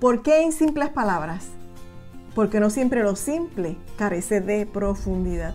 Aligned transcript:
¿Por 0.00 0.22
qué 0.22 0.42
en 0.42 0.52
simples 0.52 0.88
palabras? 0.88 1.50
Porque 2.34 2.58
no 2.58 2.70
siempre 2.70 3.02
lo 3.02 3.16
simple 3.16 3.76
carece 3.98 4.40
de 4.40 4.64
profundidad. 4.64 5.54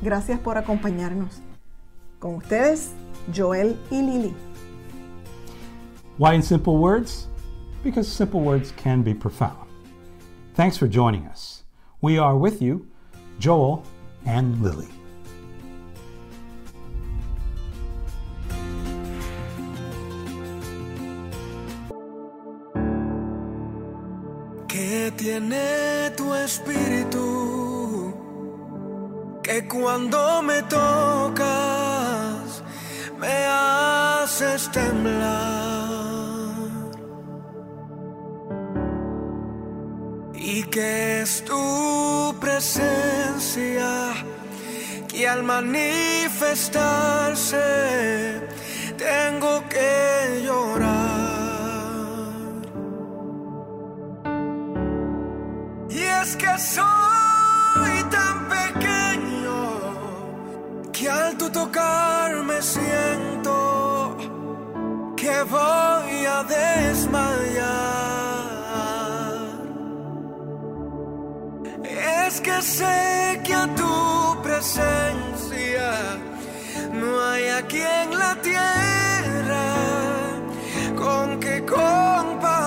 Gracias 0.00 0.38
por 0.38 0.56
acompañarnos. 0.56 1.42
Con 2.20 2.36
ustedes, 2.36 2.92
Joel 3.34 3.76
y 3.90 4.02
Lili. 4.02 4.34
Why 6.18 6.36
in 6.36 6.42
simple 6.42 6.74
words? 6.74 7.28
Because 7.82 8.08
simple 8.08 8.40
words 8.40 8.72
can 8.80 9.02
be 9.02 9.12
profound. 9.12 9.68
Thanks 10.54 10.78
for 10.78 10.88
joining 10.88 11.26
us. 11.26 11.64
We 12.00 12.16
are 12.16 12.36
with 12.36 12.62
you, 12.62 12.86
Joel 13.40 13.82
and 14.24 14.62
Lily. 14.62 14.97
Tiene 25.38 26.10
tu 26.16 26.34
espíritu? 26.34 28.12
Que 29.42 29.68
cuando 29.68 30.42
me 30.42 30.62
tocas 30.62 32.62
me 33.18 33.46
haces 33.46 34.70
temblar. 34.72 35.28
Y 40.34 40.64
que 40.64 41.22
es 41.22 41.44
tu 41.44 42.34
presencia 42.40 44.14
que 45.06 45.28
al 45.28 45.44
manifestarse 45.44 48.40
tengo 48.96 49.62
que 49.68 50.42
llorar. 50.44 50.97
Es 56.28 56.36
que 56.36 56.58
soy 56.58 57.96
tan 58.10 58.36
pequeño 58.56 59.60
que 60.92 61.08
al 61.08 61.38
tu 61.38 61.48
tocarme 61.50 62.60
siento 62.60 64.16
que 65.16 65.42
voy 65.56 66.26
a 66.36 66.38
desmayar. 66.56 67.58
Es 72.26 72.40
que 72.42 72.60
sé 72.62 73.40
que 73.44 73.54
a 73.54 73.66
tu 73.80 74.42
presencia 74.42 75.90
no 76.92 77.10
hay 77.28 77.44
aquí 77.60 77.82
en 78.02 78.18
la 78.18 78.34
tierra 78.48 79.66
con 81.02 81.40
que 81.40 81.64
comparar. 81.64 82.57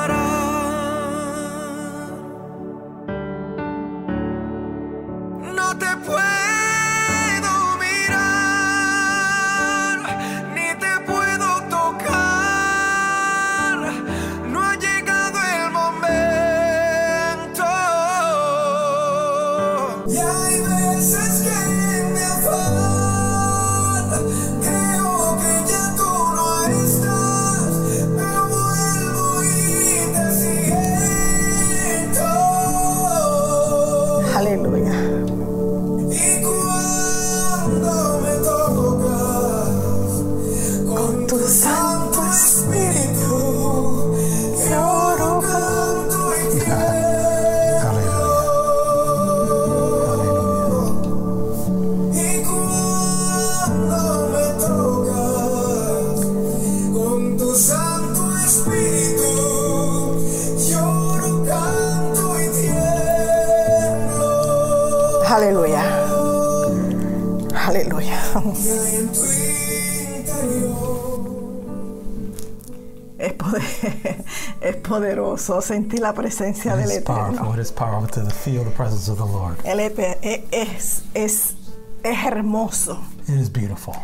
Poderoso 74.91 75.61
sentir 75.61 75.99
la 76.01 76.13
presencia 76.13 76.75
del 76.75 76.89
It 76.91 76.97
is 76.97 77.03
powerful. 77.03 77.33
Eterno. 77.35 77.53
It 77.55 77.59
is 77.59 77.71
powerful 77.71 78.07
to 78.23 78.29
feel 78.29 78.63
the 78.63 78.71
presence 78.71 79.09
of 79.09 79.17
the 79.17 79.25
Lord. 79.25 79.57
El 79.63 79.79
es, 79.79 81.03
es, 81.13 81.55
es 82.03 82.25
hermoso. 82.25 82.99
It 83.27 83.35
is 83.39 83.49
beautiful. 83.51 83.95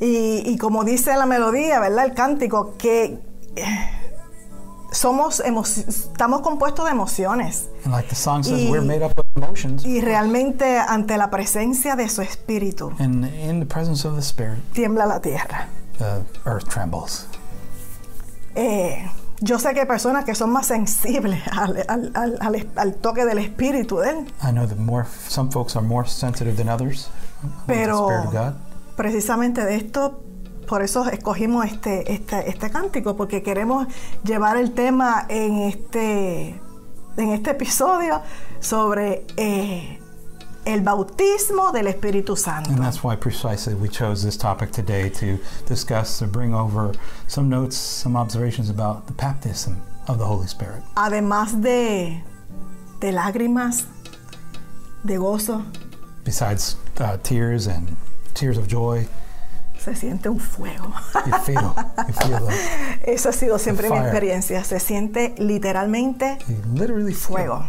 Y, 0.00 0.42
y 0.46 0.56
como 0.58 0.84
dice 0.84 1.14
la 1.16 1.26
melodía, 1.26 1.80
¿verdad? 1.80 2.04
El 2.06 2.14
cántico, 2.14 2.74
que 2.78 3.18
eh, 3.56 3.90
somos 4.92 5.40
estamos 5.40 6.40
compuestos 6.42 6.84
de 6.84 6.90
emociones. 6.92 7.68
And 7.84 7.92
like 7.92 8.08
the 8.08 8.14
song 8.14 8.42
says, 8.44 8.60
Y- 8.60 8.70
we're 8.70 8.84
made 8.84 9.04
up 9.04 9.12
of 9.18 9.24
emotions. 9.36 9.84
Y 9.84 10.00
realmente 10.00 10.78
ante 10.78 11.16
la 11.16 11.30
presencia 11.30 11.96
de 11.96 12.08
su 12.08 12.22
espíritu, 12.22 12.92
And 12.98 13.24
in 13.24 13.60
the 13.60 13.66
presence 13.66 14.06
of 14.06 14.14
the 14.14 14.22
Spirit, 14.22 14.58
tiembla 14.72 15.06
la 15.06 15.20
tierra. 15.20 15.68
the 15.98 16.22
earth 16.44 16.68
trembles. 16.68 17.26
Eh, 18.56 19.08
yo 19.44 19.58
sé 19.58 19.74
que 19.74 19.80
hay 19.80 19.86
personas 19.86 20.24
que 20.24 20.34
son 20.34 20.50
más 20.50 20.66
sensibles 20.66 21.42
al, 21.52 21.84
al- 21.88 22.68
al- 22.76 22.94
toque 22.96 23.24
del 23.24 23.38
espíritu 23.38 23.98
de 23.98 24.10
él, 24.10 24.16
I 24.42 24.50
know 24.52 24.66
that 24.66 24.76
more 24.78 25.04
some 25.28 25.50
folks 25.50 25.76
are 25.76 25.86
more 25.86 26.08
sensitive 26.08 26.56
than 26.56 26.68
others 26.68 27.08
the 27.42 27.48
pero 27.66 28.08
Spirit 28.08 28.26
of 28.26 28.32
God. 28.32 28.54
precisamente 28.96 29.64
de 29.64 29.76
esto, 29.76 30.20
por 30.66 30.82
eso 30.82 31.04
escogimos 31.10 31.66
este, 31.66 32.10
este, 32.12 32.48
este 32.48 32.70
cántico, 32.70 33.16
porque 33.16 33.42
queremos 33.42 33.86
llevar 34.24 34.56
el 34.56 34.72
tema 34.72 35.26
en 35.28 35.58
este, 35.62 36.60
en 37.18 37.30
este 37.32 37.50
episodio 37.50 38.22
sobre 38.60 39.26
eh, 39.36 39.98
el 40.66 40.80
bautismo 40.80 41.72
del 41.72 41.86
Espíritu 41.86 42.36
Santo. 42.36 42.70
And 42.70 42.78
that's 42.78 43.02
why 43.04 43.16
precisely 43.16 43.74
we 43.74 43.88
chose 43.88 44.22
this 44.22 44.36
topic 44.36 44.70
today 44.72 45.08
to 45.10 45.38
discuss 45.66 46.22
or 46.22 46.26
bring 46.26 46.54
over 46.54 46.92
some 47.28 47.48
notes, 47.48 47.76
some 47.76 48.16
observations 48.16 48.70
about 48.70 49.06
the 49.06 49.12
baptism 49.12 49.80
of 50.08 50.18
the 50.18 50.24
Holy 50.24 50.46
Spirit. 50.46 50.82
Además 50.96 51.60
de, 51.60 52.22
de 53.00 53.12
lágrimas, 53.12 53.84
de 55.04 55.16
gozo, 55.18 55.64
Besides 56.24 56.76
uh, 57.00 57.18
tears 57.22 57.66
and 57.66 57.96
tears 58.32 58.56
of 58.56 58.66
joy, 58.66 59.06
se 59.78 59.94
siente 59.94 60.30
un 60.30 60.38
fuego. 60.40 60.90
you 61.26 61.38
feel 61.40 61.74
you 62.08 62.14
feel 62.26 62.40
the, 62.46 63.12
Esa 63.12 63.28
ha 63.28 63.32
sido 63.32 63.58
siempre 63.58 63.90
mi 63.90 63.98
experiencia. 63.98 64.64
Se 64.64 64.80
siente 64.80 65.34
literalmente 65.36 66.38
fuego. 67.12 67.68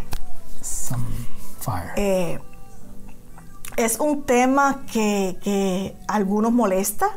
some 0.62 1.06
fire. 1.60 1.94
Eh, 1.98 2.40
es 3.78 4.00
un 4.00 4.24
tema 4.24 4.82
que, 4.92 5.38
que 5.42 5.96
algunos 6.08 6.52
molesta, 6.52 7.08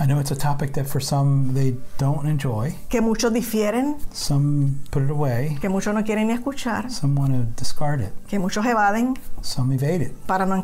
I 0.00 0.06
know 0.06 0.18
it's 0.18 0.32
a 0.32 0.36
topic 0.36 0.72
that 0.72 0.86
for 0.86 1.00
some 1.00 1.52
they 1.54 1.78
don't 1.98 2.26
enjoy. 2.26 2.74
que 2.88 3.00
muchos 3.00 3.32
difieren, 3.32 3.96
Some 4.12 4.72
put 4.90 5.04
it 5.04 5.10
away. 5.10 5.56
que 5.60 5.68
muchos 5.68 5.94
no 5.94 6.02
quieren 6.02 6.26
ni 6.26 6.34
escuchar, 6.34 6.90
Some 6.90 7.14
want 7.20 7.32
to 7.32 7.44
discard 7.56 8.00
it. 8.00 8.10
que 8.26 8.40
muchos 8.40 8.66
evaden 8.66 9.14
Some 9.40 9.72
evade 9.76 10.02
it. 10.06 10.12
para 10.26 10.46
no, 10.46 10.60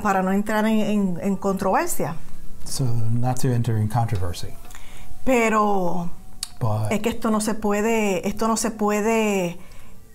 para 0.00 0.22
no 0.22 0.30
entrar 0.32 0.64
en, 0.66 0.78
en- 0.78 1.18
en 1.20 1.36
controversia. 1.36 2.14
So 2.64 2.84
not 2.84 3.40
to 3.40 3.48
enter 3.48 3.76
in 3.78 3.88
controversy. 3.88 4.54
Pero 5.24 6.08
But 6.60 6.92
es 6.92 7.00
que 7.00 7.08
esto 7.08 7.30
no 7.30 7.40
se 7.40 7.54
puede, 7.54 8.26
esto 8.28 8.46
no 8.48 8.56
se 8.56 8.70
puede 8.70 9.58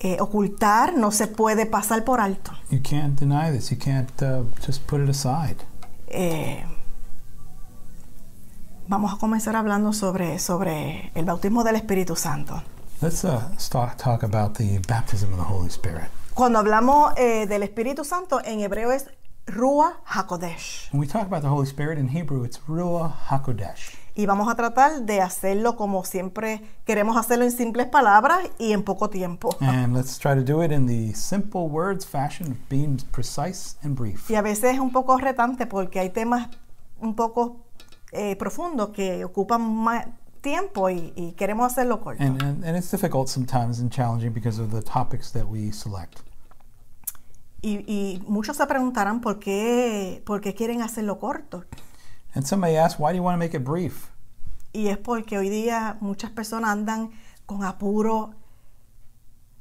eh, 0.03 0.17
ocultar, 0.19 0.95
no 0.95 1.11
se 1.11 1.27
puede 1.27 1.65
pasar 1.65 2.03
por 2.03 2.19
alto. 2.19 2.51
you 2.69 2.79
can't 2.81 3.17
deny 3.19 3.51
this. 3.51 3.71
You 3.71 3.77
can't 3.77 4.11
uh, 4.21 4.43
just 4.65 4.85
put 4.85 4.99
it 5.01 5.09
aside. 5.09 5.55
Eh, 6.07 6.63
vamos 8.87 9.13
a 9.13 9.17
comenzar 9.17 9.55
hablando 9.55 9.93
sobre, 9.93 10.39
sobre 10.39 11.11
el 11.15 11.25
bautismo 11.25 11.63
del 11.63 11.75
Espíritu 11.77 12.15
Santo. 12.15 12.61
Let's 13.01 13.23
uh, 13.23 13.39
start, 13.57 13.97
talk 13.97 14.23
about 14.23 14.57
the 14.57 14.79
baptism 14.87 15.31
of 15.33 15.39
the 15.39 15.45
Holy 15.45 15.69
Spirit. 15.69 16.09
Cuando 16.33 16.59
hablamos 16.59 17.13
eh, 17.17 17.47
del 17.47 17.63
Espíritu 17.63 18.03
Santo, 18.03 18.41
en 18.43 18.59
hebreo 18.59 18.91
es 18.91 19.09
Ruach 19.45 19.95
HaKodesh. 20.05 20.89
When 20.91 20.99
we 20.99 21.07
talk 21.07 21.23
about 21.23 21.41
the 21.41 21.49
Holy 21.49 21.65
Spirit 21.65 21.97
in 21.97 22.09
Hebrew, 22.09 22.43
it's 22.43 22.59
Ruach 22.67 23.13
Hakodesh. 23.29 23.95
Y 24.15 24.25
vamos 24.25 24.51
a 24.51 24.55
tratar 24.55 25.01
de 25.03 25.21
hacerlo 25.21 25.75
como 25.75 26.05
siempre 26.05 26.61
queremos 26.85 27.17
hacerlo 27.17 27.45
en 27.45 27.51
simples 27.51 27.87
palabras 27.87 28.39
y 28.59 28.73
en 28.73 28.83
poco 28.83 29.09
tiempo. 29.09 29.55
And 29.59 29.95
let's 29.95 30.19
try 30.19 30.35
to 30.35 30.43
do 30.43 30.63
it 30.63 30.71
in 30.71 30.85
the 30.85 31.15
simple 31.15 31.61
words 31.61 32.05
fashion 32.05 32.51
of 32.51 32.57
being 32.69 32.97
precise 33.11 33.77
and 33.83 33.97
brief. 33.97 34.29
Y 34.29 34.35
a 34.35 34.41
veces 34.41 34.75
es 34.75 34.79
un 34.79 34.91
poco 34.91 35.17
retante 35.17 35.65
porque 35.65 35.99
hay 35.99 36.11
temas 36.11 36.49
un 36.99 37.15
poco 37.15 37.57
eh, 38.11 38.35
profundos 38.35 38.89
que 38.89 39.25
ocupan 39.25 39.61
más 39.61 40.05
tiempo 40.41 40.89
y, 40.89 41.13
y 41.15 41.31
queremos 41.31 41.71
hacerlo 41.71 42.01
corto. 42.01 42.21
And, 42.21 42.41
and, 42.43 42.63
and 42.63 42.77
it's 42.77 42.91
difficult 42.91 43.29
sometimes 43.29 43.79
and 43.79 43.91
challenging 43.91 44.33
because 44.33 44.61
of 44.61 44.71
the 44.71 44.81
topics 44.81 45.31
that 45.31 45.45
we 45.45 45.71
select. 45.71 46.19
Y, 47.61 47.83
y 47.87 48.21
muchos 48.27 48.57
se 48.57 48.67
preguntarán 48.67 49.21
por 49.21 49.39
qué, 49.39 50.21
por 50.25 50.41
qué 50.41 50.53
quieren 50.53 50.81
hacerlo 50.81 51.17
corto. 51.17 51.63
And 52.35 52.45
somebody 52.45 52.75
asked, 52.77 52.99
why 52.99 53.11
do 53.11 53.17
you 53.17 53.23
want 53.23 53.35
to 53.35 53.39
make 53.39 53.53
it 53.55 53.63
brief? 53.63 54.09
Y 54.73 54.87
es 54.87 54.97
porque 54.97 55.37
hoy 55.37 55.49
día 55.49 55.97
muchas 56.01 56.31
personas 56.31 56.71
andan 56.71 57.11
con 57.45 57.63
apuro, 57.63 58.33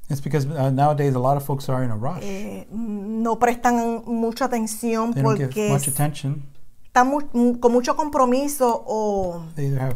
It's 0.09 0.21
because 0.21 0.45
uh, 0.45 0.69
nowadays 0.69 1.15
a 1.15 1.19
lot 1.19 1.37
of 1.37 1.45
folks 1.45 1.69
are 1.69 1.83
in 1.83 1.89
a 1.91 1.95
rush. 1.95 2.21
eh, 2.23 2.67
no 2.71 3.37
prestan 3.39 4.03
mucha 4.05 4.45
atención 4.45 5.13
They 5.13 5.21
don't 5.23 5.37
give 5.37 5.47
porque 5.49 5.69
much 5.71 5.87
attention. 5.87 6.43
están 6.87 7.07
mu- 7.09 7.59
con 7.59 7.71
mucho 7.71 7.95
compromiso 7.95 8.83
o 8.85 9.43
They 9.55 9.67
either 9.67 9.79
have 9.79 9.95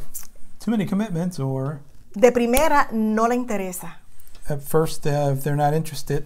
too 0.63 0.71
many 0.71 0.85
commitments 0.85 1.39
or 1.39 1.81
de 2.15 2.31
primera 2.31 2.87
no 2.93 3.27
le 3.27 3.35
interesa. 3.35 3.99
at 4.47 4.61
first, 4.61 5.05
uh, 5.05 5.31
if 5.33 5.43
they're 5.43 5.57
not 5.57 5.73
interested, 5.73 6.25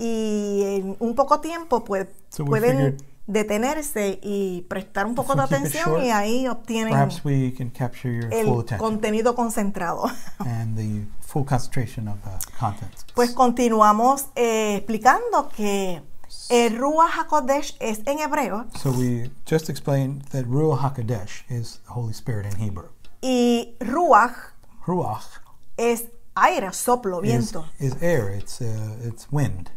Y 0.00 0.62
en 0.64 0.96
un 1.00 1.14
poco 1.14 1.40
tiempo 1.40 1.84
pues, 1.84 2.08
So 2.30 2.42
we 2.44 2.50
pueden 2.50 2.76
figured- 2.78 3.02
detenerse 3.28 4.18
y 4.22 4.62
prestar 4.68 5.06
un 5.06 5.14
poco 5.14 5.34
de 5.36 5.42
atención 5.42 6.02
y 6.02 6.10
ahí 6.10 6.48
obtienen 6.48 6.92
perhaps 6.92 7.22
we 7.24 7.54
can 7.56 7.70
capture 7.70 8.10
your 8.12 8.30
full 8.30 8.38
el 8.40 8.60
attention 8.60 8.78
contenido 8.78 9.34
concentrado. 9.36 10.10
and 10.40 10.76
the 10.76 11.06
full 11.20 11.44
concentration 11.44 12.08
of 12.08 12.16
the 12.24 12.30
content. 12.58 12.90
Pues 13.14 13.30
continuamos 13.32 14.26
eh, 14.34 14.76
explicando 14.76 15.48
que 15.54 16.02
el 16.48 16.76
Ruach 16.78 17.18
HaKodesh 17.18 17.76
es 17.80 18.00
en 18.06 18.18
hebreo 18.18 18.66
So 18.80 18.90
we 18.90 19.30
just 19.44 19.68
explained 19.68 20.22
that 20.32 20.46
Ruach 20.46 20.80
HaKodesh 20.80 21.44
is 21.50 21.80
the 21.86 21.92
Holy 21.92 22.12
Spirit 22.14 22.46
in 22.46 22.56
Hebrew. 22.58 22.88
y 23.20 23.74
Ruach 23.80 24.54
Ruach 24.86 25.42
es 25.76 26.06
aire, 26.34 26.72
soplo, 26.72 27.18
is, 27.22 27.30
viento. 27.30 27.66
is 27.78 27.94
air, 28.02 28.30
it's, 28.30 28.62
uh, 28.62 28.96
it's 29.04 29.30
wind. 29.30 29.70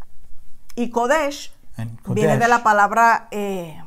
Y 0.78 0.90
Kodesh 0.90 1.50
And 1.82 2.00
viene 2.16 2.38
de 2.38 2.48
la 2.48 2.58
Kodesh 2.58 2.64
palabra 2.64 3.28
eh, 3.32 3.82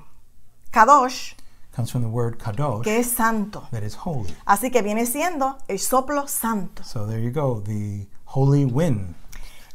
Kadosh, 0.71 1.35
comes 1.75 1.91
from 1.91 2.03
the 2.03 2.09
word 2.09 2.39
Kadosh, 2.39 2.83
que 2.85 2.99
es 2.99 3.11
santo. 3.11 3.69
that 3.71 3.83
is 3.83 3.95
holy. 4.05 4.35
Así 4.47 4.71
que 4.71 4.83
viene 4.83 5.07
siendo 5.07 5.57
el 5.69 5.79
soplo 5.79 6.27
santo. 6.29 6.83
So 6.85 7.07
there 7.07 7.21
you 7.23 7.31
go, 7.31 7.61
the 7.61 8.07
holy 8.27 8.65
wind. 8.65 9.15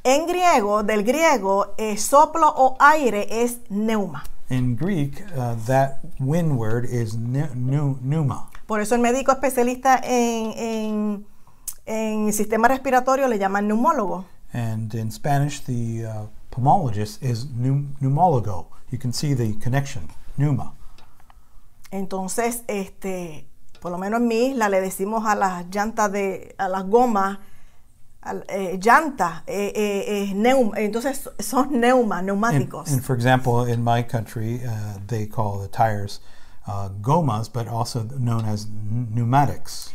En 0.04 0.26
griego, 0.28 0.84
del 0.84 1.04
griego, 1.04 1.74
eh, 1.78 1.98
soplo 1.98 2.48
o 2.56 2.76
aire 2.80 3.44
es 3.44 3.60
neuma. 3.70 4.24
In 4.50 4.76
Greek, 4.76 5.24
uh, 5.38 5.56
that 5.68 6.00
wind 6.20 6.58
word 6.58 6.86
is 6.86 7.16
ne- 7.16 7.50
nu- 7.54 7.98
pneuma. 8.02 8.50
Por 8.66 8.82
eso 8.82 8.96
el 8.96 9.02
médico 9.02 9.32
especialista 9.32 10.00
en, 10.04 10.54
en, 10.58 11.26
en 11.86 12.34
sistema 12.34 12.68
respiratorio 12.68 13.28
le 13.28 13.38
llaman 13.38 13.68
neumólogo. 13.68 14.26
And 14.54 14.92
in 14.96 15.12
Spanish, 15.12 15.62
the 15.66 16.06
uh, 16.08 16.26
pulmonologist 16.52 17.22
is 17.24 17.46
pneum- 17.46 17.96
pneumologo. 18.00 18.68
You 18.92 18.98
can 19.00 19.14
see 19.14 19.34
the 19.36 19.54
connection, 19.60 20.10
pneuma. 20.38 20.74
Entonces, 21.92 22.64
este, 22.68 23.48
por 23.82 23.92
lo 23.92 23.98
menos 23.98 24.20
en 24.22 24.28
mi 24.28 24.48
isla 24.52 24.70
le 24.70 24.82
decimos 24.82 25.26
a 25.26 25.36
las 25.36 25.66
llantas 25.70 26.12
de, 26.12 26.56
a 26.58 26.68
las 26.70 26.84
gomas, 26.88 27.40
eh, 28.50 28.78
llanta, 28.82 29.44
eh, 29.48 29.72
eh, 29.76 30.04
eh, 30.30 30.34
neum- 30.36 30.74
entonces 30.78 31.30
son 31.40 31.80
neumas, 31.80 32.20
And, 32.20 32.28
neumáticos. 32.28 32.92
and 32.92 33.02
for 33.02 33.16
example, 33.16 33.66
in 33.66 33.84
my 33.84 34.04
country, 34.04 34.62
uh, 34.66 35.00
they 35.08 35.26
call 35.26 35.60
the 35.60 35.68
tires 35.70 36.20
uh, 36.68 36.90
gomas, 37.02 37.50
but 37.52 37.68
also 37.68 38.04
known 38.20 38.46
as 38.46 38.68
pneumatics 38.68 39.92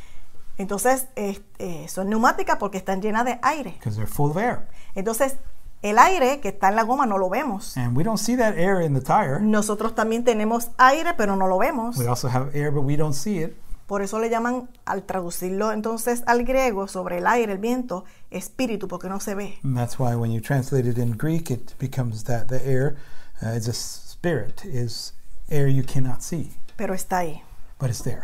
Entonces, 0.56 1.09
este, 1.17 1.87
son 1.89 2.09
neumáticas 2.09 2.56
porque 2.59 2.79
están 2.79 3.03
llenas 3.03 3.25
de 3.25 3.39
aire. 3.43 3.73
because 3.79 3.97
they're 3.97 4.06
full 4.11 4.31
of 4.31 4.37
air. 4.37 4.69
Entonces, 4.95 5.37
el 5.85 5.99
aire 5.99 6.41
que 6.41 6.49
está 6.49 6.71
en 6.71 6.77
la 6.77 6.83
goma 6.83 7.05
no 7.05 7.19
lo 7.19 7.29
vemos. 7.29 7.77
And 7.77 7.95
we 7.95 8.03
don't 8.03 8.19
see 8.19 8.37
that 8.37 8.57
air 8.57 8.81
in 8.81 8.95
the 8.95 9.03
tire. 9.03 9.41
Nosotros 9.41 9.95
también 9.95 10.25
tenemos 10.25 10.71
aire, 10.79 11.13
pero 11.15 11.37
no 11.37 11.47
lo 11.47 11.59
vemos. 11.59 11.99
We 11.99 12.09
also 12.09 12.29
have 12.29 12.57
air, 12.59 12.73
but 12.73 12.85
we 12.85 12.97
don't 12.97 13.13
see 13.13 13.43
it. 13.43 13.55
Por 13.87 14.01
eso 14.01 14.19
le 14.19 14.31
llaman, 14.31 14.71
al 14.87 15.03
traducirlo 15.03 15.73
entonces 15.73 16.23
al 16.27 16.45
griego 16.45 16.89
sobre 16.89 17.19
el 17.19 17.27
aire, 17.27 17.53
el 17.53 17.59
viento, 17.59 18.07
espíritu, 18.31 18.89
porque 18.89 19.11
no 19.11 19.21
se 19.21 19.35
ve. 19.35 19.59
And 19.63 19.77
that's 19.77 19.99
why 19.99 20.15
when 20.15 20.33
you 20.33 20.41
translate 20.41 20.89
it 20.89 20.97
in 20.97 21.19
Greek, 21.19 21.51
it 21.51 21.75
becomes 21.79 22.25
that 22.25 22.49
the 22.49 22.67
air 22.67 22.97
uh, 23.43 23.49
is 23.55 23.69
a 23.69 23.75
spirit, 23.75 24.65
is 24.65 25.13
air 25.51 25.69
you 25.69 25.85
cannot 25.85 26.23
see, 26.23 26.53
pero 26.77 26.95
está 26.95 27.19
ahí. 27.19 27.43
but 27.79 27.91
it's 27.91 28.03
there. 28.03 28.23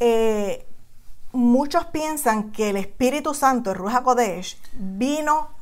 Eh, 0.00 0.66
muchos 1.30 1.84
piensan 1.86 2.50
que 2.50 2.70
el 2.70 2.76
Espíritu 2.76 3.32
Santo, 3.32 3.70
el 3.70 3.76
Ruach 3.76 3.98
HaKodesh, 3.98 4.58
vino 4.72 5.53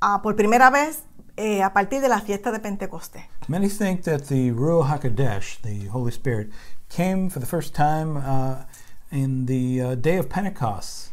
a- 0.00 0.20
por 0.22 0.36
primera 0.36 0.70
vez 0.70 1.02
eh, 1.36 1.62
a 1.62 1.72
partir 1.72 2.00
de 2.00 2.08
la 2.08 2.20
fiesta 2.20 2.50
de 2.52 2.58
Pentecostés. 2.60 3.24
Many 3.48 3.68
think 3.68 4.02
that 4.02 4.22
the 4.28 4.50
Ruach 4.52 4.88
HaKodesh, 5.00 5.60
the 5.62 5.88
Holy 5.88 6.10
Spirit, 6.12 6.50
came 6.88 7.30
for 7.30 7.40
the 7.40 7.46
first 7.46 7.74
time 7.74 8.16
uh, 8.16 8.64
in 9.10 9.46
the 9.46 9.80
uh, 9.82 9.94
day 9.94 10.18
of 10.18 10.28
Pentecost, 10.28 11.12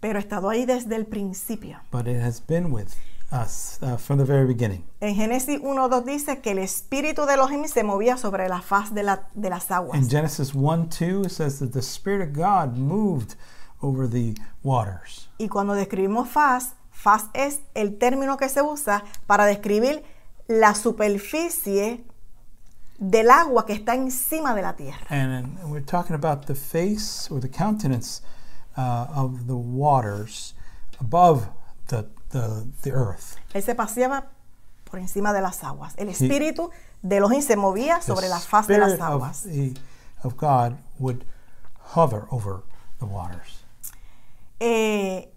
Pero 0.00 0.18
ha 0.18 0.22
estado 0.22 0.48
ahí 0.50 0.66
desde 0.66 0.96
el 0.96 1.04
principio. 1.06 1.78
but 1.90 2.06
it 2.06 2.20
has 2.20 2.40
been 2.40 2.72
with 2.72 2.94
us 3.30 3.78
uh, 3.82 3.96
from 3.96 4.18
the 4.18 4.24
very 4.24 4.46
beginning. 4.46 4.84
En 5.00 5.14
Génesis 5.14 5.60
1.2 5.60 6.04
dice 6.04 6.40
que 6.42 6.50
el 6.50 6.58
Espíritu 6.58 7.24
de 7.24 7.34
Elohim 7.34 7.64
se 7.66 7.82
movía 7.82 8.16
sobre 8.18 8.48
la 8.48 8.60
faz 8.60 8.92
de, 8.92 9.04
la- 9.04 9.28
de 9.34 9.48
las 9.48 9.70
aguas. 9.70 9.96
In 9.98 10.08
Genesis 10.10 10.54
1 10.54 10.88
2, 10.90 11.24
it 11.26 11.30
says 11.30 11.60
that 11.60 11.70
the 11.72 11.80
Spirit 11.80 12.20
of 12.28 12.34
God 12.36 12.76
moved 12.76 13.36
over 13.80 14.06
the 14.08 14.34
waters. 14.62 15.28
Y 15.38 15.48
cuando 15.48 15.72
describimos 15.74 16.28
faz, 16.28 16.74
faz 17.02 17.24
es 17.34 17.60
el 17.74 17.98
término 17.98 18.36
que 18.36 18.48
se 18.48 18.62
usa 18.62 19.02
para 19.26 19.44
describir 19.44 20.04
la 20.46 20.74
superficie 20.74 22.04
del 22.98 23.30
agua 23.30 23.66
que 23.66 23.72
está 23.72 23.94
encima 23.96 24.54
de 24.54 24.62
la 24.62 24.74
tierra. 24.76 25.04
And 25.10 25.58
uh, 25.64 25.68
we're 25.68 25.84
talking 25.84 26.14
about 26.14 26.46
the 26.46 26.54
face 26.54 27.28
or 27.28 27.40
the 27.40 27.48
countenance 27.48 28.22
uh, 28.76 29.06
of 29.16 29.46
the 29.48 29.56
waters 29.56 30.54
above 31.00 31.48
the, 31.88 32.06
the, 32.30 32.66
the 32.82 32.92
earth. 32.92 33.36
Él 33.52 33.62
se 33.62 33.74
paseaba 33.74 34.28
por 34.88 35.00
encima 35.00 35.32
de 35.32 35.40
las 35.40 35.64
aguas. 35.64 35.94
El 35.96 36.08
espíritu 36.08 36.70
de 37.02 37.16
Elohim 37.16 37.42
se 37.42 37.56
movía 37.56 38.00
sobre 38.00 38.28
la 38.28 38.38
faz 38.38 38.68
de 38.68 38.78
las 38.78 38.92
Spirit 38.92 39.02
of, 39.02 39.12
aguas. 39.12 39.42
the, 39.42 39.74
of 40.22 40.36
God 40.36 40.76
would 41.00 41.24
hover 41.96 42.28
over 42.30 42.62
the 43.00 43.06
waters. 43.06 43.64
Eh, 44.60 45.31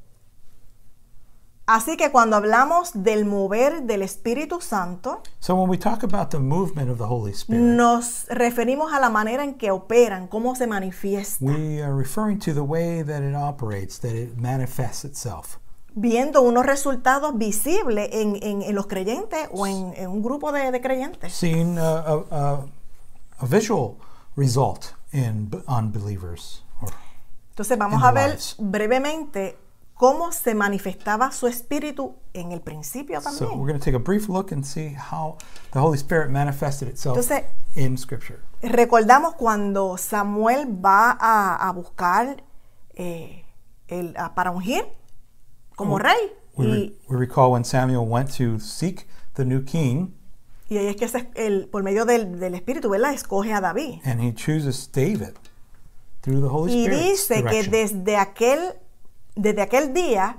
así 1.75 1.97
que 1.97 2.11
cuando 2.11 2.35
hablamos 2.35 2.91
del 2.93 3.25
mover 3.25 3.83
del 3.83 4.01
Espíritu 4.01 4.61
Santo, 4.61 5.21
So 5.39 5.55
when 5.55 5.69
we 5.69 5.77
talk 5.77 6.03
about 6.03 6.29
the 6.29 6.39
movement 6.39 6.89
of 6.89 6.97
the 6.97 7.05
Holy 7.05 7.31
Spirit, 7.33 7.61
nos 7.61 8.25
referimos 8.29 8.93
a 8.93 8.99
la 8.99 9.09
manera 9.09 9.43
en 9.43 9.55
que 9.55 9.71
operan, 9.71 10.27
cómo 10.27 10.55
se 10.55 10.67
manifiesta, 10.67 11.43
we 11.45 11.81
are 11.81 11.93
referring 11.95 12.39
to 12.39 12.53
the 12.53 12.61
way 12.61 13.03
that 13.03 13.21
it 13.21 13.35
operates, 13.35 13.99
that 13.99 14.13
it 14.13 14.35
manifests 14.37 15.03
itself. 15.05 15.57
viendo 15.97 16.41
unos 16.41 16.65
resultados 16.65 17.37
visibles 17.37 18.09
en, 18.11 18.35
en- 18.41 18.61
en 18.63 18.75
los 18.75 18.85
creyentes 18.87 19.47
o 19.53 19.65
en, 19.65 19.93
en 19.95 20.09
un 20.09 20.21
grupo 20.21 20.51
de, 20.51 20.69
de 20.71 20.81
creyentes. 20.81 21.31
Seeing 21.33 21.77
a, 21.77 21.99
a, 21.99 22.65
a, 23.39 23.45
visual 23.47 23.95
result 24.35 24.87
in 25.13 25.49
unbelievers. 25.67 26.63
Or, 26.81 26.89
Entonces 27.51 27.77
vamos 27.77 27.99
in 28.01 28.05
a 28.05 28.11
ver 28.11 28.29
lives. 28.31 28.55
brevemente 28.59 29.57
cómo 29.95 30.31
se 30.31 30.53
manifestaba 30.55 31.31
su 31.31 31.47
espíritu 31.47 32.15
en 32.33 32.51
el 32.51 32.59
principio 32.61 33.21
so 33.21 33.29
también. 33.29 33.59
we're 33.59 33.71
going 33.71 33.79
to 33.79 33.83
take 33.83 33.95
a 33.95 33.99
brief 33.99 34.27
look 34.29 34.51
and 34.51 34.63
see 34.65 34.93
how 34.93 35.37
the 35.71 35.79
Holy 35.79 35.97
Spirit 35.97 36.29
manifested 36.29 36.87
itself 36.89 37.17
Entonces, 37.17 37.43
in 37.75 37.97
Scripture. 37.97 38.39
Recordamos 38.61 39.35
cuando 39.35 39.97
Samuel 39.97 40.67
va 40.83 41.11
a, 41.19 41.55
a 41.67 41.71
buscar 41.71 42.43
eh, 42.95 43.45
el- 43.87 44.13
a- 44.17 44.33
para 44.35 44.51
ungir 44.51 44.85
como 45.75 45.97
rey. 45.97 46.15
We, 46.57 46.65
Y, 46.67 46.95
we 47.09 47.17
recall 47.17 47.51
when 47.51 47.63
Samuel 47.65 48.05
went 48.07 48.29
to 48.37 48.59
seek 48.59 49.05
the 49.35 49.43
new 49.45 49.63
king, 49.63 50.13
y 50.69 50.77
ahí 50.77 50.87
es 50.87 50.95
que 50.95 51.07
se- 51.07 51.29
el- 51.35 51.67
por 51.67 51.83
medio 51.83 52.05
del, 52.05 52.39
del 52.39 52.55
Espíritu, 52.55 52.89
¿verdad? 52.89 53.13
Escoge 53.13 53.53
a 53.53 53.61
David. 53.61 53.99
and 54.05 54.19
he 54.21 54.33
chooses 54.33 54.89
David 54.91 55.35
through 56.21 56.41
the 56.41 56.47
Holy 56.49 56.73
Y 56.73 56.85
Spirit's 56.85 57.27
dice 57.27 57.35
que 57.43 57.61
direction. 57.63 57.71
desde 57.71 58.17
aquel, 58.17 58.59
desde 59.35 59.61
aquel 59.61 59.93
día 59.93 60.37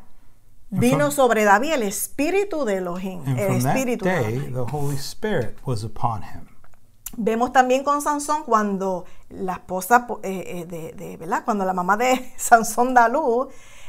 vino 0.70 1.10
sobre 1.10 1.44
David 1.44 1.72
el 1.74 1.82
Espíritu 1.84 2.64
de 2.64 2.76
Elohim. 2.78 3.22
and 3.26 3.38
El 3.38 3.54
Espíritu 3.56 4.04
de 4.04 4.10
day, 4.10 4.34
Elohim. 4.34 4.52
the 4.54 4.72
Holy 4.76 4.96
Spirit 4.96 5.56
was 5.64 5.84
upon 5.84 6.22
him. 6.22 6.48
Vemos 7.18 7.52
también 7.52 7.82
con 7.84 8.02
Sansón 8.02 8.42
cuando 8.44 9.04
la 9.30 9.54
esposa 9.54 10.06
po- 10.06 10.20
eh, 10.22 10.44
eh, 10.62 10.66
de, 10.66 10.92
de- 10.92 11.16
¿verdad? 11.16 11.44
Cuando 11.44 11.64
la 11.64 11.72
mamá 11.72 11.96
de 11.96 12.32
Sansón 12.36 12.92
da 12.94 13.08
luz, 13.08 13.48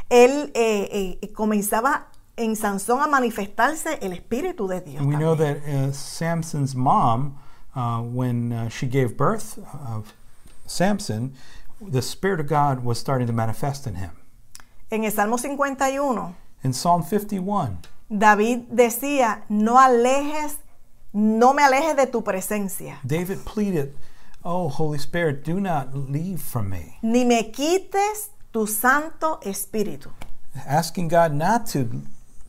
él 0.10 0.52
eh, 0.56 1.18
eh, 1.22 1.34
comenzaba 1.34 2.08
en 2.38 2.56
Sansón 2.56 3.02
a 3.02 3.08
manifestarse 3.08 3.98
el 4.02 4.14
espíritu 4.14 4.68
de 4.68 4.80
Dios. 4.82 5.02
And 5.02 5.10
we 5.10 5.18
know 5.18 5.36
también. 5.36 5.62
that 5.64 5.90
uh, 5.90 5.92
Samson's 5.94 6.76
mom, 6.76 7.38
uh, 7.76 8.00
when 8.02 8.54
uh, 8.54 8.70
she 8.70 8.86
gave 8.88 9.18
birth 9.18 9.58
of 9.90 10.14
Samson, 10.68 11.34
the 11.82 12.02
Spirit 12.02 12.40
of 12.40 12.48
God 12.48 12.84
was 12.86 12.98
starting 13.00 13.28
to 13.28 13.34
manifest 13.34 13.88
in 13.88 13.96
him. 13.96 14.12
En 14.89 15.03
el 15.03 15.12
Salmo 15.12 15.38
51, 15.38 16.36
In 16.63 16.74
Psalm 16.74 17.03
51, 17.03 17.79
David 18.10 18.60
decía, 18.70 19.44
no 19.50 19.77
alejes, 19.79 20.58
no 21.12 21.53
me 21.53 21.62
alejes 21.63 21.96
de 21.98 22.08
tu 22.08 22.24
presencia, 22.24 23.00
David 23.03 23.39
pleaded, 23.44 23.94
Oh, 24.44 24.70
Holy 24.70 24.98
Spirit, 24.98 25.46
do 25.46 25.60
not 25.60 25.94
leave 25.94 26.38
from 26.39 26.70
me. 26.70 26.98
ni 27.01 27.25
me 27.25 27.51
quites 27.51 28.32
tu 28.51 28.65
santo 28.65 29.39
espíritu. 29.44 30.10
Asking 30.65 31.10
God 31.10 31.34
not 31.34 31.65
to 31.74 31.86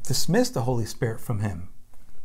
dismiss 0.07 0.52
the 0.52 0.61
Holy 0.61 0.87
Spirit 0.87 1.18
from 1.21 1.40
him. 1.40 1.68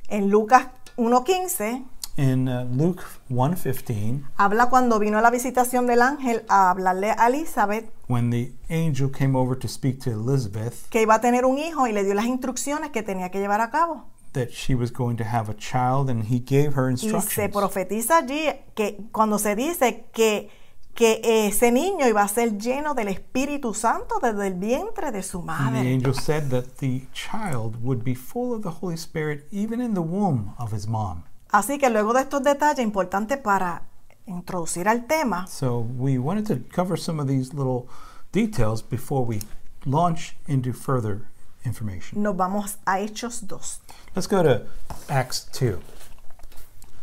En 0.10 0.30
Lucas 0.30 0.68
1.15 0.98 1.86
In 2.16 2.48
uh, 2.48 2.64
Luke 2.72 3.02
1:15, 3.32 4.24
habla 4.38 4.70
cuando 4.70 5.00
vino 5.00 5.20
la 5.22 5.32
visitación 5.32 5.88
del 5.88 6.04
ángel 6.04 6.46
a 6.48 6.70
hablarle 6.70 7.10
a 7.18 7.28
Elizabeth 7.28 7.90
when 8.14 8.30
the 8.30 8.52
angel 8.70 9.10
came 9.12 9.36
over 9.36 9.58
to 9.58 9.68
speak 9.68 10.00
to 10.04 10.12
Elizabeth, 10.12 10.88
que 10.90 11.02
iba 11.02 11.16
a 11.16 11.22
tener 11.22 11.46
un 11.46 11.58
hijo 11.58 11.88
y 11.88 11.92
le 11.94 12.04
dio 12.04 12.14
las 12.14 12.26
instrucciones 12.26 12.92
que 12.92 13.02
tenía 13.04 13.30
que 13.32 13.40
llevar 13.40 13.60
a 13.62 13.70
cabo. 13.72 14.06
that 14.34 14.50
she 14.52 14.74
was 14.74 14.92
going 14.92 15.16
to 15.16 15.24
have 15.24 15.48
a 15.50 15.54
child, 15.56 16.10
and 16.10 16.24
he 16.26 16.40
gave 16.40 16.74
her 16.76 16.90
Y 16.92 16.98
se 16.98 17.06
instructions. 17.08 17.52
profetiza 17.52 18.18
allí 18.18 18.46
que 18.76 18.98
cuando 19.12 19.38
se 19.38 19.56
dice 19.56 20.06
que, 20.12 20.50
que 20.96 21.22
ese 21.24 21.72
niño 21.72 22.08
iba 22.08 22.24
a 22.24 22.28
ser 22.28 22.58
lleno 22.58 22.96
del 22.96 23.10
Espíritu 23.10 23.74
Santo 23.76 24.16
desde 24.22 24.48
el 24.48 24.56
vientre 24.56 25.12
de 25.12 25.22
su 25.22 25.40
And 25.40 25.48
the 25.48 25.52
madre. 25.82 25.94
angel 25.94 26.14
said 26.16 26.50
that 26.50 26.66
the 26.80 27.06
child 27.14 27.76
would 27.84 28.04
be 28.04 28.16
full 28.16 28.54
of 28.56 28.64
the 28.64 28.72
Holy 28.82 28.96
Spirit 28.98 29.46
even 29.52 29.82
in 29.82 29.94
the 29.94 30.02
womb 30.02 30.54
of 30.58 30.74
his 30.74 30.88
mom. 30.88 31.24
Así 31.52 31.78
que 31.78 31.92
luego 31.92 32.14
de 32.14 32.22
estos 32.22 32.42
detalles 32.44 32.84
importantes 32.84 33.38
para 33.38 33.84
introducir 34.26 34.88
al 34.88 35.06
tema, 35.06 35.48
So 35.48 35.80
we 35.98 36.18
wanted 36.18 36.46
to 36.48 36.60
cover 36.74 36.98
some 36.98 37.20
of 37.22 37.28
these 37.28 37.54
little 37.54 37.88
details 38.32 38.82
before 38.82 39.26
we 39.26 39.40
launch 39.86 40.36
into 40.48 40.74
further 40.74 41.28
information. 41.66 42.22
nos 42.22 42.36
vamos 42.36 42.78
a 42.86 43.00
Hechos 43.00 43.42
2. 43.48 43.82
Let's 44.16 44.28
go 44.28 44.44
to 44.44 44.66
Acts 45.10 45.48
2. 45.54 45.80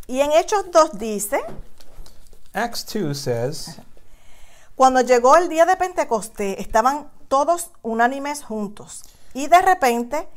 Y 0.09 0.21
en 0.21 0.33
Hechos 0.33 0.71
2 0.73 0.99
dice, 0.99 1.41
Acts 2.53 2.85
2 2.85 3.15
says, 3.17 3.79
cuando 4.75 5.03
llegó 5.03 5.37
el 5.37 5.49
día 5.49 5.67
de 5.67 5.77
Pentecostés, 5.77 6.59
estaban 6.59 7.09
todos 7.29 7.71
unánimes 7.83 8.43
juntos. 8.43 9.05
Y 9.35 9.47
de 9.47 9.62
repente, 9.62 10.29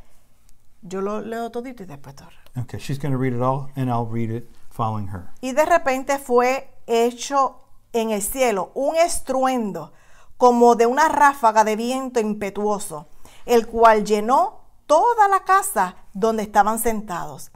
yo 0.84 1.02
lo 1.02 1.22
leo 1.22 1.50
todito 1.50 1.82
y 1.84 1.86
después 1.88 2.16
todo. 2.16 2.30
okay, 2.56 2.80
she's 2.80 3.00
going 3.00 3.12
to 3.12 3.18
read 3.18 3.34
it 3.34 3.42
all, 3.42 3.72
and 3.75 3.90
I'll 3.90 4.06
read 4.06 4.30
it 4.30 4.48
following 4.70 5.08
her. 5.08 5.32
Y 5.42 5.54
de 5.54 5.66
repente 5.66 6.20
fue 6.20 6.70
hecho 6.88 7.62
en 7.94 8.12
el 8.12 8.22
cielo 8.22 8.72
un 8.74 8.96
estruendo 8.96 9.94
como 10.38 10.75
de 10.75 10.86
una 10.86 11.08
ráfaga 11.08 11.63
de 11.63 11.75
viento 11.75 12.20
impetuoso, 12.20 13.08
el 13.46 13.68
cual 13.68 14.04
llenó 14.04 14.62
toda 14.88 15.28
la 15.28 15.44
casa 15.44 15.96
donde 16.13 16.44
estaban 16.44 16.80
sentados. 16.80 17.52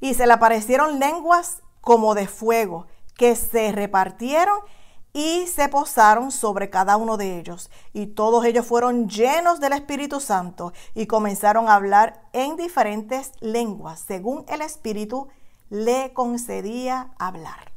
Y 0.00 0.14
se 0.14 0.26
le 0.26 0.32
aparecieron 0.32 0.98
lenguas 0.98 1.62
como 1.80 2.14
de 2.14 2.26
fuego, 2.26 2.86
que 3.14 3.36
se 3.36 3.70
repartieron 3.72 4.58
y 5.12 5.46
se 5.46 5.68
posaron 5.68 6.30
sobre 6.30 6.70
cada 6.70 6.96
uno 6.96 7.16
de 7.16 7.38
ellos. 7.38 7.70
Y 7.92 8.06
todos 8.06 8.44
ellos 8.44 8.66
fueron 8.66 9.08
llenos 9.08 9.60
del 9.60 9.74
Espíritu 9.74 10.20
Santo 10.20 10.72
y 10.94 11.06
comenzaron 11.06 11.68
a 11.68 11.74
hablar 11.74 12.22
en 12.32 12.56
diferentes 12.56 13.32
lenguas, 13.40 14.00
según 14.00 14.44
el 14.48 14.62
Espíritu 14.62 15.28
le 15.68 16.12
concedía 16.12 17.12
hablar. 17.18 17.71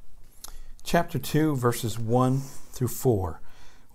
Chapter 0.86 1.18
2, 1.18 1.56
verses 1.56 1.98
1 1.98 2.42
through 2.72 2.88
4. 2.88 3.42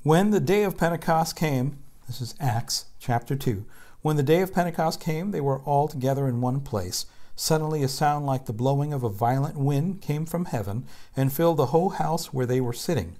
When 0.02 0.30
the 0.30 0.40
day 0.40 0.64
of 0.64 0.76
Pentecost 0.76 1.36
came, 1.36 1.78
this 2.08 2.20
is 2.20 2.34
Acts 2.40 2.86
chapter 2.98 3.36
2. 3.36 3.64
When 4.02 4.16
the 4.16 4.24
day 4.24 4.40
of 4.40 4.52
Pentecost 4.52 4.98
came, 4.98 5.30
they 5.30 5.40
were 5.40 5.60
all 5.60 5.86
together 5.86 6.26
in 6.26 6.40
one 6.40 6.60
place. 6.60 7.06
Suddenly, 7.36 7.84
a 7.84 7.88
sound 7.88 8.26
like 8.26 8.46
the 8.46 8.52
blowing 8.52 8.92
of 8.92 9.04
a 9.04 9.08
violent 9.08 9.56
wind 9.56 10.02
came 10.02 10.26
from 10.26 10.46
heaven 10.46 10.84
and 11.16 11.32
filled 11.32 11.58
the 11.58 11.66
whole 11.66 11.90
house 11.90 12.34
where 12.34 12.44
they 12.44 12.60
were 12.60 12.72
sitting. 12.72 13.16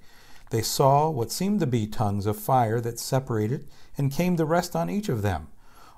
They 0.50 0.62
saw 0.62 1.08
what 1.08 1.30
seemed 1.30 1.60
to 1.60 1.66
be 1.66 1.86
tongues 1.86 2.26
of 2.26 2.36
fire 2.36 2.80
that 2.80 2.98
separated 2.98 3.68
and 3.96 4.10
came 4.10 4.36
to 4.36 4.44
rest 4.44 4.74
on 4.74 4.90
each 4.90 5.08
of 5.08 5.22
them. 5.22 5.46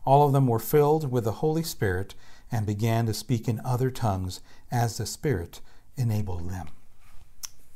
All 0.04 0.26
of 0.26 0.34
them 0.34 0.46
were 0.46 0.58
filled 0.58 1.10
with 1.10 1.24
the 1.24 1.32
Holy 1.32 1.62
Spirit 1.62 2.14
and 2.50 2.66
began 2.66 3.06
to 3.06 3.14
speak 3.14 3.48
in 3.48 3.62
other 3.64 3.90
tongues 3.90 4.40
as 4.70 4.98
the 4.98 5.06
Spirit 5.06 5.60
enabled 5.96 6.50
them. 6.50 6.68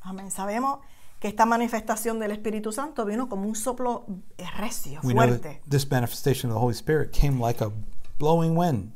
Amén. 0.07 0.31
Sabemos 0.31 0.79
que 1.21 1.29
esta 1.29 1.47
manifestación 1.47 2.19
del 2.21 2.31
Espíritu 2.31 2.73
Santo 2.73 3.05
vino 3.05 3.29
como 3.29 3.49
un 3.49 3.57
soplo 3.57 4.05
eh, 4.39 4.45
recio, 4.57 5.01
We 5.03 5.13
know 5.15 5.27
fuerte. 5.27 5.61
that 5.65 5.69
this 5.71 5.91
manifestation 5.91 6.51
of 6.51 6.57
the 6.57 6.61
Holy 6.61 6.75
Spirit 6.75 7.11
came 7.13 7.41
like 7.41 7.61
a 7.63 7.71
blowing 8.19 8.57
wind. 8.57 8.93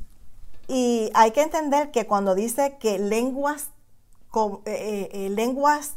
Y 0.67 1.09
hay 1.13 1.31
que 1.31 1.41
entender 1.41 1.91
que 1.91 2.05
cuando 2.05 2.33
dice 2.33 2.77
que 2.79 2.97
lenguas, 2.97 3.69
co- 4.29 4.61
eh, 4.65 5.09
eh, 5.11 5.25
eh, 5.25 5.29
lenguas 5.29 5.95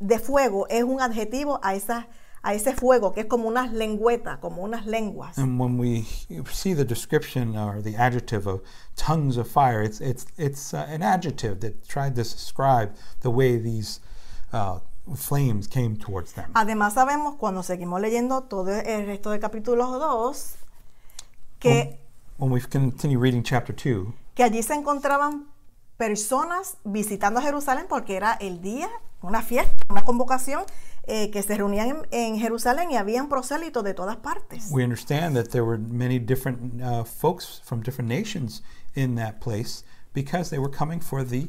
de 0.00 0.18
fuego 0.18 0.66
es 0.68 0.82
un 0.82 1.00
adjetivo 1.00 1.60
a, 1.62 1.74
esa, 1.76 2.08
a 2.42 2.54
ese 2.54 2.74
fuego, 2.74 3.12
que 3.12 3.20
es 3.20 3.26
como 3.26 3.46
unas 3.46 3.72
lengüetas, 3.72 4.38
como 4.40 4.62
unas 4.62 4.86
lenguas. 4.86 5.38
And 5.38 5.60
when 5.60 5.78
we 5.78 6.02
see 6.50 6.74
the 6.74 6.84
description 6.84 7.56
or 7.56 7.80
the 7.80 7.94
adjective 7.96 8.48
of 8.48 8.62
tongues 8.96 9.36
of 9.36 9.46
fire, 9.46 9.82
it's 9.82 10.00
it's 10.00 10.26
it's 10.36 10.74
uh, 10.74 10.84
an 10.88 11.02
adjective 11.04 11.60
that 11.60 11.86
tried 11.86 12.16
to 12.16 12.22
describe 12.22 12.94
the 13.20 13.30
way 13.30 13.56
these 13.56 14.00
uh, 14.52 14.80
flames 15.14 15.68
came 15.68 15.96
towards 15.96 16.32
them. 16.34 16.50
Además 16.54 16.94
sabemos 16.94 17.36
cuando 17.36 17.62
seguimos 17.62 18.00
leyendo 18.00 18.42
todo 18.44 18.70
el 18.70 19.06
resto 19.06 19.30
del 19.30 19.40
capítulo 19.40 19.86
2 19.98 20.54
que, 21.58 21.98
When 22.38 22.50
we 22.50 22.60
continue 22.60 23.18
reading 23.18 23.42
chapter 23.42 23.74
two, 23.74 24.14
que 24.34 24.42
allí 24.42 24.62
se 24.62 24.74
encontraban 24.74 25.46
personas 25.96 26.76
visitando 26.84 27.40
Jerusalén 27.40 27.86
porque 27.88 28.16
era 28.16 28.32
el 28.32 28.60
día, 28.60 28.88
una 29.20 29.42
fiesta, 29.42 29.84
una 29.88 30.04
convocación 30.04 30.64
eh, 31.04 31.30
que 31.30 31.42
se 31.42 31.56
reunían 31.56 31.88
en, 31.88 32.06
en 32.10 32.38
Jerusalén 32.38 32.90
y 32.90 32.96
habían 32.96 33.28
prosélitos 33.28 33.84
de 33.84 33.94
todas 33.94 34.16
partes. 34.16 34.68
we 34.70 34.82
understand 34.82 35.36
that 35.36 35.50
there 35.50 35.64
were 35.64 35.78
many 35.78 36.18
different 36.18 36.80
uh, 36.82 37.04
folks 37.04 37.60
from 37.64 37.80
different 37.82 38.08
nations 38.08 38.62
in 38.94 39.14
that 39.14 39.40
place 39.40 39.84
because 40.12 40.50
they 40.50 40.58
were 40.58 40.70
coming 40.70 41.00
for 41.00 41.24
the 41.24 41.48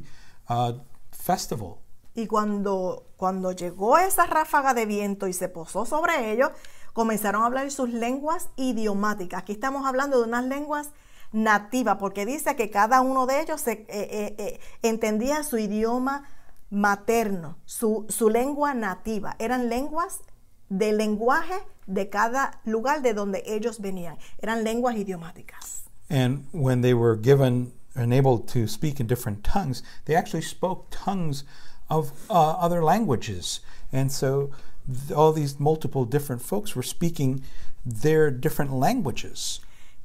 uh, 0.50 0.74
festival. 1.12 1.82
Y 2.15 2.27
cuando, 2.27 3.08
cuando 3.17 3.51
llegó 3.51 3.98
esa 3.98 4.25
ráfaga 4.25 4.74
de 4.74 4.86
viento 4.86 5.27
y 5.27 5.34
se 5.34 5.50
posó 5.50 5.86
sobre 5.86 6.32
ellos, 6.32 6.51
comenzaron 6.93 7.41
a 7.41 7.48
hablar 7.48 7.70
sus 7.72 7.89
lenguas 7.89 8.50
idiomáticas. 8.55 9.41
Aquí 9.41 9.53
estamos 9.53 9.86
hablando 9.86 10.20
de 10.20 10.27
unas 10.27 10.46
lenguas 10.46 10.91
nativas, 11.32 11.98
porque 11.98 12.25
dice 12.25 12.55
que 12.55 12.70
cada 12.70 13.01
uno 13.01 13.25
de 13.25 13.41
ellos 13.41 13.60
se, 13.60 13.72
eh, 13.72 13.88
eh, 13.89 14.36
eh, 14.38 14.60
entendía 14.84 15.43
su 15.43 15.58
idioma 15.58 16.25
materno, 16.70 17.58
su, 17.65 18.05
su 18.10 18.29
lengua 18.29 18.74
nativa. 18.74 19.36
Eran 19.39 19.70
lenguas 19.70 20.22
del 20.70 20.98
lenguaje 20.98 21.55
de 21.88 22.10
cada 22.10 22.62
lugar 22.65 23.01
de 23.01 23.13
donde 23.13 23.43
ellos 23.46 23.82
venían. 23.82 24.17
Eran 24.39 24.63
lenguas 24.63 24.96
idiomáticas. 24.96 25.84
And 26.10 26.46
when 26.51 26.82
they 26.82 26.93
were 26.93 27.17
given 27.20 27.74
and 27.96 28.13
able 28.13 28.39
to 28.39 28.67
speak 28.67 29.00
in 29.00 29.08
different 29.08 29.43
tongues, 29.43 29.84
they 30.05 30.15
actually 30.15 30.43
spoke 30.43 30.89
tongues 30.89 31.46
of 31.89 32.11
uh, 32.29 32.33
other 32.33 32.83
languages. 32.83 33.61
And 33.91 34.11
so 34.11 34.51
th- 34.87 35.11
all 35.11 35.31
these 35.31 35.59
multiple 35.59 36.05
different 36.05 36.41
folks 36.41 36.75
were 36.75 36.83
speaking 36.83 37.43
their 37.85 38.31
different 38.31 38.73
languages. 38.73 39.59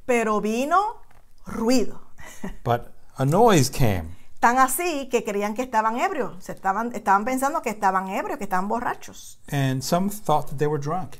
Pero 0.05 0.39
vino 0.39 1.01
ruido. 1.45 1.99
But 2.63 2.91
a 3.17 3.25
noise 3.25 3.69
came. 3.69 4.15
Tan 4.39 4.57
así 4.57 5.09
que 5.09 5.23
creían 5.25 5.53
que 5.53 5.63
estaban 5.63 5.99
ebrios, 5.99 6.41
se 6.41 6.53
estaban, 6.53 6.95
estaban 6.95 7.25
pensando 7.25 7.61
que 7.61 7.69
estaban 7.69 8.07
ebrios, 8.07 8.37
que 8.37 8.45
estaban 8.45 8.69
borrachos. 8.69 9.37
And 9.49 9.83
some 9.83 10.09
thought 10.09 10.47
that 10.47 10.57
they 10.57 10.67
were 10.67 10.79
drunk. 10.81 11.17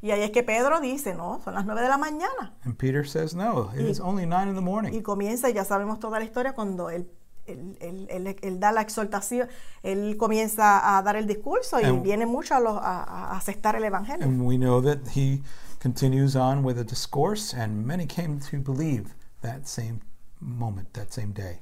Y 0.00 0.10
ahí 0.10 0.22
es 0.22 0.30
que 0.30 0.42
Pedro 0.42 0.80
dice, 0.80 1.14
no, 1.14 1.40
son 1.44 1.54
las 1.54 1.66
nueve 1.66 1.82
de 1.82 1.88
la 1.88 1.98
mañana. 1.98 2.54
And 2.64 2.76
Peter 2.76 3.06
says, 3.06 3.34
No, 3.34 3.70
it 3.74 3.80
it 3.80 3.86
is 3.86 4.00
only 4.00 4.24
nine 4.24 4.48
in 4.48 4.54
the 4.54 4.60
morning. 4.60 4.94
Y 4.94 5.02
comienza, 5.02 5.50
y 5.50 5.54
ya 5.54 5.64
sabemos 5.64 6.00
toda 6.00 6.18
la 6.18 6.24
historia, 6.24 6.54
cuando 6.54 6.88
él, 6.90 7.10
él, 7.46 7.76
él- 7.80 8.06
él- 8.10 8.36
él 8.42 8.60
da 8.60 8.72
la 8.72 8.80
exhortación, 8.82 9.48
él 9.82 10.16
comienza 10.16 10.96
a 10.96 11.02
dar 11.02 11.16
el 11.16 11.26
discurso 11.26 11.80
y 11.80 11.84
And- 11.84 12.02
vienen 12.02 12.28
muchos 12.28 12.52
a, 12.52 12.60
los- 12.60 12.78
a- 12.82 13.02
a 13.32 13.36
aceptar 13.36 13.76
el 13.76 13.84
Evangelio. 13.84 14.24
And 14.24 14.42
we 14.42 14.56
know 14.56 14.80
that 14.82 14.98
he 15.14 15.42
continues 15.80 16.34
on 16.36 16.64
with 16.64 16.78
a 16.78 16.84
discourse, 16.84 17.54
and 17.54 17.84
many 17.86 18.06
came 18.06 18.38
to 18.50 18.58
believe 18.58 19.14
that 19.42 19.66
same 19.66 20.00
moment, 20.40 20.92
that 20.92 21.10
same 21.12 21.32
day. 21.32 21.60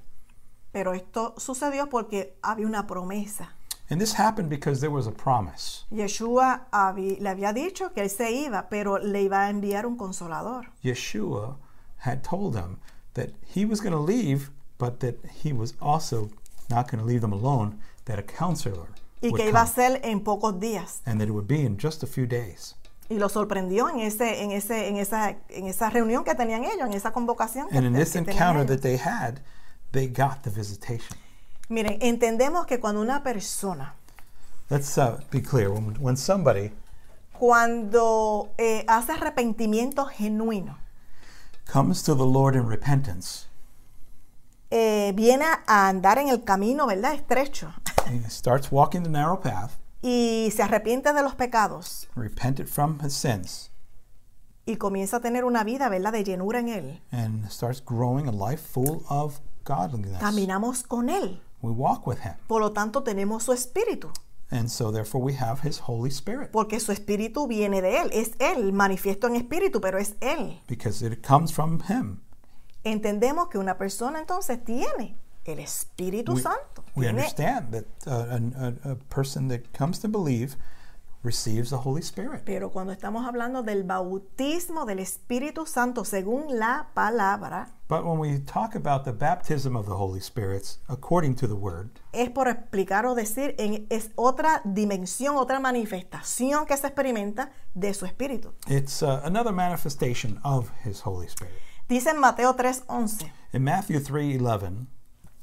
Pero 0.72 0.92
esto 0.94 1.34
sucedió 1.38 1.88
porque 1.88 2.36
había 2.42 2.66
una 2.66 2.86
promesa. 2.86 3.54
And 3.90 4.00
this 4.00 4.18
happened 4.18 4.48
because 4.48 4.80
there 4.80 4.90
was 4.92 5.06
a 5.06 5.12
promise. 5.12 5.84
Yeshua 5.90 6.66
habi- 6.72 7.18
le 7.20 7.28
había 7.28 7.52
dicho 7.52 7.92
que 7.92 8.02
él 8.02 8.08
se 8.08 8.32
iba, 8.32 8.68
pero 8.70 8.98
le 8.98 9.22
iba 9.22 9.42
a 9.44 9.50
enviar 9.50 9.84
un 9.86 9.96
consolador. 9.96 10.72
Yeshua 10.82 11.58
had 11.98 12.22
told 12.22 12.54
them 12.54 12.78
that 13.12 13.28
he 13.54 13.64
was 13.66 13.80
going 13.82 13.92
to 13.92 14.00
leave, 14.00 14.50
but 14.78 15.00
that 15.00 15.16
he 15.42 15.52
was 15.52 15.74
also 15.80 16.30
not 16.70 16.90
going 16.90 17.00
to 17.00 17.04
leave 17.06 17.20
them 17.20 17.32
alone, 17.32 17.78
that 18.06 18.18
a 18.18 18.22
counselor 18.22 18.88
Y 19.22 19.28
would 19.30 19.40
que 19.40 19.48
iba 19.50 19.62
a 19.62 19.64
come, 19.64 19.74
ser 19.74 20.00
en 20.02 20.20
pocos 20.20 20.58
días. 20.60 21.00
and 21.06 21.20
that 21.20 21.28
it 21.28 21.32
would 21.32 21.46
be 21.48 21.62
in 21.64 21.76
just 21.78 22.02
a 22.02 22.06
few 22.06 22.26
days. 22.26 22.74
Y 23.10 23.16
lo 23.18 23.28
sorprendió 23.28 23.88
en, 23.90 24.00
ese, 24.00 24.42
en, 24.42 24.50
ese, 24.52 24.88
en, 24.88 24.96
esa, 24.96 25.36
en 25.50 25.66
esa 25.66 25.90
reunión 25.90 26.24
que 26.24 26.34
tenían 26.34 26.64
ellos, 26.64 26.86
en 26.88 26.94
esa 26.94 27.12
convocación. 27.12 27.68
que 27.68 27.76
And 27.76 27.86
in 27.86 27.92
te- 27.92 27.98
this 28.00 28.12
que 28.12 28.20
tenían 28.22 28.34
encounter 28.36 28.62
ellos. 28.64 28.70
that 28.70 28.82
they 28.82 28.96
had, 28.96 29.40
they 29.92 30.06
got 30.06 30.42
the 30.42 30.50
visitation. 30.50 31.16
Miren, 31.68 31.98
entendemos 32.00 32.66
que 32.66 32.78
cuando 32.80 33.00
una 33.02 33.22
persona, 33.22 33.94
Let's 34.70 34.96
uh, 34.96 35.20
be 35.30 35.42
clear. 35.42 35.70
When, 35.70 35.94
when 36.00 36.16
somebody 36.16 36.72
cuando 37.38 38.50
eh, 38.56 38.84
hace 38.88 39.12
arrepentimiento 39.12 40.06
genuino, 40.06 40.78
comes 41.70 42.02
to 42.02 42.14
the 42.14 42.24
Lord 42.24 42.54
in 42.56 42.66
repentance, 42.66 43.46
eh, 44.76 45.12
viene 45.14 45.44
a 45.68 45.88
andar 45.88 46.18
en 46.18 46.28
el 46.28 46.42
camino, 46.42 46.86
¿verdad? 46.86 47.14
Estrecho. 47.14 47.72
he 48.10 48.28
starts 48.28 48.72
walking 48.72 49.02
the 49.04 49.08
narrow 49.08 49.40
path, 49.40 49.70
Y 50.02 50.50
se 50.54 50.62
arrepiente 50.64 51.12
de 51.12 51.22
los 51.22 51.34
pecados 51.36 52.08
repented 52.16 52.66
from 52.66 52.98
his 53.04 53.14
sins, 53.14 53.70
y 54.66 54.76
comienza 54.76 55.18
a 55.18 55.20
tener 55.20 55.44
una 55.44 55.62
vida, 55.62 55.88
¿verdad? 55.88 56.12
De 56.12 56.24
llenura 56.24 56.58
en 56.58 56.68
él. 56.68 57.02
and 57.12 57.48
starts 57.50 57.80
growing 57.80 58.26
a 58.26 58.32
life 58.32 58.62
full 58.62 59.04
of 59.08 59.38
godliness. 59.64 60.18
Caminamos 60.18 60.82
con 60.82 61.08
él. 61.08 61.40
We 61.62 61.70
walk 61.70 62.06
with 62.06 62.18
him. 62.24 62.34
Por 62.48 62.60
lo 62.60 62.72
tanto, 62.72 63.02
tenemos 63.04 63.44
su 63.44 63.52
espíritu. 63.52 64.10
And 64.50 64.68
so, 64.68 64.92
therefore, 64.92 65.24
we 65.24 65.34
have 65.34 65.66
his 65.66 65.80
Holy 65.88 66.10
Spirit 66.10 66.50
Porque 66.50 66.78
su 66.78 66.92
espíritu 66.92 67.46
viene 67.46 67.80
de 67.80 68.02
él. 68.02 68.10
Es 68.12 68.32
él, 68.38 68.72
manifiesto 68.72 69.26
en 69.26 69.36
espíritu, 69.36 69.80
pero 69.80 69.98
es 69.98 70.16
él. 70.20 70.60
because 70.68 71.02
it 71.04 71.26
comes 71.26 71.50
from 71.52 71.80
him. 71.88 72.20
Entendemos 72.84 73.48
que 73.48 73.58
una 73.58 73.76
persona 73.78 74.18
entonces 74.20 74.62
tiene 74.64 75.16
el 75.44 75.58
Espíritu 75.58 76.34
We, 76.34 76.40
Santo. 76.42 76.84
we 76.94 77.04
Tiene- 77.06 77.18
understand 77.20 77.70
that 77.72 77.84
an- 78.06 78.54
a, 78.84 78.90
a 78.92 78.94
person 79.14 79.48
that 79.48 79.60
comes 79.76 79.98
to 80.00 80.08
believe 80.08 80.56
receives 81.22 81.70
the 81.70 81.76
Holy 81.76 82.02
Spirit. 82.02 82.42
Pero 82.44 82.70
cuando 82.70 82.92
estamos 82.92 83.26
hablando 83.26 83.62
del 83.62 83.82
bautismo 83.84 84.84
del 84.84 84.98
Espíritu 84.98 85.64
Santo, 85.66 86.04
según 86.04 86.58
la 86.58 86.88
palabra, 86.94 87.70
But 87.88 88.04
when 88.04 88.18
we 88.18 88.38
talk 88.40 88.74
about 88.74 89.04
the 89.04 89.12
baptism 89.12 89.74
of 89.76 89.86
the 89.86 89.94
Holy 89.94 90.20
Spirit, 90.20 90.78
according 90.88 91.34
to 91.36 91.46
the 91.46 91.54
Word, 91.54 91.90
es 92.12 92.28
por 92.30 92.48
explicar 92.48 93.06
o 93.06 93.14
decir, 93.14 93.54
en- 93.58 93.86
es 93.90 94.10
otra 94.16 94.60
dimensión, 94.64 95.36
otra 95.36 95.60
manifestación 95.60 96.66
que 96.66 96.76
se 96.76 96.86
experimenta 96.88 97.52
de 97.74 97.92
su 97.94 98.04
Espíritu. 98.06 98.52
it's 98.68 99.02
uh, 99.02 99.20
another 99.24 99.52
manifestation 99.52 100.38
of 100.44 100.70
his 100.84 101.00
Holy 101.06 101.26
Spirit. 101.26 101.54
Dice 101.88 102.10
en 102.10 102.18
Mateo 102.18 102.54
3:11, 102.56 103.30
In 103.52 103.64
Matthew 103.64 104.00
3:11, 104.00 104.86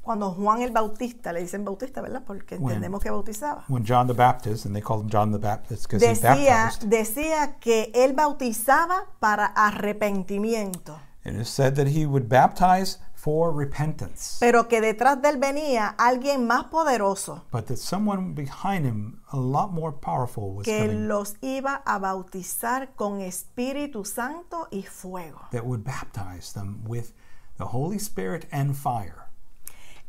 cuando 0.02 0.32
Juan 0.32 0.60
el 0.62 0.72
Bautista, 0.72 1.32
le 1.32 1.40
dicen 1.40 1.64
Bautista, 1.64 2.00
¿verdad? 2.00 2.22
Porque 2.26 2.56
entendemos 2.56 3.00
que 3.00 3.10
bautizaba. 3.10 3.64
when 3.68 3.84
John 3.86 4.08
the 4.08 4.12
Baptist, 4.12 4.66
and 4.66 4.74
they 4.74 4.82
call 4.82 5.00
him 5.00 5.08
John 5.08 5.30
the 5.30 5.38
Baptist 5.38 5.84
because 5.84 6.04
he 6.04 6.20
baptized, 6.20 6.88
decía 6.88 7.56
que 7.60 7.92
él 7.94 8.12
bautizaba 8.14 9.04
para 9.20 9.46
arrepentimiento. 9.46 10.98
it 11.24 11.34
is 11.34 11.48
said 11.48 11.74
that 11.76 11.86
he 11.86 12.04
would 12.04 12.28
baptize 12.28 12.98
for 13.22 13.54
repentance, 13.56 14.38
pero 14.40 14.66
que 14.66 14.80
detrás 14.80 15.22
de 15.22 15.28
él 15.28 15.38
venía 15.38 15.94
alguien 15.96 16.44
más 16.44 16.64
poderoso 16.64 17.44
but 17.52 17.66
that 17.66 17.76
someone 17.76 18.34
behind 18.34 18.84
him, 18.84 19.20
a 19.30 19.36
lot 19.36 19.70
more 19.70 19.92
powerful, 19.92 20.52
was 20.52 20.64
que 20.64 20.76
coming 20.80 21.06
los 21.06 21.36
iba 21.40 21.82
a 21.86 22.00
bautizar 22.00 22.96
con 22.96 23.20
Espíritu 23.20 24.04
Santo 24.04 24.66
y 24.72 24.82
fuego. 24.82 25.40
that 25.52 25.64
would 25.64 25.84
baptize 25.84 26.52
them 26.52 26.82
with 26.84 27.12
the 27.58 27.66
Holy 27.66 27.98
Spirit 27.98 28.46
and 28.50 28.74
fire. 28.74 29.28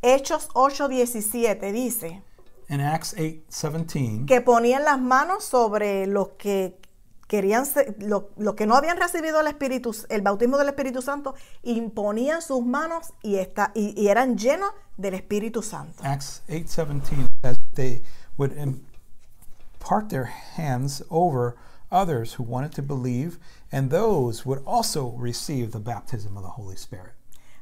Hechos 0.02 0.48
8:17 0.56 1.72
dice 1.72 2.24
In 2.68 2.82
Acts 2.82 3.14
8:17, 3.16 4.26
que 4.26 4.42
ponían 4.42 4.86
las 4.86 5.00
manos 5.00 5.44
sobre 5.44 6.08
los 6.08 6.30
que 6.40 6.80
querían 7.28 7.66
ser- 7.66 7.96
lo- 8.00 8.30
los 8.38 8.54
que 8.56 8.66
no 8.66 8.76
habían 8.76 8.98
recibido 8.98 9.40
el 9.40 9.48
Espíritu, 9.48 9.96
el 10.10 10.22
bautismo 10.22 10.58
del 10.58 10.68
Espíritu 10.70 11.02
Santo, 11.02 11.34
imponían 11.64 12.42
sus 12.42 12.64
manos 12.66 13.14
y, 13.22 13.36
esta- 13.38 13.72
y- 13.76 13.94
y 14.00 14.08
eran 14.10 14.38
llenos 14.38 14.72
del 14.98 15.14
Espíritu 15.16 15.62
Santo. 15.62 16.04
Acts 16.04 16.44
8:17 16.48 17.28
says 17.42 17.60
they 17.76 18.04
would 18.38 18.52
impart 18.58 20.10
their 20.10 20.30
hands 20.58 21.04
over 21.10 21.56
others 21.92 22.38
who 22.40 22.44
wanted 22.44 22.72
to 22.76 22.82
believe, 22.82 23.38
and 23.72 23.90
those 23.92 24.44
would 24.46 24.62
also 24.66 25.16
receive 25.18 25.72
the 25.72 25.80
baptism 25.80 26.36
of 26.38 26.44
the 26.44 26.50
Holy 26.62 26.76
Spirit. 26.76 27.14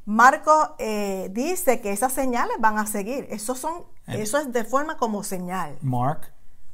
Marco 0.06 0.76
eh, 0.80 1.30
dice 1.32 1.80
que 1.80 1.92
esas 1.92 2.12
señales 2.14 2.58
van 2.60 2.78
a 2.80 2.88
seguir. 2.88 3.28
Eso, 3.30 3.54
son, 3.56 3.84
And- 4.08 4.20
eso 4.20 4.38
es 4.40 4.52
de 4.52 4.64
forma 4.64 4.98
como 4.98 5.24
señal. 5.24 5.78
Mark 5.82 6.32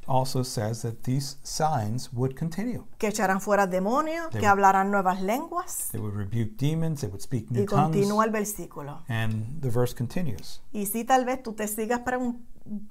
also 0.08 0.43
says 0.43 0.82
that 0.84 1.04
these 1.04 1.38
signs 1.43 2.12
would 2.13 2.36
continue. 2.36 2.86
Que 2.98 3.10
echarán 3.10 3.41
fuera 3.41 3.67
demonios, 3.67 4.30
They 4.32 4.39
que 4.39 4.48
will- 4.48 4.52
hablarán 4.52 4.89
nuevas 4.91 5.22
lenguas. 5.22 5.89
They 5.91 6.00
would 6.00 6.15
rebuke 6.15 6.58
demons, 6.58 7.02
they 7.02 7.10
would 7.10 7.22
speak 7.22 7.52
new 7.52 7.63
Y 7.63 7.65
tongues, 7.65 7.96
continúa 7.98 8.24
el 8.26 8.32
versículo. 8.32 9.04
and 9.10 9.62
the 9.62 9.70
verse 9.70 9.93
continues. 9.93 10.62
Y 10.72 10.86
si 10.86 11.04
tal 11.04 11.26
vez 11.26 11.43
tú 11.43 11.54
te 11.54 11.67
sigas 11.67 12.02
pregun- 12.06 12.39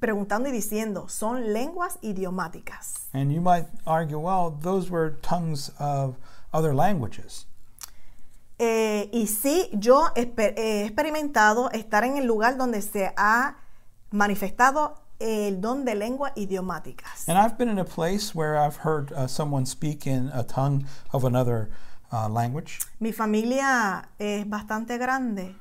preguntando 0.00 0.48
y 0.48 0.52
diciendo, 0.52 1.08
son 1.08 1.52
lenguas 1.52 1.98
idiomáticas. 2.02 3.08
And 3.12 3.30
you 3.32 3.40
might 3.40 3.66
argue, 3.86 4.18
well, 4.18 4.50
those 4.62 4.90
were 4.90 5.16
tongues 5.22 5.72
of 5.78 6.16
other 6.52 6.74
languages. 6.74 7.46
Eh, 8.58 9.10
y 9.12 9.26
sí, 9.26 9.68
yo 9.74 10.06
he 10.14 10.22
experimentado 10.86 11.70
estar 11.72 12.04
en 12.04 12.16
el 12.16 12.24
lugar 12.26 12.56
donde 12.56 12.80
se 12.80 13.12
ha 13.18 13.56
manifestado 14.10 15.02
el 15.18 15.60
don 15.60 15.84
de 15.84 15.94
lenguas 15.94 16.32
idiomáticas. 16.36 17.28
And 17.28 17.38
I've 17.38 17.56
been 17.58 17.68
in 17.68 17.78
a 17.78 17.84
place 17.84 18.34
where 18.34 18.56
I've 18.56 18.76
heard 18.84 19.12
uh, 19.12 19.26
someone 19.26 19.66
speak 19.66 20.06
in 20.06 20.30
a 20.32 20.42
tongue 20.44 20.84
of 21.12 21.24
another 21.24 21.68
uh, 22.12 22.28
language. 22.28 22.78
Mi 23.00 23.12
familia 23.12 24.08
es 24.18 24.44
bastante 24.48 24.98
grande. 24.98 25.54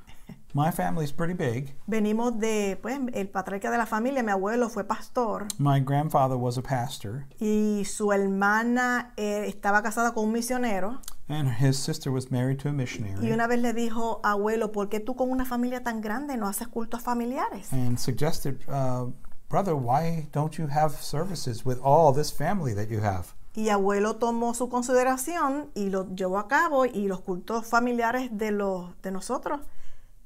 My 0.53 0.71
family's 0.71 1.11
pretty 1.11 1.33
big. 1.33 1.75
Venimos 1.85 2.39
de, 2.39 2.77
pues, 2.81 2.97
el 3.13 3.27
patriarca 3.27 3.69
de 3.69 3.77
la 3.77 3.85
familia, 3.85 4.23
mi 4.23 4.31
abuelo 4.31 4.69
fue 4.69 4.85
pastor 4.85 5.47
My 5.59 5.81
grandfather 5.81 6.37
was 6.37 6.57
a 6.57 6.61
pastor, 6.61 7.25
y 7.41 7.83
su 7.85 8.13
hermana 8.13 9.11
eh, 9.17 9.47
estaba 9.49 9.83
casada 9.83 10.13
con 10.13 10.23
un 10.27 10.31
misionero. 10.31 11.01
and 11.27 11.49
his 11.59 11.77
sister 11.77 12.09
was 12.09 12.31
married 12.31 12.57
to 12.59 12.69
a 12.69 12.71
Y 12.71 12.75
missionary, 12.75 13.31
una 13.33 13.47
vez 13.47 13.59
le 13.59 13.73
dijo, 13.73 14.21
abuelo, 14.23 14.71
¿por 14.71 14.87
qué 14.87 15.01
tú 15.01 15.15
con 15.17 15.29
una 15.29 15.43
familia 15.43 15.83
tan 15.83 15.99
grande 15.99 16.37
no 16.37 16.47
haces 16.47 16.69
cultos 16.69 17.01
familiares? 17.01 17.73
and 17.73 17.99
suggested, 17.99 18.57
uh, 18.69 19.11
Brother, 19.49 19.75
why 19.75 20.27
don't 20.31 20.57
you 20.57 20.67
have 20.67 20.91
services 21.01 21.65
with 21.65 21.79
all 21.83 22.11
this 22.13 22.31
family 22.31 22.73
that 22.73 22.89
you 22.89 23.01
have? 23.01 23.33
Y 23.55 23.69
abuelo 23.69 24.17
tomó 24.17 24.53
su 24.53 24.67
consideración 24.67 25.69
y 25.75 25.89
lo 25.89 26.13
llevó 26.13 26.39
a 26.39 26.47
cabo 26.47 26.85
y 26.85 27.07
los 27.07 27.21
cultos 27.21 27.65
familiares 27.65 28.29
de, 28.31 28.51
los, 28.51 28.99
de 29.01 29.11
nosotros 29.11 29.61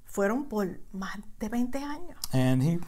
fueron 0.05 0.45
por 0.45 0.79
más 0.91 1.19
de 1.39 1.49
20 1.49 1.77
años. 1.77 2.17
And 2.34 2.63
he 2.63 2.79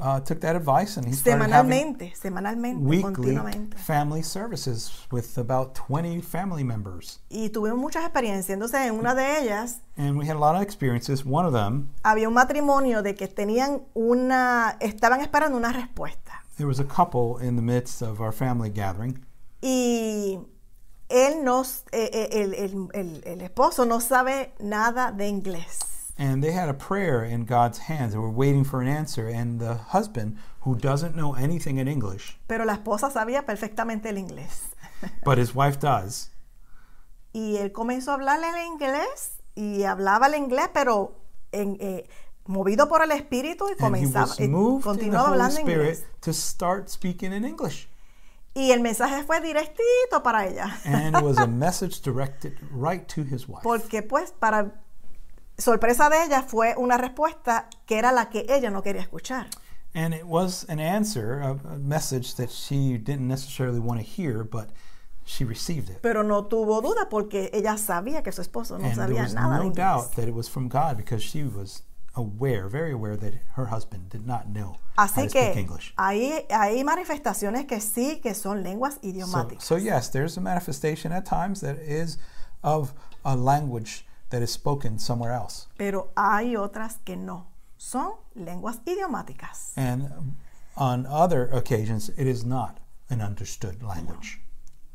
uh, 0.00 0.20
took 0.20 0.40
that 0.40 0.54
advice 0.56 0.96
and 0.96 1.06
he 1.06 1.12
started 1.14 1.50
having 1.50 1.96
Semanalmente, 2.14 2.80
weekly 2.82 3.38
family 3.76 4.22
services 4.22 5.06
with 5.10 5.36
about 5.38 5.74
20 5.74 6.20
family 6.22 6.62
members. 6.64 7.20
Y 7.28 7.50
tuvimos 7.50 7.78
muchas 7.78 8.04
experiencias. 8.04 8.50
Entonces, 8.50 8.80
en 8.86 8.94
una 8.98 9.14
de 9.14 9.40
ellas, 9.40 9.80
And 9.96 10.16
we 10.16 10.26
had 10.28 10.36
a 10.36 10.40
lot 10.40 10.54
of 10.54 10.62
experiences. 10.62 11.24
One 11.24 11.46
of 11.46 11.52
them, 11.52 11.88
había 12.02 12.28
un 12.28 12.34
matrimonio 12.34 13.02
de 13.02 13.14
que 13.14 13.26
tenían 13.28 13.82
una, 13.94 14.76
estaban 14.80 15.20
esperando 15.20 15.56
una 15.56 15.72
respuesta. 15.72 16.42
there 16.56 16.66
was 16.66 16.80
a 16.80 16.84
couple 16.84 17.38
in 17.40 17.54
the 17.56 17.62
midst 17.62 18.02
of 18.02 18.20
our 18.20 18.32
family 18.32 18.68
gathering, 18.70 19.24
Y 19.60 20.38
él 21.08 21.42
nos, 21.44 21.84
eh, 21.92 22.10
eh, 22.12 22.28
el, 22.32 22.54
el- 22.54 22.88
el- 22.94 23.22
el 23.24 23.40
esposo 23.40 23.84
no 23.86 24.00
sabe 24.00 24.52
nada 24.60 25.10
de 25.12 25.26
inglés. 25.28 25.78
And 26.18 26.42
they 26.42 26.50
had 26.52 26.68
a 26.68 26.74
prayer 26.74 27.24
in 27.24 27.44
God's 27.44 27.78
hands. 27.78 28.12
They 28.12 28.18
were 28.18 28.30
waiting 28.30 28.64
for 28.64 28.82
an 28.82 28.88
answer. 28.88 29.28
And 29.28 29.60
the 29.60 29.74
husband, 29.74 30.36
who 30.62 30.74
doesn't 30.74 31.14
know 31.14 31.34
anything 31.34 31.78
in 31.78 31.86
English, 31.88 32.36
Pero 32.48 32.64
la 32.64 32.74
esposa 32.74 33.10
sabía 33.10 33.46
perfectamente 33.46 34.06
el 34.06 34.18
inglés. 34.18 34.74
but 35.24 35.38
his 35.38 35.54
wife 35.54 35.78
does, 35.78 36.30
Y 37.32 37.56
él 37.58 37.72
comenzó 37.72 38.10
a 38.10 38.14
hablarle 38.14 38.48
el 38.48 38.66
inglés 38.66 39.38
y 39.54 39.84
hablaba 39.84 40.26
el 40.26 40.34
inglés, 40.34 40.70
pero 40.74 41.14
en, 41.52 41.76
eh, 41.78 42.08
movido 42.46 42.88
por 42.88 43.02
el 43.02 43.12
espíritu 43.12 43.66
y 43.68 43.72
and 43.72 43.78
he 43.78 43.84
comenzaba, 43.84 44.26
was 44.26 44.40
moved 44.40 44.74
in 44.74 44.80
the 44.80 44.88
continuaba 44.88 45.28
Holy 45.28 45.40
hablando 45.40 45.60
Spirit 45.60 45.98
inglés. 45.98 46.04
to 46.20 46.32
start 46.32 46.88
speaking 46.88 47.32
in 47.32 47.44
English. 47.44 47.88
Y 48.54 48.72
el 48.72 48.80
mensaje 48.80 49.22
fue 49.24 49.40
directito 49.40 50.22
para 50.24 50.46
ella. 50.46 50.78
And 50.84 51.14
it 51.16 51.22
was 51.22 51.38
a 51.38 51.46
message 51.66 52.00
directed 52.00 52.54
right 52.72 53.06
to 53.08 53.22
his 53.22 53.46
wife. 53.46 53.62
Porque 53.62 54.02
pues 54.02 54.32
para 54.32 54.72
sorpresa 55.58 56.08
de 56.08 56.24
ella 56.24 56.42
fue 56.42 56.74
una 56.76 56.96
respuesta 56.96 57.68
que 57.86 57.98
era 57.98 58.12
la 58.12 58.28
que 58.30 58.46
ella 58.48 58.70
no 58.70 58.82
quería 58.82 59.02
escuchar. 59.02 59.48
And 59.94 60.14
it 60.14 60.24
was 60.24 60.64
an 60.68 60.78
answer, 60.80 61.40
a, 61.40 61.50
a 61.74 61.78
message 61.78 62.34
that 62.36 62.50
she 62.50 62.98
didn't 62.98 63.26
necessarily 63.26 63.80
want 63.80 64.00
to 64.00 64.06
hear, 64.06 64.44
but 64.44 64.68
she 65.24 65.44
received 65.44 65.88
it. 65.90 66.00
Pero 66.02 66.22
no 66.22 66.44
tuvo 66.46 66.80
duda 66.80 67.08
porque 67.08 67.50
ella 67.52 67.76
sabía 67.78 68.22
que 68.22 68.30
su 68.32 68.40
esposo 68.42 68.78
no 68.78 68.84
and 68.86 68.94
there 68.96 69.08
sabía 69.08 69.22
was 69.22 69.34
nada 69.34 69.56
de 69.56 69.64
no 69.64 69.64
inglés. 69.70 69.76
doubt 69.76 70.12
that 70.16 70.28
it 70.28 70.34
was 70.34 70.48
from 70.48 70.68
God 70.68 70.96
because 70.96 71.22
she 71.22 71.42
was 71.42 71.82
aware, 72.14 72.68
very 72.68 72.92
aware, 72.92 73.16
that 73.16 73.32
her 73.56 73.66
husband 73.66 74.08
did 74.10 74.26
not 74.26 74.48
know 74.48 74.76
how 74.96 75.04
Así 75.06 75.24
to 75.24 75.30
speak 75.30 75.52
que 75.54 75.60
English. 75.62 75.94
hay, 75.96 76.44
hay 76.50 76.82
manifestaciones 76.84 77.66
que 77.66 77.80
sí 77.80 78.20
que 78.22 78.34
son 78.34 78.62
lenguas 78.62 78.94
So, 78.94 79.00
idiomáticas. 79.08 79.62
so 79.62 79.76
yes, 79.76 80.08
there's 80.10 80.36
a 80.36 80.40
manifestation 80.40 81.12
at 81.12 81.24
times 81.24 81.60
that 81.60 81.76
is 81.78 82.18
of 82.62 82.92
a 83.24 83.34
language 83.36 84.04
that 84.30 84.42
is 84.42 84.50
spoken 84.50 84.98
somewhere 84.98 85.32
else. 85.32 85.66
pero 85.76 86.10
hay 86.16 86.56
otras 86.56 86.98
que 87.04 87.16
no. 87.16 87.46
Son 87.76 88.12
lenguas 88.34 88.80
idiomáticas. 88.86 89.72
And 89.76 90.36
on 90.76 91.06
other 91.06 91.48
occasions, 91.52 92.08
it 92.16 92.26
is 92.26 92.44
not 92.44 92.78
an 93.08 93.20
understood 93.20 93.82
language. 93.82 94.40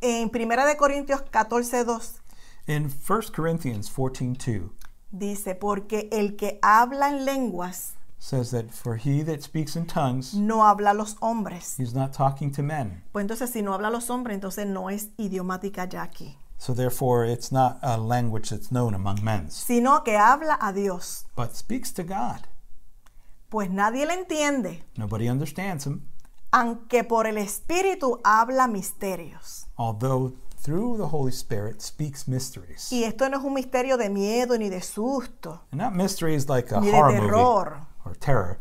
En 0.02 0.30
1 0.30 0.66
de 0.66 0.76
Corintios 0.76 1.22
14, 1.32 1.86
2 1.86 2.20
In 2.68 2.90
1 2.90 3.22
Corinthians 3.34 3.90
14:2 3.90 4.70
dice, 5.12 5.56
porque 5.56 6.10
el 6.12 6.36
que 6.36 6.60
habla 6.62 7.10
en 7.10 7.24
lenguas 7.26 7.94
says 8.20 8.52
that 8.52 8.72
for 8.72 8.96
he 8.98 9.22
that 9.24 9.42
speaks 9.42 9.76
in 9.76 9.86
tongues, 9.86 10.34
no 10.34 10.64
habla 10.66 10.92
a 10.92 10.94
los 10.94 11.16
hombres. 11.22 11.76
he's 11.78 11.94
not 11.94 12.14
talking 12.14 12.52
to 12.52 12.64
men. 12.64 13.04
Pues 13.12 13.24
entonces 13.24 13.50
si 13.50 13.62
no 13.62 13.74
habla 13.74 13.90
a 13.90 13.92
los 13.92 14.10
hombres, 14.10 14.34
entonces 14.36 14.66
no 14.68 14.90
es 14.90 15.10
idiomática 15.18 15.86
ya 15.86 16.04
aquí, 16.04 16.38
So 16.66 16.74
therefore, 16.74 17.26
it's 17.26 17.52
not 17.52 17.78
a 17.82 17.98
language 17.98 18.50
that's 18.52 18.72
known 18.72 18.94
among 18.94 19.22
men, 19.22 19.52
sino 19.52 20.02
que 20.02 20.16
habla 20.16 20.58
a 20.62 20.72
Dios. 20.72 21.26
but 21.36 21.58
speaks 21.58 21.92
to 21.92 22.04
God. 22.04 22.48
Pues 23.50 23.70
nadie 23.70 24.06
le 24.06 24.14
entiende, 24.14 24.82
Nobody 24.96 25.28
understands 25.28 25.86
him, 25.86 26.04
aunque 26.54 27.04
por 27.04 27.28
el 27.28 27.36
Espíritu 27.38 28.22
habla 28.24 28.68
misterios. 28.70 29.66
although 29.78 30.32
through 30.56 30.96
the 30.98 31.08
Holy 31.10 31.34
Spirit 31.34 31.82
speaks 31.82 32.30
mysteries. 32.30 32.90
Y 32.94 33.04
esto 33.04 33.28
no 33.28 33.40
es 33.40 33.44
un 33.44 33.54
misterio 33.56 33.98
de 33.98 34.08
miedo 34.10 34.58
ni 34.58 34.70
de 34.70 34.82
susto, 34.82 35.64
And 35.74 35.82
not 35.82 35.94
mysteries 35.94 36.48
like 36.48 36.72
a 36.72 36.80
ni 36.80 36.88
de 36.92 36.94
horror 36.98 37.12
movie 37.12 37.28
terror, 37.28 37.88
or 38.06 38.16
terror, 38.16 38.60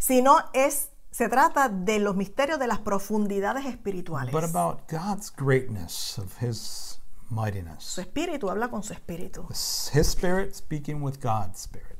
sino 0.00 0.38
es 0.52 0.88
se 1.12 1.28
trata 1.28 1.68
de 1.68 1.98
los 2.00 2.14
misterios 2.16 2.58
de 2.58 2.66
las 2.66 2.80
profundidades 2.80 3.66
espirituales. 3.66 4.32
but 4.32 4.42
about 4.44 4.88
God's 4.88 5.30
greatness, 5.30 6.18
of 6.18 6.36
His 6.42 6.87
Su 7.28 7.34
mightiness. 7.34 7.98
espíritu 7.98 8.50
habla 8.50 8.68
con 8.68 8.82
su 8.82 8.92
espíritu. 8.92 9.46
His 9.50 10.08
Spirit 10.08 10.54
speaking 10.54 11.02
with 11.02 11.18
God's 11.20 11.60
Spirit. 11.60 11.98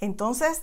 Entonces, 0.00 0.62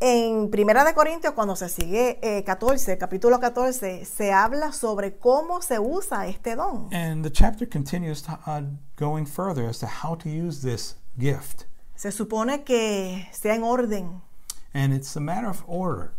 en 0.00 0.50
Primera 0.50 0.84
de 0.84 0.94
Corintios, 0.94 1.34
cuando 1.34 1.56
se 1.56 1.68
sigue 1.68 2.18
eh, 2.22 2.44
14, 2.44 2.98
capítulo 2.98 3.38
14, 3.40 4.04
se 4.04 4.32
habla 4.32 4.72
sobre 4.72 5.16
cómo 5.18 5.62
se 5.62 5.78
usa 5.78 6.26
este 6.26 6.56
don. 6.56 6.88
And 6.92 7.24
the 7.24 7.30
chapter 7.30 7.68
continues 7.68 8.22
to, 8.22 8.38
uh, 8.46 8.62
going 8.96 9.26
further 9.26 9.68
as 9.68 9.78
to 9.80 9.86
how 9.86 10.16
to 10.16 10.28
use 10.28 10.62
this 10.62 10.96
gift. 11.18 11.64
Se 11.94 12.10
supone 12.10 12.64
que 12.64 13.28
sea 13.32 13.54
en 13.54 13.62
orden. 13.62 14.22
And 14.74 14.92
it's 14.92 15.16
a 15.16 15.20
matter 15.20 15.48
of 15.48 15.62
order. 15.66 16.12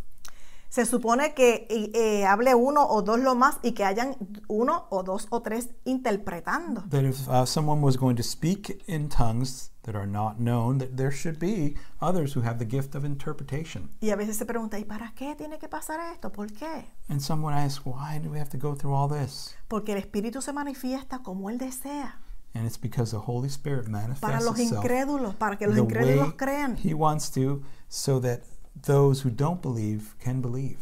Se 0.73 0.87
supone 0.87 1.35
que 1.35 1.67
eh, 1.69 2.25
hable 2.25 2.55
uno 2.55 2.83
o 2.83 3.03
dos 3.03 3.19
lo 3.19 3.35
más 3.35 3.59
y 3.61 3.73
que 3.73 3.83
hayan 3.83 4.15
uno 4.47 4.87
o 4.89 5.03
dos 5.03 5.27
o 5.29 5.43
tres 5.43 5.69
interpretando. 5.85 6.81
That 6.89 7.03
if 7.03 7.27
uh, 7.27 7.45
someone 7.45 7.83
was 7.83 7.95
going 7.95 8.15
to 8.15 8.23
speak 8.23 8.83
in 8.87 9.07
tongues 9.07 9.69
that 9.83 9.95
are 9.95 10.07
not 10.07 10.37
known, 10.39 10.79
that 10.79 10.95
there 10.95 11.11
should 11.11 11.37
be 11.37 11.75
others 12.01 12.35
who 12.35 12.41
have 12.41 12.57
the 12.57 12.65
gift 12.65 12.95
of 12.95 13.05
interpretation. 13.05 13.91
Y 14.01 14.09
a 14.09 14.15
veces 14.15 14.35
se 14.35 14.47
pregunta, 14.47 14.79
¿y 14.79 14.83
para 14.83 15.13
qué 15.13 15.35
tiene 15.35 15.59
que 15.59 15.67
pasar 15.67 15.99
esto? 16.11 16.31
¿Por 16.31 16.51
qué? 16.51 16.87
And 17.07 17.21
someone 17.21 17.55
asks, 17.55 17.85
why 17.85 18.17
do 18.17 18.31
we 18.31 18.39
have 18.39 18.49
to 18.49 18.57
go 18.57 18.73
through 18.75 18.95
all 18.95 19.07
this? 19.07 19.53
Porque 19.67 19.91
el 19.91 19.99
Espíritu 19.99 20.41
se 20.41 20.53
manifiesta 20.53 21.19
como 21.19 21.51
Él 21.51 21.59
desea. 21.59 22.19
And 22.55 22.65
it's 22.65 22.81
because 22.81 23.11
the 23.11 23.19
Holy 23.19 23.49
Spirit 23.49 23.85
Para 23.85 24.07
manifests 24.07 24.43
los 24.43 24.59
itself 24.59 24.83
incrédulos, 24.83 25.35
para 25.35 25.55
que 25.55 25.67
los 25.67 25.77
incrédulos 25.77 26.33
crean. 26.35 26.77
He 26.77 26.95
wants 26.95 27.29
to, 27.33 27.61
so 27.89 28.19
that 28.21 28.39
those 28.81 29.21
who 29.23 29.29
don't 29.29 29.61
believe 29.61 30.15
can 30.23 30.41
believe. 30.41 30.77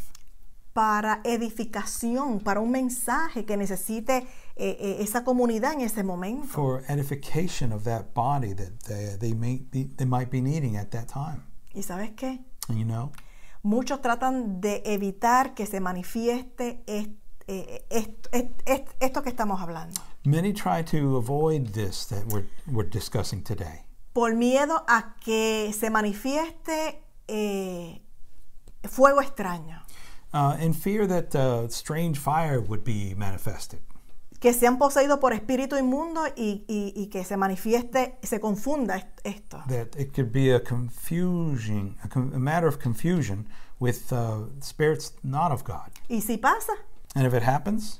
para 0.73 1.19
edificación, 1.25 2.39
para 2.39 2.61
un 2.61 2.71
mensaje 2.71 3.43
que 3.45 3.57
necesite 3.57 4.25
eh, 4.55 4.77
eh, 4.79 4.97
esa 5.01 5.23
comunidad 5.25 5.73
en 5.73 5.81
ese 5.81 6.01
momento. 6.01 6.47
For 6.47 6.83
edification 6.87 7.73
of 7.73 7.83
that 7.83 8.13
body 8.13 8.53
that 8.53 8.71
they, 8.87 9.17
they, 9.19 9.33
may 9.33 9.57
be, 9.69 9.83
they 9.97 10.05
might 10.05 10.29
be 10.31 10.39
needing 10.41 10.77
at 10.77 10.89
that 10.91 11.07
time. 11.09 11.43
¿Y 11.73 11.83
sabes 11.83 12.11
qué? 12.15 12.39
And 12.69 12.77
you 12.79 12.85
know, 12.85 13.11
Muchos 13.63 14.01
tratan 14.01 14.61
de 14.61 14.81
evitar 14.85 15.53
que 15.53 15.65
se 15.65 15.79
manifieste 15.81 16.81
est- 16.87 17.11
eh, 17.47 17.85
est- 17.89 18.27
est- 18.31 18.61
est- 18.65 18.87
esto 19.01 19.21
que 19.23 19.29
estamos 19.29 19.59
hablando. 19.61 19.99
many 20.23 20.53
try 20.53 20.81
to 20.83 21.17
avoid 21.17 21.73
this 21.73 22.05
that 22.07 22.23
we're, 22.27 22.45
we're 22.67 22.87
discussing 22.89 23.43
today 23.43 23.81
Por 24.13 24.35
miedo 24.35 24.83
a 24.87 25.15
que 25.23 25.73
se 25.73 25.89
manifieste 25.89 27.01
eh, 27.27 28.01
fuego 28.89 29.21
extraño. 29.21 29.81
uh, 30.33 30.55
in 30.61 30.73
fear 30.73 31.07
that 31.07 31.35
uh, 31.35 31.67
strange 31.69 32.17
fire 32.19 32.59
would 32.59 32.83
be 32.83 33.13
manifested, 33.15 33.79
Que 34.39 34.53
sean 34.53 34.79
poseídos 34.79 35.19
por 35.19 35.33
espíritu 35.33 35.77
inmundo 35.77 36.25
y, 36.35 36.63
y- 36.67 36.93
y 36.95 37.07
que 37.07 37.23
se 37.23 37.37
manifieste, 37.37 38.17
se 38.23 38.39
confunda 38.39 38.95
est- 38.97 39.21
esto. 39.23 39.61
that 39.67 39.95
it 39.99 40.13
could 40.15 40.31
be 40.31 40.51
a 40.51 40.59
confusion, 40.59 41.95
a, 42.03 42.19
a 42.19 42.39
matter 42.39 42.67
of 42.67 42.79
confusion 42.79 43.45
with 43.79 44.11
uh, 44.11 44.45
spirits 44.61 45.13
not 45.23 45.51
of 45.51 45.63
God. 45.63 45.91
Y 46.09 46.21
si 46.21 46.37
pasa, 46.37 46.73
And 47.13 47.25
if 47.27 47.33
it 47.33 47.43
happens, 47.43 47.99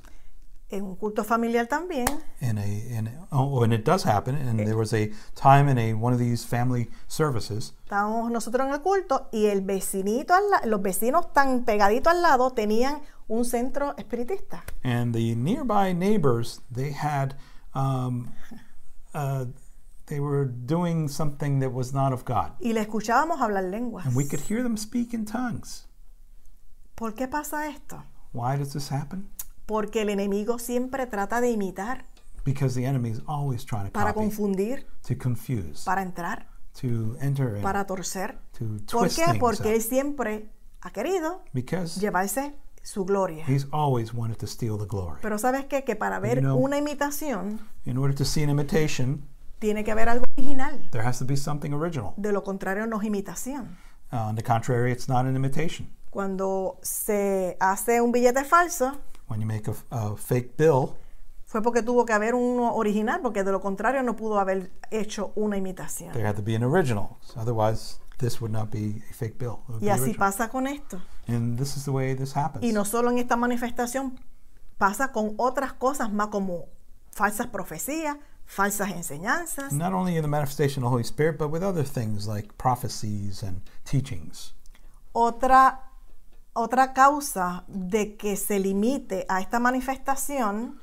en 0.72 0.84
un 0.86 0.96
culto 0.96 1.24
familiar 1.24 1.68
también, 1.68 2.08
in 2.40 2.58
a, 2.58 2.66
in 2.66 3.08
a 3.08 3.28
oh, 3.32 3.64
and 3.64 3.74
it 3.74 3.84
does 3.86 4.06
happen, 4.06 4.36
and 4.36 4.60
there 4.60 4.76
was 4.78 4.94
a 4.94 5.10
time 5.36 5.70
in 5.70 5.78
a 5.78 5.94
one 5.94 6.14
of 6.14 6.20
these 6.20 6.46
family 6.46 6.90
services 7.08 7.74
Estábamos 7.84 8.32
nosotros 8.32 8.66
en 8.68 8.74
el 8.74 8.82
culto 8.82 9.28
y 9.32 9.48
el 9.48 9.62
vecinito, 9.62 10.34
al 10.34 10.50
la- 10.50 10.62
los 10.66 10.82
vecinos 10.82 11.32
tan 11.34 11.66
pegaditos 11.66 12.14
al 12.14 12.22
lado 12.22 12.52
tenían 12.52 13.02
un 13.28 13.44
centro 13.46 13.96
espiritista. 13.98 14.64
and 14.84 15.14
the 15.14 15.36
nearby 15.36 15.94
neighbors 15.94 16.62
they 16.74 16.92
had 16.94 17.36
um, 17.76 18.32
uh, 19.14 19.46
they 20.08 20.20
were 20.20 20.46
doing 20.46 21.08
something 21.08 21.60
that 21.60 21.72
was 21.72 21.94
not 21.94 22.12
of 22.14 22.24
God, 22.26 22.52
Y 22.60 22.74
le 22.74 22.82
escuchábamos 22.82 23.40
hablar 23.42 23.64
lenguas. 23.66 24.06
and 24.06 24.16
we 24.16 24.26
could 24.26 24.42
hear 24.42 24.64
them 24.64 24.78
speak 24.78 25.14
in 25.14 25.26
tongues. 25.26 25.86
¿Por 26.96 27.14
qué 27.16 27.28
pasa 27.28 27.68
esto? 27.68 28.04
Why 28.34 28.56
does 28.58 28.74
this 28.74 28.90
happen? 28.90 29.28
Porque 29.66 30.02
el 30.02 30.10
enemigo 30.10 30.60
siempre 30.60 31.06
trata 31.08 31.42
de 31.42 31.52
imitar 31.52 32.06
Because 32.44 32.74
the 32.80 32.86
enemy 32.88 33.10
is 33.10 33.22
always 33.28 33.64
trying 33.66 33.86
to 33.86 33.92
para 33.92 34.14
copy, 34.14 34.26
confundir, 34.26 34.88
to 35.08 35.16
confuse, 35.18 35.84
para 35.86 36.02
entrar, 36.02 36.48
to 36.82 37.16
enter 37.22 37.58
in, 37.58 37.62
para 37.62 37.86
torcer. 37.86 38.40
to 38.58 38.66
¿Por 38.92 39.10
qué? 39.10 39.38
Porque 39.40 39.68
up. 39.70 39.76
él 39.76 39.82
siempre 39.82 40.50
ha 40.82 40.90
querido 40.92 41.44
Because 41.54 42.00
llevarse 42.00 42.56
su 42.82 43.06
gloria. 43.06 43.46
he's 43.48 43.68
always 43.72 44.12
wanted 44.12 44.38
to 44.38 44.48
steal 44.48 44.76
the 44.80 44.88
glory. 44.88 45.20
Pero 45.22 45.38
¿sabes 45.38 45.66
qué? 45.66 45.84
Que 45.84 45.96
para 45.96 46.20
ver 46.20 46.40
know- 46.42 46.56
una 46.58 46.78
imitación 46.80 47.60
In 47.86 47.98
order 48.00 48.16
to 48.16 48.26
see 48.26 48.42
an 48.44 48.50
imitation, 48.50 49.28
tiene 49.60 49.84
que 49.84 49.92
haber 49.92 50.10
algo 50.10 50.26
original. 50.36 50.80
there 50.92 51.06
has 51.06 51.20
to 51.20 51.26
be 51.26 51.38
something 51.38 51.72
original. 51.74 52.14
De 52.18 52.32
lo 52.32 52.44
contrario 52.44 52.88
no 52.88 53.00
es 53.00 53.06
imitación. 53.06 53.78
Uh, 54.12 54.16
on 54.30 54.36
the 54.36 54.42
contrary, 54.44 54.92
it's 54.92 55.08
not 55.08 55.28
an 55.28 55.36
imitation. 55.36 55.88
Cuando 56.10 56.80
se 56.82 57.56
hace 57.60 58.02
un 58.02 58.12
billete 58.12 58.44
falso, 58.44 58.98
When 59.32 59.40
you 59.40 59.48
make 59.48 59.70
a, 59.70 59.76
a 59.92 60.16
fake 60.18 60.58
bill, 60.58 60.90
fue 61.46 61.62
porque 61.62 61.82
tuvo 61.84 62.06
que 62.06 62.12
haber 62.14 62.36
uno 62.36 62.76
original, 62.76 63.22
porque 63.22 63.44
de 63.46 63.52
lo 63.54 63.62
contrario 63.62 64.04
no 64.04 64.16
pudo 64.18 64.40
haber 64.40 64.72
hecho 64.92 65.32
una 65.36 65.56
imitación. 65.58 66.12
there 66.12 66.28
had 66.28 66.36
to 66.36 66.42
be 66.44 66.54
an 66.56 66.64
original. 66.64 67.18
Otherwise, 67.38 68.00
this 68.18 68.42
would 68.42 68.52
not 68.52 68.70
be 68.70 69.02
a 69.10 69.14
fake 69.14 69.38
bill. 69.38 69.60
It 69.68 69.70
would 69.70 69.84
Y 69.84 69.90
así 69.90 70.02
original. 70.04 70.18
pasa 70.18 70.50
con 70.50 70.68
esto. 70.68 71.02
And 71.28 71.58
this 71.58 71.78
is 71.78 71.86
the 71.86 71.92
way 71.92 72.14
this 72.14 72.36
happens. 72.36 72.64
Y 72.66 72.74
no 72.74 72.84
solo 72.84 73.10
en 73.10 73.20
esta 73.20 73.38
manifestación, 73.38 74.20
pasa 74.78 75.14
con 75.14 75.34
otras 75.38 75.72
cosas 75.74 76.12
más 76.12 76.28
como 76.28 76.66
falsas 77.12 77.48
profecías, 77.48 78.18
falsas 78.46 78.90
enseñanzas, 78.92 79.72
Not 79.72 79.94
only 79.94 80.18
in 80.18 80.24
the 80.24 80.28
manifestation 80.28 80.84
of 80.84 80.90
the 80.90 80.94
Holy 80.96 81.04
Spirit, 81.06 81.38
but 81.38 81.50
with 81.52 81.64
other 81.64 81.86
things 81.86 82.28
like 82.28 82.50
prophecies 82.58 83.44
and 83.44 83.62
teachings. 83.86 84.54
otra, 85.14 85.80
otra 86.54 86.94
causa 86.94 87.64
de 87.68 88.16
que 88.18 88.36
se 88.36 88.60
limite 88.60 89.26
a 89.30 89.40
esta 89.42 89.60
manifestación 89.60 90.80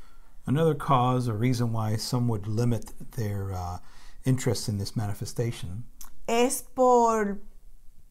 Another 0.46 0.74
cause 0.76 1.28
or 1.28 1.37
reason 1.38 1.72
why 1.74 1.96
some 1.98 2.26
would 2.28 2.46
limit 2.46 2.94
their 3.16 3.52
uh, 3.52 3.78
interest 4.24 4.68
in 4.68 4.78
this 4.78 4.96
manifestation 4.96 5.85
es 6.26 6.62
por, 6.74 7.38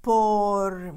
por 0.02 0.93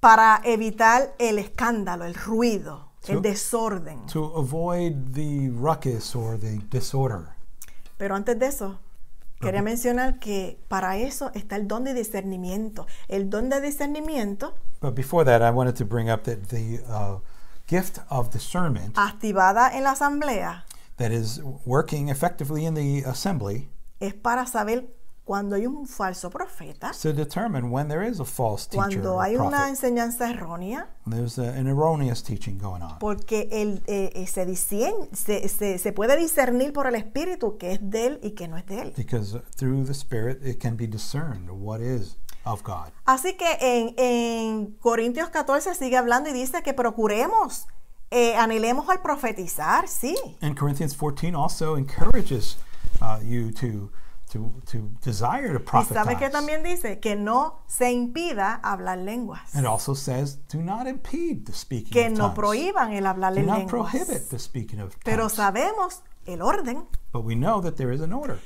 para 0.00 0.40
evitar 0.44 1.14
el 1.18 1.38
escándalo, 1.38 2.04
el 2.04 2.14
ruido, 2.14 2.88
Sí. 3.02 3.12
el 3.12 3.22
desorden. 3.22 4.06
to 4.06 4.24
avoid 4.36 5.12
the 5.14 5.50
ruckus 5.50 6.14
or 6.14 6.38
the 6.38 6.58
disorder. 6.70 7.34
Pero 7.98 8.14
antes 8.14 8.38
de 8.38 8.46
eso, 8.46 8.78
quería 9.42 9.62
mencionar 9.62 10.18
que 10.18 10.58
para 10.68 10.96
eso 10.96 11.30
está 11.34 11.56
el 11.56 11.68
don 11.68 11.84
de 11.84 11.92
discernimiento. 11.92 12.86
El 13.08 13.28
don 13.28 13.50
de 13.50 13.60
discernimiento, 13.60 14.54
But 14.80 14.94
before 14.94 15.24
that, 15.24 15.42
I 15.42 15.50
wanted 15.54 15.76
to 15.76 15.84
bring 15.84 16.10
up 16.10 16.22
that 16.24 16.48
the 16.48 16.80
uh, 16.88 17.20
gift 17.68 17.98
of 18.08 18.32
discernment 18.32 18.96
activada 18.96 19.76
en 19.76 19.84
la 19.84 19.92
asamblea, 19.92 20.64
that 20.96 21.12
is 21.12 21.40
working 21.64 22.08
effectively 22.08 22.64
in 22.64 22.74
the 22.74 23.04
assembly 23.08 23.68
es 24.00 24.14
para 24.14 24.46
saber 24.46 24.88
cuando 25.32 25.56
hay 25.56 25.66
un 25.66 25.86
falso 25.86 26.28
profeta, 26.28 26.90
to 27.00 27.10
determine 27.14 27.70
when 27.70 27.88
there 27.88 28.06
is 28.06 28.20
a 28.20 28.24
false 28.24 28.66
teacher 28.68 28.76
cuando 29.00 29.14
or 29.14 29.22
hay 29.24 29.34
una 29.34 29.48
prophet, 29.48 29.68
enseñanza 29.70 30.28
errónea, 30.28 30.88
there's 31.08 31.38
a, 31.38 31.54
an 31.58 31.66
erroneous 31.66 32.22
teaching 32.22 32.58
going 32.58 32.82
on. 32.82 32.98
porque 32.98 33.48
el, 33.50 33.82
eh, 33.86 34.10
eh, 34.14 34.26
se, 34.26 34.44
discien- 34.46 35.08
se, 35.14 35.48
se- 35.48 35.78
se 35.78 35.92
puede 35.94 36.18
discernir 36.18 36.74
por 36.74 36.86
el 36.86 36.96
Espíritu 36.96 37.56
que 37.56 37.72
es 37.72 37.80
de 37.80 38.06
él 38.08 38.20
y 38.22 38.32
que 38.32 38.46
no 38.46 38.58
es 38.58 38.66
de 38.66 38.82
él. 38.82 38.92
Because 38.94 39.40
through 39.56 39.86
the 39.86 39.94
Spirit, 39.94 40.44
it 40.44 40.60
can 40.60 40.76
be 40.76 40.86
discerned 40.86 41.48
what 41.50 41.80
is 41.80 42.18
of 42.44 42.62
God. 42.62 42.92
Así 43.06 43.34
que 43.38 43.46
en, 43.62 43.94
en 43.96 44.72
Corintios 44.80 45.30
14 45.30 45.74
sigue 45.74 45.96
hablando 45.96 46.28
y 46.28 46.34
dice 46.34 46.62
que 46.62 46.74
procuremos, 46.74 47.66
eh, 48.10 48.36
anhelemos 48.36 48.86
al 48.90 49.00
profetizar, 49.00 49.88
sí, 49.88 50.14
And 50.42 50.58
Corinthians 50.58 50.94
14 50.94 51.34
also 51.34 51.78
encourages 51.78 52.58
uh, 53.00 53.18
you 53.24 53.50
to, 53.52 53.90
to, 54.32 54.50
to 54.70 54.88
desire 55.04 55.58
to 55.58 55.78
y 55.80 55.84
sabe 55.84 56.16
que 56.16 56.30
también 56.30 56.62
dice 56.62 56.98
que 57.00 57.16
no 57.16 57.60
se 57.66 57.92
impida 57.92 58.54
hablar 58.62 58.98
lenguas, 58.98 59.54
It 59.54 59.64
also 59.66 59.94
says, 59.94 60.38
do 60.52 60.60
not 60.62 60.86
impede 60.86 61.44
the 61.44 61.52
speaking 61.52 61.92
que 61.92 62.06
of 62.06 62.12
no 62.12 62.18
tongues. 62.26 62.34
prohíban 62.36 62.92
el 62.92 63.06
hablar 63.06 63.34
Do 63.34 63.40
en 63.40 63.46
not 63.46 63.58
lenguas. 63.58 63.90
prohibit 63.92 64.28
the 64.30 64.38
speaking 64.38 64.80
of 64.80 64.94
Pero 65.04 65.24
tongues. 65.24 65.34
sabemos 65.34 66.02
el 66.26 66.40
orden 66.42 66.86
But 67.12 67.24
we 67.24 67.34
know 67.34 67.60
that 67.62 67.74
there 67.76 67.92
is 67.94 68.00
an 68.00 68.12
order. 68.12 68.38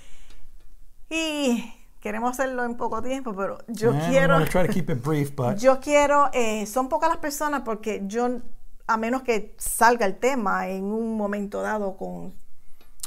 y 1.08 1.72
queremos 2.00 2.32
hacerlo 2.32 2.64
en 2.64 2.76
poco 2.76 3.02
tiempo, 3.02 3.34
pero 3.34 3.58
yo 3.68 3.90
and 3.92 4.08
quiero, 4.08 4.44
try 4.46 4.66
to 4.66 4.72
keep 4.72 4.90
it 4.90 5.02
brief, 5.02 5.34
but 5.36 5.56
yo 5.58 5.80
quiero, 5.80 6.30
eh, 6.32 6.66
son 6.66 6.88
pocas 6.88 7.08
las 7.08 7.18
personas 7.18 7.62
porque 7.64 8.02
yo, 8.06 8.40
a 8.86 8.96
menos 8.96 9.22
que 9.22 9.54
salga 9.58 10.06
el 10.06 10.18
tema 10.18 10.68
en 10.68 10.84
un 10.84 11.16
momento 11.16 11.62
dado 11.62 11.96
con 11.96 12.34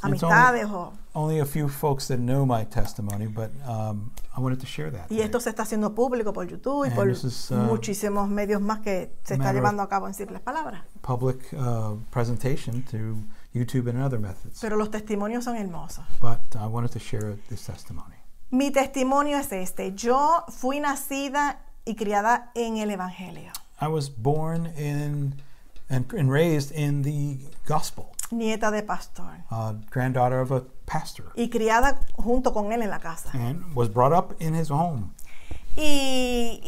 amistades 0.02 0.66
o... 0.70 0.94
only 1.14 1.40
a 1.40 1.46
few 1.46 1.68
folks 1.68 2.08
that 2.08 2.18
know 2.18 2.46
my 2.46 2.66
testimony, 2.66 3.28
but 3.28 3.50
um, 3.68 4.12
I 4.36 4.42
wanted 4.42 4.60
to 4.60 4.66
share 4.66 4.92
that. 4.92 5.10
Y 5.10 5.22
esto 5.22 5.40
se 5.40 5.50
está 5.50 5.64
haciendo 5.64 5.94
público 5.94 6.34
por 6.34 6.48
YouTube 6.48 6.86
y 6.86 6.88
And 6.88 6.96
por 6.96 7.10
is, 7.10 7.52
uh, 7.52 7.56
muchísimos 7.56 8.30
medios 8.30 8.62
más 8.62 8.80
que 8.82 9.12
se 9.24 9.36
está 9.36 9.54
llevando 9.54 9.84
a 9.84 9.90
cabo 9.90 10.08
en 10.08 10.14
simples 10.14 10.42
palabras. 10.42 10.82
Public 11.02 11.54
uh, 11.54 11.96
presentation 12.12 12.84
to 12.84 13.18
YouTube 13.54 13.90
and 13.90 14.02
other 14.02 14.20
methods. 14.20 14.60
Pero 14.62 14.78
los 14.78 14.90
testimonios 14.90 15.44
son 15.44 15.56
hermosos. 15.56 16.06
But 16.20 16.56
I 16.56 16.68
wanted 16.68 16.92
to 16.92 17.00
share 17.00 17.36
this 17.50 17.66
testimony. 17.66 18.16
Mi 18.52 18.72
testimonio 18.72 19.38
es 19.38 19.52
este. 19.52 19.94
Yo 19.96 20.46
fui 20.50 20.80
nacida 20.80 21.60
y 21.86 21.96
criada 21.96 22.52
en 22.56 22.78
el 22.78 22.90
Evangelio. 22.90 23.52
I 23.82 23.88
was 23.88 24.10
born 24.10 24.68
in 24.78 25.36
and, 25.90 26.12
and 26.14 26.32
raised 26.32 26.72
in 26.72 27.02
the 27.02 27.38
gospel, 27.66 28.16
Nieta 28.32 28.72
de 28.72 28.84
pastor. 28.84 29.44
uh, 29.52 29.74
granddaughter 29.92 30.40
of 30.40 30.52
a 30.52 30.64
pastor, 30.86 31.26
Y 31.36 31.50
criada 31.50 32.00
junto 32.16 32.54
con 32.54 32.72
él 32.72 32.82
en 32.82 32.90
la 32.90 33.00
casa. 33.00 33.30
and 33.34 33.64
was 33.76 33.90
brought 33.90 34.14
up 34.14 34.34
in 34.42 34.54
his 34.56 34.70
home. 34.70 35.14
Y, 35.82 36.60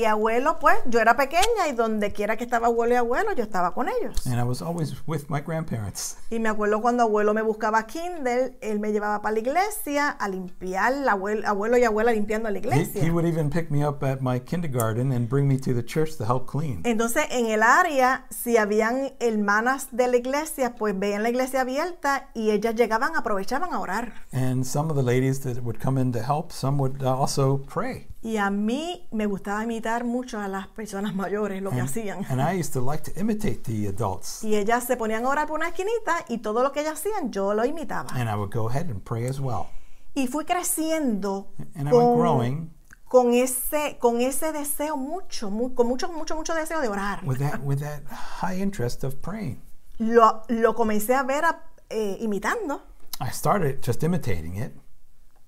y 0.00 0.04
abuelo, 0.06 0.58
pues, 0.58 0.76
yo 0.86 0.98
era 1.00 1.16
pequeña 1.16 1.68
y 1.68 1.72
donde 1.72 2.12
quiera 2.12 2.36
que 2.36 2.44
estaba 2.44 2.68
abuelo 2.68 2.94
y 2.94 2.96
abuelo, 2.96 3.32
yo 3.34 3.44
estaba 3.44 3.72
con 3.74 3.88
ellos. 3.88 4.26
And 4.26 4.38
I 4.40 4.42
was 4.44 4.62
always 4.62 4.94
with 5.06 5.24
my 5.28 5.40
grandparents. 5.40 6.16
Y 6.30 6.38
me 6.38 6.48
acuerdo 6.48 6.80
cuando 6.80 7.02
abuelo 7.02 7.34
me 7.34 7.42
buscaba 7.42 7.86
kinder, 7.86 8.56
él 8.60 8.80
me 8.80 8.92
llevaba 8.92 9.20
para 9.20 9.34
la 9.34 9.40
iglesia 9.40 10.08
a 10.08 10.28
limpiar, 10.28 10.92
la 10.94 11.12
abuelo, 11.12 11.46
abuelo 11.46 11.76
y 11.76 11.84
abuela 11.84 12.12
limpiando 12.12 12.48
la 12.50 12.56
He, 12.56 12.60
iglesia. 12.60 13.02
he 13.04 13.10
would 13.10 13.26
even 13.26 13.50
pick 13.50 13.70
me 13.70 13.84
up 13.86 14.02
at 14.02 14.20
my 14.20 14.38
kindergarten 14.40 15.12
and 15.12 15.28
bring 15.28 15.46
me 15.46 15.58
to 15.58 15.74
the 15.74 15.84
church 15.84 16.16
to 16.16 16.24
help 16.24 16.46
clean. 16.50 16.80
Entonces, 16.84 17.24
en 17.30 17.46
el 17.46 17.62
área, 17.62 18.26
si 18.30 18.56
habían 18.56 19.12
hermanas 19.20 19.88
de 19.92 20.08
la 20.08 20.16
iglesia, 20.16 20.74
pues 20.76 20.98
veían 20.98 21.22
la 21.22 21.28
iglesia 21.30 21.60
abierta 21.60 22.30
y 22.34 22.50
ellas 22.50 22.74
llegaban, 22.74 23.16
aprovechaban 23.16 23.72
a 23.74 23.80
orar. 23.80 24.12
And 24.32 24.64
some 24.64 24.90
of 24.90 24.96
the 24.96 25.02
ladies 25.02 25.40
that 25.40 25.62
would 25.62 25.78
come 25.78 26.00
in 26.00 26.12
to 26.12 26.20
help, 26.22 26.52
some 26.52 26.78
would 26.78 27.02
also 27.02 27.58
pray. 27.72 28.06
Y 28.22 28.36
a 28.36 28.50
mí 28.50 29.08
me 29.12 29.24
gustaba 29.26 29.64
imitar 29.64 30.04
mucho 30.04 30.38
a 30.38 30.46
las 30.46 30.66
personas 30.68 31.14
mayores, 31.14 31.62
lo 31.62 31.70
que 31.70 31.80
And, 31.80 31.88
hacían. 31.88 32.26
and 32.28 32.40
I 32.42 32.58
used 32.60 32.72
to 32.74 32.80
like 32.82 33.02
to 33.10 33.18
imitate 33.18 33.62
the 33.62 33.88
adults. 33.88 34.44
Y 34.44 34.56
ellas 34.56 34.84
se 34.84 34.96
ponían 34.98 35.24
a 35.24 35.28
orar 35.30 35.46
por 35.46 35.58
una 35.58 35.68
esquinita 35.68 36.24
y 36.28 36.38
todo 36.38 36.62
lo 36.62 36.70
que 36.72 36.80
ellas 36.80 36.98
hacían, 37.00 37.30
yo 37.32 37.54
lo 37.54 37.64
imitaba. 37.64 38.10
And 38.14 38.28
I 38.28 38.34
would 38.34 38.52
go 38.52 38.68
ahead 38.68 38.90
and 38.90 39.02
pray 39.02 39.26
as 39.26 39.40
well. 39.40 39.68
Y 40.14 40.26
fui 40.26 40.44
creciendo 40.44 41.52
And 41.74 41.88
I 41.88 41.90
con, 41.90 42.18
growing 42.18 42.70
con 43.08 43.32
ese, 43.32 43.96
con 43.98 44.20
ese 44.20 44.52
deseo 44.52 44.96
mucho, 44.98 45.50
mu- 45.50 45.74
con 45.74 45.86
mucho, 45.88 46.12
mucho, 46.12 46.36
mucho 46.36 46.54
deseo 46.54 46.80
de 46.80 46.88
orar. 46.88 47.22
with 47.24 47.38
that 47.38 47.60
with 47.64 47.78
that 47.80 48.02
high 48.40 48.60
interest 48.60 49.02
of 49.02 49.14
praying. 49.22 49.60
Lo, 49.98 50.42
lo 50.48 50.74
comencé 50.74 51.14
a 51.14 51.22
ver 51.22 51.44
a- 51.46 51.62
eh, 51.88 52.18
imitando, 52.20 52.82
I 53.20 53.30
started 53.32 53.80
just 53.84 54.02
imitating 54.02 54.56
it, 54.56 54.72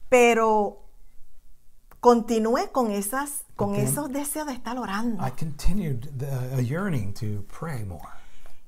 pero 0.09 0.82
continué 2.03 2.71
con 2.73 2.91
esas, 2.91 3.45
con 3.55 3.77
esos 3.77 4.11
deseos 4.13 4.49
de 4.49 4.55
estar 4.55 4.77
orando 4.77 5.25
I 5.25 5.31
continued 5.31 6.09
the, 6.19 6.27
a 6.57 6.61
yearning 6.61 7.15
to 7.15 7.45
pray 7.47 7.85
more 7.85 8.09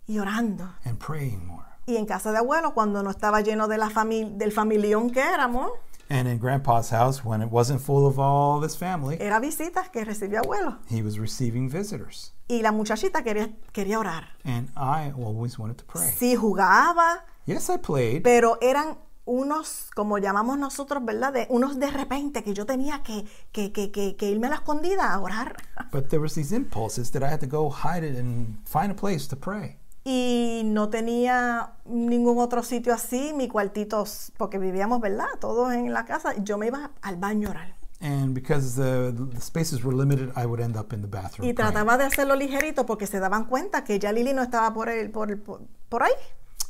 y 0.06 0.18
orando. 0.20 0.68
and 0.84 0.96
praying 0.98 1.44
more. 1.44 1.64
Y 1.86 1.96
en 1.96 2.06
casa 2.06 2.30
de 2.30 2.38
abuelo, 2.38 2.72
cuando 2.74 3.02
no 3.02 3.10
estaba 3.10 3.40
lleno 3.40 3.66
de 3.68 3.76
la 3.76 3.90
fami- 3.90 4.36
del 4.36 4.52
familión 4.52 5.10
que 5.10 5.20
éramos, 5.20 5.72
And 6.10 6.28
in 6.28 6.38
Grandpa's 6.38 6.90
house, 6.90 7.24
when 7.24 7.42
it 7.42 7.50
wasn't 7.50 7.80
full 7.80 8.06
of 8.06 8.18
all 8.18 8.60
this 8.60 8.76
family, 8.76 9.16
era 9.18 9.40
visitas 9.40 9.88
que 9.88 10.04
recibía 10.04 10.40
abuelo. 10.40 10.78
he 10.88 11.02
was 11.02 11.18
receiving 11.18 11.68
visitors. 11.68 12.32
Y 12.46 12.60
la 12.62 12.70
muchachita 12.72 13.24
quería, 13.24 13.50
quería 13.72 13.98
orar. 13.98 14.28
And 14.44 14.68
I 14.76 15.10
always 15.18 15.58
wanted 15.58 15.78
to 15.78 15.84
pray. 15.86 16.12
Sí 16.16 16.36
jugaba, 16.36 17.24
Yes, 17.46 17.68
I 17.68 17.78
played, 17.78 18.22
pero 18.22 18.58
eran 18.60 18.98
unos, 19.26 19.90
como 19.94 20.18
llamamos 20.18 20.58
nosotros, 20.58 21.04
¿verdad? 21.04 21.32
De, 21.32 21.46
unos 21.50 21.78
de 21.78 21.90
repente 21.90 22.42
que 22.42 22.54
yo 22.54 22.66
tenía 22.66 23.02
que, 23.02 23.24
que, 23.52 23.72
que, 23.72 23.90
que, 23.90 24.16
que 24.16 24.30
irme 24.30 24.48
a 24.48 24.50
la 24.50 24.56
escondida 24.56 25.12
a 25.12 25.20
orar. 25.20 25.56
but 25.92 26.08
there 26.08 26.20
was 26.20 26.34
these 26.34 26.54
impulses 26.54 27.10
that 27.12 27.22
I 27.22 27.32
had 27.32 27.40
to 27.40 27.46
go 27.46 27.70
hide 27.70 28.04
it 28.04 28.16
and 28.16 28.58
find 28.66 28.90
a 28.90 28.94
place 28.94 29.26
to 29.28 29.36
pray. 29.36 29.78
Y 30.06 30.62
no 30.66 30.90
tenía 30.90 31.72
ningún 31.86 32.38
otro 32.38 32.62
sitio 32.62 32.92
así, 32.92 33.32
mi 33.34 33.48
cuartito, 33.48 34.04
porque 34.36 34.58
vivíamos, 34.58 35.00
¿verdad? 35.00 35.28
Todos 35.40 35.72
en 35.72 35.94
la 35.94 36.04
casa. 36.04 36.34
Yo 36.42 36.58
me 36.58 36.66
iba 36.66 36.90
al 37.00 37.16
baño 37.16 37.48
a 37.48 37.50
orar. 37.52 37.74
And 38.02 38.34
because 38.34 38.76
the, 38.76 39.12
the 39.12 39.40
spaces 39.40 39.82
were 39.82 39.96
limited, 39.96 40.30
I 40.36 40.44
would 40.44 40.60
end 40.60 40.76
up 40.76 40.92
in 40.92 41.00
the 41.00 41.08
bathroom. 41.08 41.48
Y 41.48 41.54
praying. 41.54 41.72
trataba 41.72 41.96
de 41.96 42.04
hacerlo 42.04 42.36
ligerito 42.36 42.84
porque 42.84 43.06
se 43.06 43.18
daban 43.18 43.46
cuenta 43.46 43.82
que 43.82 43.98
ya 43.98 44.12
Lili 44.12 44.34
no 44.34 44.42
estaba 44.42 44.74
por, 44.74 44.90
el, 44.90 45.10
por, 45.10 45.40
por, 45.42 45.62
por 45.88 46.02
ahí. 46.02 46.12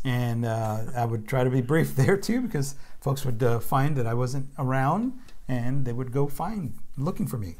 And 0.04 0.44
uh, 0.44 0.82
I 0.94 1.06
would 1.06 1.26
try 1.26 1.44
to 1.44 1.50
be 1.50 1.62
brief 1.62 1.96
there 1.96 2.16
too, 2.16 2.42
because 2.42 2.76
folks 3.00 3.24
would 3.24 3.42
uh, 3.42 3.60
find 3.60 3.96
that 3.96 4.06
I 4.06 4.14
wasn't 4.14 4.48
around, 4.58 5.12
and 5.48 5.84
they 5.84 5.92
would 5.92 6.12
go 6.12 6.28
find 6.28 6.74
looking 6.96 7.26
for 7.26 7.38
me. 7.38 7.56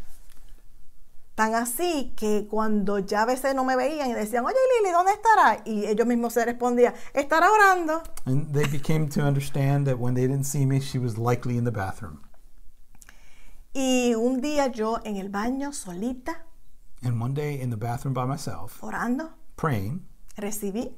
Tan 1.37 1.54
así 1.54 2.12
que 2.14 2.46
cuando 2.48 2.98
ya 2.98 3.22
a 3.22 3.26
veces 3.26 3.57
no 3.57 3.64
me 3.64 3.74
veían 3.74 4.09
y 4.09 4.14
decían, 4.14 4.44
oye 4.44 4.54
Lili, 4.78 4.92
¿dónde 4.92 5.11
estará? 5.11 5.62
Y 5.64 5.85
ellos 5.85 6.07
mismos 6.07 6.33
se 6.33 6.44
respondían, 6.44 6.94
estará 7.12 7.50
orando. 7.50 8.04
And 8.24 8.54
they 8.54 8.66
became 8.66 9.09
to 9.09 9.22
understand 9.22 9.85
that 9.88 9.98
when 9.98 10.14
they 10.14 10.28
didn't 10.28 10.44
see 10.44 10.64
me, 10.64 10.78
she 10.80 10.96
was 10.98 11.18
likely 11.18 11.57
in 11.57 11.64
the 11.64 11.72
bathroom. 11.72 12.20
Y 13.72 14.14
un 14.14 14.40
día 14.40 14.68
yo 14.68 15.00
en 15.04 15.16
el 15.16 15.28
baño 15.28 15.72
solita, 15.72 16.44
And 17.02 17.20
one 17.20 17.35
day 17.35 17.61
in 17.61 17.70
the 17.70 17.76
bathroom 17.76 18.14
by 18.14 18.24
myself, 18.24 18.80
orando, 18.83 19.30
praying, 19.57 20.07
recibí 20.37 20.94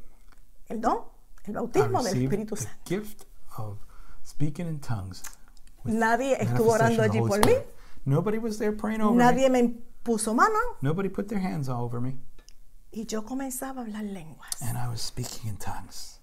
el 0.68 0.80
don, 0.82 0.98
el 1.46 1.54
bautismo 1.54 2.02
del 2.02 2.22
Espíritu 2.22 2.54
the 2.56 2.62
Santo. 2.62 2.78
gift 2.86 3.24
of 3.58 3.78
speaking 4.24 4.66
in 4.68 4.80
tongues. 4.80 5.22
Nadie 5.84 6.36
estuvo 6.42 6.72
orando 6.72 7.02
allí 7.02 7.20
por 7.20 7.38
mí. 7.46 7.54
Nobody 8.04 8.38
was 8.38 8.58
there 8.58 8.72
praying 8.72 9.00
over 9.00 9.16
Nadie 9.16 9.48
me. 9.50 9.62
me 9.62 9.74
puso 10.02 10.34
mano 10.34 10.58
Nobody 10.80 11.08
put 11.08 11.26
their 11.28 11.40
hands 11.40 11.68
all 11.68 11.82
over 11.84 12.00
me. 12.00 12.16
y 12.92 13.04
yo 13.06 13.24
comenzaba 13.24 13.82
a 13.82 13.84
hablar 13.84 14.04
lenguas. 14.04 14.62
And 14.62 14.76
I 14.78 14.88
was 14.88 15.00
speaking 15.00 15.48
in 15.48 15.56
tongues. 15.56 16.20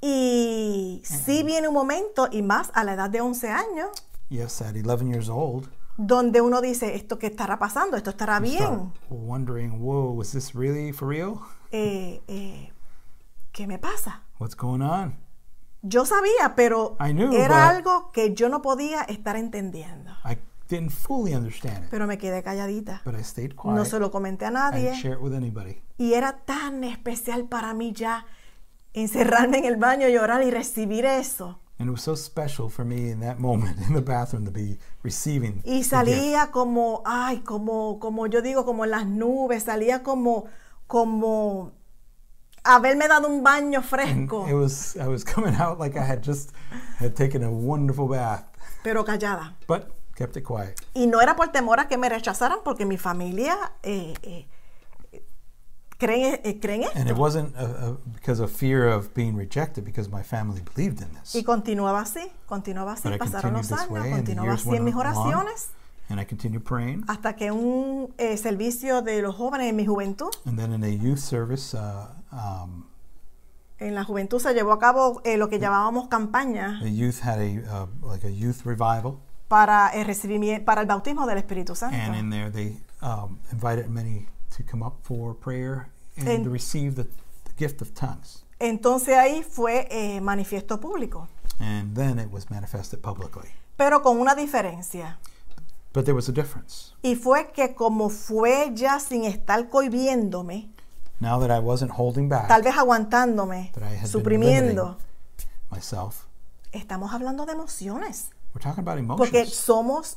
Y 0.00 1.02
sí 1.04 1.42
viene 1.42 1.68
un 1.68 1.74
momento, 1.74 2.28
y 2.30 2.42
más 2.42 2.70
a 2.74 2.84
la 2.84 2.94
edad 2.94 3.10
de 3.10 3.20
11 3.20 3.48
años, 3.50 3.90
Yes, 4.28 4.60
at 4.60 4.74
11 4.76 5.06
years 5.08 5.28
old, 5.28 5.68
donde 5.96 6.40
uno 6.40 6.60
dice, 6.60 6.94
¿esto 6.96 7.18
qué 7.18 7.28
estará 7.28 7.58
pasando? 7.58 7.96
¿Esto 7.96 8.10
estará 8.10 8.38
you 8.40 8.52
start 8.54 8.70
bien? 8.74 8.92
wondering, 9.08 9.80
whoa, 9.80 10.10
was 10.12 10.32
this 10.32 10.54
really 10.54 10.92
for 10.92 11.08
real? 11.08 11.40
Eh, 11.72 12.20
eh, 12.28 12.70
¿Qué 13.56 13.66
me 13.66 13.78
pasa? 13.78 14.20
What's 14.38 14.54
going 14.54 14.82
on? 14.82 15.16
Yo 15.80 16.04
sabía, 16.04 16.54
pero 16.54 16.98
I 17.00 17.14
knew, 17.14 17.32
era 17.32 17.70
algo 17.70 18.12
que 18.12 18.34
yo 18.34 18.50
no 18.50 18.60
podía 18.60 19.00
estar 19.04 19.34
entendiendo. 19.36 20.10
I 20.26 20.36
didn't 20.68 20.90
fully 20.90 21.32
understand 21.34 21.84
it, 21.84 21.90
Pero 21.90 22.06
me 22.06 22.18
quedé 22.18 22.42
calladita. 22.42 23.00
but 23.06 23.14
I 23.14 23.24
stayed 23.24 23.54
No 23.54 23.62
quiet. 23.76 23.86
se 23.86 23.98
lo 23.98 24.10
comenté 24.10 24.44
a 24.44 24.50
nadie. 24.50 24.92
share 24.94 25.14
it 25.14 25.22
with 25.22 25.32
anybody. 25.32 25.80
Y 25.96 26.12
era 26.12 26.36
tan 26.44 26.84
especial 26.84 27.46
para 27.46 27.72
mí 27.72 27.94
ya 27.94 28.26
encerrarme 28.92 29.56
en 29.56 29.64
el 29.64 29.76
baño, 29.76 30.06
llorar 30.08 30.42
y 30.42 30.50
recibir 30.50 31.06
eso. 31.06 31.58
And 31.78 31.88
it 31.88 31.92
was 31.92 32.02
so 32.02 32.14
special 32.14 32.68
for 32.68 32.84
me 32.84 33.10
in 33.10 33.20
that 33.20 33.38
moment 33.38 33.78
in 33.88 33.94
the 33.94 34.02
bathroom 34.02 34.44
to 34.44 34.50
be 34.50 34.78
receiving 35.02 35.62
Y 35.64 35.82
salía 35.84 36.50
como, 36.50 37.00
ay, 37.06 37.38
como, 37.40 37.98
como 38.00 38.26
yo 38.26 38.42
digo, 38.42 38.66
como 38.66 38.84
en 38.84 38.90
las 38.90 39.06
nubes, 39.06 39.62
salía 39.62 40.02
como, 40.02 40.44
como 40.86 41.72
haberme 42.66 43.08
dado 43.08 43.28
un 43.28 43.42
baño 43.42 43.78
And 43.78 43.84
fresco, 43.88 44.46
it 44.48 44.54
was 44.54 44.96
I 44.96 45.06
was 45.08 45.24
coming 45.24 45.54
out 45.54 45.78
like 45.78 45.96
I 45.98 46.04
had 46.04 46.22
just 46.22 46.50
had 46.98 47.14
taken 47.14 47.42
a 47.44 47.50
wonderful 47.50 48.08
bath, 48.08 48.44
pero 48.82 49.04
callada. 49.04 49.54
but 49.66 49.88
kept 50.16 50.36
it 50.36 50.42
quiet. 50.44 50.80
Y 50.94 51.06
no 51.06 51.20
era 51.20 51.36
por 51.36 51.48
temor 51.52 51.78
a 51.80 51.88
que 51.88 51.96
me 51.98 52.08
rechazaran, 52.08 52.58
porque 52.64 52.84
mi 52.86 52.96
familia 52.96 53.56
eh, 53.82 54.14
eh, 54.22 54.46
cree, 55.98 56.40
eh, 56.44 56.58
cree 56.60 56.76
en 56.76 56.84
And 56.84 56.96
esto. 57.08 57.10
it 57.12 57.16
wasn't 57.18 57.54
uh 57.56 57.62
uh 57.62 57.96
because 58.14 58.40
of 58.40 58.50
fear 58.50 58.88
of 58.88 59.12
being 59.14 59.36
rejected, 59.36 59.84
because 59.84 60.08
my 60.10 60.22
family 60.22 60.62
believed 60.74 61.00
in 61.02 61.08
this. 61.14 61.34
Y 61.34 61.42
continuaba 61.42 62.00
así, 62.00 62.30
continuaba 62.46 62.92
así, 62.94 63.08
But 63.10 63.18
pasaron 63.18 63.52
los 63.54 63.70
años, 63.72 63.90
way, 63.90 64.02
and 64.12 64.16
continuaba 64.26 64.54
así 64.54 64.74
en 64.76 64.84
mis 64.84 64.94
oraciones, 64.94 65.68
And 66.08 66.20
I 66.20 66.24
continued 66.24 66.62
praying. 66.64 67.04
hasta 67.08 67.34
que 67.34 67.50
un 67.50 68.14
eh, 68.18 68.36
servicio 68.36 69.02
de 69.02 69.22
los 69.22 69.34
jóvenes 69.34 69.68
en 69.68 69.76
mi 69.76 69.84
juventud, 69.86 70.30
And 70.46 70.56
then 70.58 70.72
in 70.72 70.84
a 70.84 70.88
youth 70.88 71.18
service, 71.18 71.74
uh, 71.76 72.06
um, 72.32 72.84
en 73.78 73.94
la 73.94 74.04
juventud 74.04 74.40
se 74.40 74.54
llevó 74.54 74.72
a 74.72 74.78
cabo 74.78 75.20
eh, 75.24 75.36
lo 75.36 75.48
que 75.48 75.58
llamábamos 75.58 76.08
campaña 76.08 76.78
the 76.82 76.94
youth 76.94 77.20
had 77.22 77.38
a 77.38 77.82
uh, 77.84 77.86
like 78.10 78.26
a 78.26 78.30
youth 78.30 78.62
revival, 78.64 79.18
para 79.48 79.88
el 79.90 80.04
recibimiento, 80.06 80.64
para 80.64 80.80
el 80.80 80.86
bautismo 80.86 81.26
del 81.26 81.38
Espíritu 81.38 81.74
Santo. 81.74 81.96
and 81.96 82.16
in 82.16 82.30
there 82.30 82.50
they 82.50 82.76
um, 83.02 83.38
invited 83.52 83.88
many 83.88 84.26
to 84.56 84.62
come 84.70 84.82
up 84.84 84.94
for 85.02 85.34
prayer 85.34 85.88
and 86.16 86.28
En- 86.28 86.44
to 86.44 86.50
receive 86.50 86.94
the, 86.96 87.04
the 87.04 87.52
gift 87.58 87.82
of 87.82 87.92
tongues. 87.94 88.44
Entonces 88.58 89.14
ahí 89.16 89.42
fue 89.42 89.86
eh, 89.90 90.20
manifiesto 90.22 90.80
público, 90.80 91.28
And 91.60 91.94
then 91.94 92.18
it 92.18 92.30
was 92.30 92.50
manifested 92.50 93.00
publicly. 93.02 93.50
pero 93.76 94.00
con 94.02 94.18
una 94.18 94.34
diferencia. 94.34 95.18
But 95.92 96.04
there 96.04 96.14
was 96.14 96.28
a 96.28 96.32
difference. 96.32 96.92
Y 97.02 97.14
fue 97.16 97.52
que 97.52 97.74
como 97.74 98.08
fue 98.10 98.72
ya 98.74 98.98
sin 99.00 99.24
estar 99.24 99.68
cohibiéndome, 99.68 100.70
Now 101.20 101.38
that 101.40 101.50
I 101.50 101.58
wasn't 101.60 101.92
holding 101.92 102.28
back 102.28 102.48
tal 102.48 102.62
vez 102.62 102.74
aguantándome, 102.76 103.70
That 103.74 103.82
I 103.84 103.94
had 103.94 104.02
been 104.02 104.06
suprimiendo, 104.10 104.96
myself, 105.70 106.26
estamos 106.72 107.12
hablando 107.12 107.46
de 107.46 107.52
emociones. 107.52 108.30
we're 108.54 108.60
talking 108.62 108.80
about 108.86 108.98
Porque 109.16 109.38
emotions. 109.40 109.54
somos 109.56 110.16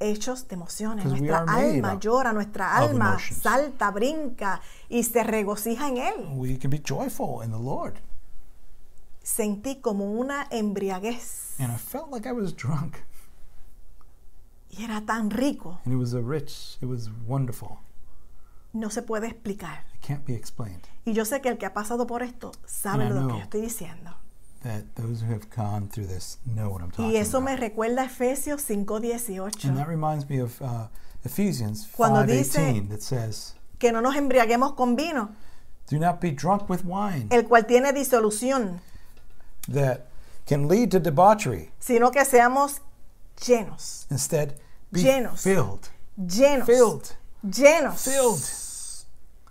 hechos 0.00 0.48
de 0.48 0.54
emociones. 0.56 1.04
Because 1.04 1.20
we 1.20 1.28
Nuestra 1.28 1.54
alma 1.54 1.92
of- 1.92 2.00
llora, 2.00 2.32
nuestra 2.32 2.76
alma 2.76 3.18
salta, 3.20 3.90
brinca 3.92 4.60
y 4.88 5.04
se 5.04 5.22
regocija 5.22 5.86
en 5.88 5.96
Él. 5.98 6.28
We 6.36 6.58
can 6.58 6.70
be 6.70 6.78
joyful 6.80 7.42
in 7.44 7.52
the 7.52 7.58
Lord. 7.58 8.00
Sentí 9.22 9.80
como 9.80 10.04
una 10.10 10.48
embriaguez 10.50 11.54
And 11.60 11.70
I 11.72 11.76
felt 11.76 12.10
like 12.10 12.26
I 12.28 12.32
was 12.32 12.52
drunk. 12.56 12.96
y 14.70 14.82
era 14.82 15.02
tan 15.06 15.30
rico, 15.30 15.78
And 15.84 15.94
it 15.94 15.98
was 15.98 16.14
a 16.14 16.20
rich, 16.20 16.78
it 16.80 16.86
was 16.88 17.08
wonderful. 17.28 17.78
No 18.72 18.90
se 18.90 19.02
puede 19.02 19.26
explicar. 19.28 19.84
It 19.94 20.06
can't 20.06 20.24
be 20.26 20.34
explained. 20.34 20.82
Y 21.04 21.12
yo 21.12 21.24
sé 21.24 21.40
que 21.40 21.48
el 21.48 21.58
que 21.58 21.66
ha 21.66 21.74
pasado 21.74 22.06
por 22.06 22.22
esto 22.22 22.52
sabe 22.66 23.04
And 23.06 23.14
lo 23.14 23.28
que 23.28 23.34
yo 23.38 23.42
estoy 23.44 23.60
diciendo. 23.62 24.16
That 24.62 24.84
those 24.94 25.24
who 25.24 25.32
have 25.32 25.46
gone 25.54 25.88
through 25.88 26.06
this 26.06 26.38
know 26.44 26.70
what 26.70 26.82
I'm 26.82 26.90
talking 26.90 27.10
Y 27.10 27.16
eso 27.16 27.40
me 27.40 27.52
about. 27.52 27.60
recuerda 27.60 28.02
a 28.02 28.04
Efesios 28.06 28.70
And 28.70 28.86
5:18, 28.86 29.74
that 29.74 29.88
reminds 29.88 30.28
me 30.28 30.40
of 30.40 30.60
uh, 30.62 30.86
Ephesians 31.24 31.88
Cuando 31.96 32.22
dice- 32.24 32.58
5:18 32.60 32.88
that 32.90 33.00
says, 33.00 33.54
que 33.78 33.90
no 33.92 34.00
nos 34.00 34.14
embriaguemos 34.14 34.74
con 34.74 34.94
vino, 34.94 35.30
"Do 35.90 35.98
not 35.98 36.20
be 36.20 36.30
drunk 36.30 36.70
with 36.70 36.82
wine, 36.84 37.26
el 37.30 37.44
cual 37.48 37.66
tiene 37.66 37.92
disolución, 37.92 38.80
that 39.68 40.06
can 40.46 40.68
lead 40.68 40.90
to 40.92 41.00
debauchery. 41.00 41.72
sino 41.80 42.12
que 42.12 42.24
seamos 42.24 42.80
llenos, 43.44 44.06
Instead, 44.10 44.54
be 44.92 45.00
Llenos. 45.02 45.40
filled, 45.42 45.88
llenos, 46.16 46.66
filled, 46.66 47.16
llenos. 47.42 48.00
filled." 48.00 48.42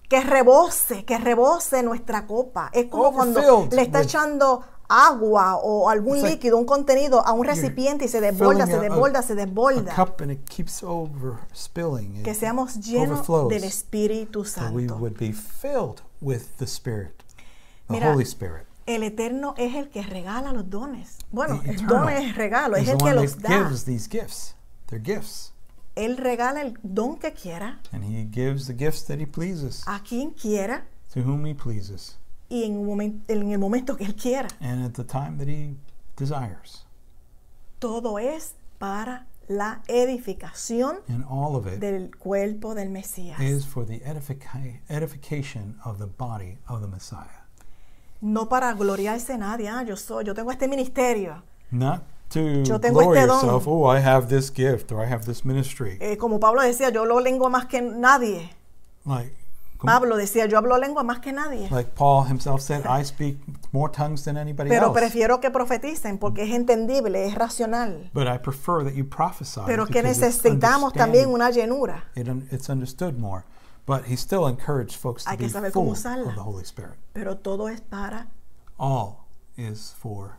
que 0.10 0.20
rebose, 0.22 1.06
que 1.06 1.18
rebose 1.18 1.84
nuestra 1.84 2.28
copa. 2.28 2.70
Es 2.74 2.88
como 2.88 3.14
cuando 3.14 3.68
le 3.72 3.82
está 3.82 4.02
echando 4.02 4.62
agua 4.90 5.56
o 5.56 5.90
algún 5.90 6.18
like 6.22 6.36
líquido, 6.36 6.58
un 6.58 6.66
contenido 6.66 7.26
a 7.26 7.32
un 7.32 7.46
recipiente 7.46 8.04
y 8.04 8.08
se 8.10 8.20
desborda, 8.20 8.66
se 8.68 8.74
a- 8.76 8.80
desborda, 8.80 9.22
se 9.22 9.32
A 9.32 9.36
desborda. 9.38 9.96
cup 9.96 10.22
and 10.22 10.32
it 10.32 10.50
keeps 10.50 10.84
over 10.84 11.36
spilling. 11.56 12.24
Que 12.24 12.36
seamos 12.36 12.76
llenos 12.82 13.26
del 13.48 13.64
Espíritu 13.64 14.44
So 14.44 14.64
we 14.74 14.82
Santo. 14.88 14.98
would 14.98 15.18
be 15.18 15.32
filled 15.32 16.02
with 16.20 16.42
the 16.58 16.66
Spirit, 16.66 17.16
the 17.88 17.94
Mira, 17.94 18.12
Holy 18.12 18.24
Spirit. 18.26 18.66
El 18.86 19.04
Eterno 19.04 19.54
es 19.58 19.76
el 19.76 19.90
que 19.92 20.02
regala 20.04 20.52
los 20.52 20.70
dones. 20.70 21.20
Bueno, 21.32 21.62
el 21.66 21.88
don 21.88 22.10
es 22.10 22.36
regalo, 22.36 22.76
es 22.76 22.90
el 22.90 22.98
que 22.98 23.14
los 23.14 23.40
da. 23.42 23.48
gives 23.50 23.86
these 23.86 24.10
gifts. 24.10 24.56
They're 24.88 25.02
gifts. 25.02 25.51
Él 25.96 26.18
regala 26.18 26.62
el 26.62 26.78
don 26.84 27.18
que 27.18 27.34
quiera, 27.34 27.80
And 27.92 28.04
he 28.04 28.26
gives 28.32 28.68
the 28.68 28.74
gifts 28.74 29.06
that 29.08 29.20
he 29.20 29.26
pleases 29.26 29.84
a 29.88 30.00
quien 30.02 30.32
quiera 30.32 30.86
to 31.14 31.22
whom 31.22 31.46
he 31.46 31.54
pleases 31.54 32.18
y 32.50 32.64
en, 32.64 32.78
un 32.78 32.88
momen- 32.88 33.22
en 33.28 33.52
el 33.52 33.60
momento 33.60 33.96
que 33.98 34.06
Él 34.06 34.16
quiera. 34.16 34.48
and 34.62 34.84
at 34.86 34.94
the 34.94 35.04
time 35.04 35.38
that 35.38 35.48
he 35.48 35.76
desires. 36.18 36.86
Todo 37.80 38.20
es 38.20 38.56
para 38.78 39.26
la 39.48 39.82
edificación 39.88 40.98
And 41.10 41.26
all 41.30 41.56
of 41.56 41.68
it 41.68 41.80
del 41.80 42.12
cuerpo 42.18 42.74
del 42.76 42.90
Mesías. 42.90 43.40
is 43.42 43.66
for 43.66 43.86
the 43.86 44.00
edifica- 44.06 44.80
edification 44.90 45.78
of 45.84 45.98
the 45.98 46.06
body 46.08 46.58
of 46.68 46.82
the 46.82 46.88
Messiah. 46.88 47.42
No 48.22 48.48
para 48.48 48.72
gloriarse 48.74 49.38
nadie. 49.38 49.68
Ah, 49.68 49.84
yo 49.84 49.96
soy, 49.98 50.24
yo 50.26 50.34
tengo 50.34 50.52
este 50.52 50.68
ministerio. 50.68 51.42
Not 51.72 52.04
to 52.32 52.64
Yo 52.64 52.80
tengo 52.80 53.02
este 53.02 53.28
don. 53.28 53.42
yourself, 53.42 53.68
oh, 53.68 53.86
I 53.86 54.00
have 54.00 54.28
this 54.28 54.50
gift 54.50 54.92
or 54.92 55.04
I 55.04 55.08
have 55.08 55.26
this 55.26 55.46
ministry. 55.46 55.98
Eh, 56.00 56.18
como 56.18 56.40
Pablo 56.40 56.62
decía, 56.62 56.90
yo 56.92 57.06
lengua 57.20 57.50
más 57.50 57.68
que 57.68 57.82
nadie. 57.82 58.50
Like, 59.06 59.34
Pablo 59.86 60.16
decía, 60.18 60.46
yo 60.46 60.58
hablo 60.58 60.78
lengua 60.78 61.04
más 61.04 61.20
que 61.20 61.32
nadie. 61.32 61.68
like 61.72 61.96
Paul 61.96 62.26
himself 62.26 62.62
said, 62.62 62.86
I 62.86 63.04
speak 63.04 63.38
more 63.72 63.90
tongues 63.92 64.24
than 64.24 64.38
anybody 64.38 64.70
Pero 64.70 64.88
else. 64.88 65.00
prefiero 65.00 65.40
que 65.40 65.50
profeticen 65.50 66.20
porque 66.20 66.44
es 66.44 66.52
entendible, 66.52 67.26
es 67.26 67.36
racional. 67.36 68.10
But 68.14 68.28
I 68.28 68.38
prefer 68.38 68.84
that 68.84 68.94
you 68.94 69.06
prophesy. 69.06 69.62
Pero 69.66 69.88
que 69.88 70.04
necesitamos 70.04 70.94
también 70.94 71.30
una 71.30 71.50
llenura. 71.50 72.04
It 72.16 72.28
it's 72.52 72.70
understood 72.70 73.18
more. 73.18 73.44
But 73.86 74.06
he 74.06 74.16
still 74.16 74.46
encouraged 74.48 74.96
folks 74.96 75.24
to 75.24 75.32
Hay 75.32 75.38
be 75.38 75.48
full 75.48 75.92
of 75.92 76.04
the 76.04 76.44
Holy 76.44 76.64
Spirit. 76.64 76.98
Pero 77.14 77.38
todo 77.38 77.68
es 77.68 77.82
para 77.82 78.28
All 78.78 79.26
is 79.58 79.94
for 79.98 80.38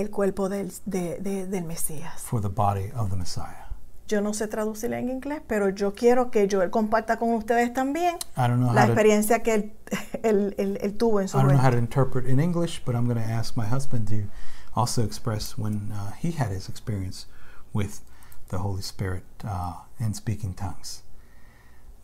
el 0.00 0.10
cuerpo 0.10 0.48
del, 0.48 0.72
de- 0.86 1.18
de- 1.20 1.46
del 1.46 1.64
Mesías. 1.64 2.20
for 2.22 2.40
the 2.40 2.48
body 2.48 2.90
of 2.96 3.10
the 3.10 3.16
Messiah. 3.16 3.66
Yo 4.08 4.20
no 4.20 4.34
sé 4.34 4.48
traducirla 4.48 4.98
en 4.98 5.08
inglés, 5.08 5.40
pero 5.46 5.68
yo 5.68 5.94
quiero 5.94 6.32
que 6.32 6.48
Joel 6.50 6.70
comparta 6.70 7.16
con 7.18 7.32
ustedes 7.34 7.72
también 7.72 8.16
I 8.36 8.40
don't 8.48 8.56
know 8.56 8.72
la 8.72 8.80
how 8.82 8.86
to 8.86 8.92
experiencia 8.92 9.42
que 9.44 9.54
él, 9.54 9.72
él- 10.24 10.54
él- 10.58 10.78
él 10.82 10.96
tuvo 10.96 11.20
en 11.20 11.28
su 11.28 11.38
I 11.38 11.42
don't 11.42 11.52
know 11.52 11.62
how 11.64 11.70
to 11.70 11.78
interpret 11.78 12.26
in 12.26 12.40
English, 12.40 12.82
but 12.84 12.94
I'm 12.96 13.04
going 13.06 13.22
to 13.22 13.32
ask 13.32 13.56
my 13.56 13.66
husband 13.66 14.08
to 14.08 14.28
also 14.74 15.02
express 15.04 15.56
when 15.56 15.92
uh, 15.92 16.12
he 16.20 16.32
had 16.32 16.50
his 16.50 16.68
experience 16.68 17.26
with 17.72 18.00
the 18.48 18.58
Holy 18.58 18.82
Spirit 18.82 19.22
uh, 19.44 19.74
and 20.00 20.16
speaking 20.16 20.54
tongues. 20.54 21.02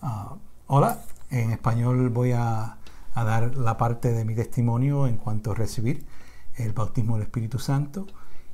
Uh, 0.01 0.37
hola, 0.69 0.99
en 1.31 1.51
español 1.51 2.09
voy 2.11 2.31
a, 2.33 2.77
a 3.15 3.25
dar 3.25 3.57
la 3.57 3.77
parte 3.77 4.13
de 4.13 4.25
mi 4.25 4.35
testimonio 4.37 5.09
en 5.09 5.17
cuanto 5.17 5.51
a 5.53 5.55
recibir 5.57 6.05
el 6.57 6.73
bautismo 6.73 7.15
del 7.15 7.25
Espíritu 7.25 7.59
Santo 7.59 8.07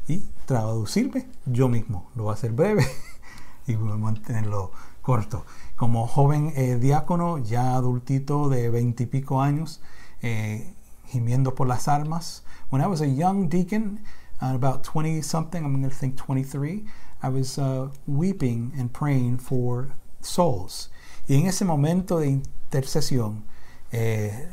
y 0.08 0.22
traducirme 0.46 1.26
yo 1.46 1.68
mismo. 1.68 2.10
Lo 2.14 2.24
voy 2.24 2.32
a 2.32 2.34
hacer 2.34 2.52
breve 2.52 2.86
y 3.66 3.74
voy 3.74 3.92
a 3.92 3.96
mantenerlo 3.96 4.72
corto. 5.00 5.44
Como 5.76 6.06
joven 6.06 6.52
eh, 6.56 6.76
diácono, 6.76 7.38
ya 7.38 7.74
adultito 7.74 8.48
de 8.48 8.70
veintipico 8.70 9.40
años, 9.40 9.80
eh, 10.22 10.74
gimiendo 11.06 11.54
por 11.54 11.66
las 11.66 11.88
almas. 11.88 12.44
When 12.70 12.82
I 12.82 12.86
was 12.86 13.00
a 13.00 13.06
young 13.06 13.48
deacon, 13.48 14.00
uh, 14.40 14.55
about 14.55 14.82
20 14.84 15.22
something, 15.22 15.62
I'm 15.62 15.72
going 15.72 15.88
to 15.88 15.94
think 15.94 16.16
23, 16.16 16.84
I 17.22 17.28
was 17.28 17.59
uh, 17.59 17.88
weeping 18.07 18.72
and 18.78 18.92
praying 18.92 19.38
for 19.38 19.88
souls. 20.20 20.90
Y 21.28 21.36
en 21.36 21.46
ese 21.46 21.64
momento 21.64 22.18
de 22.18 22.28
intercesión, 22.28 23.44
eh, 23.92 24.48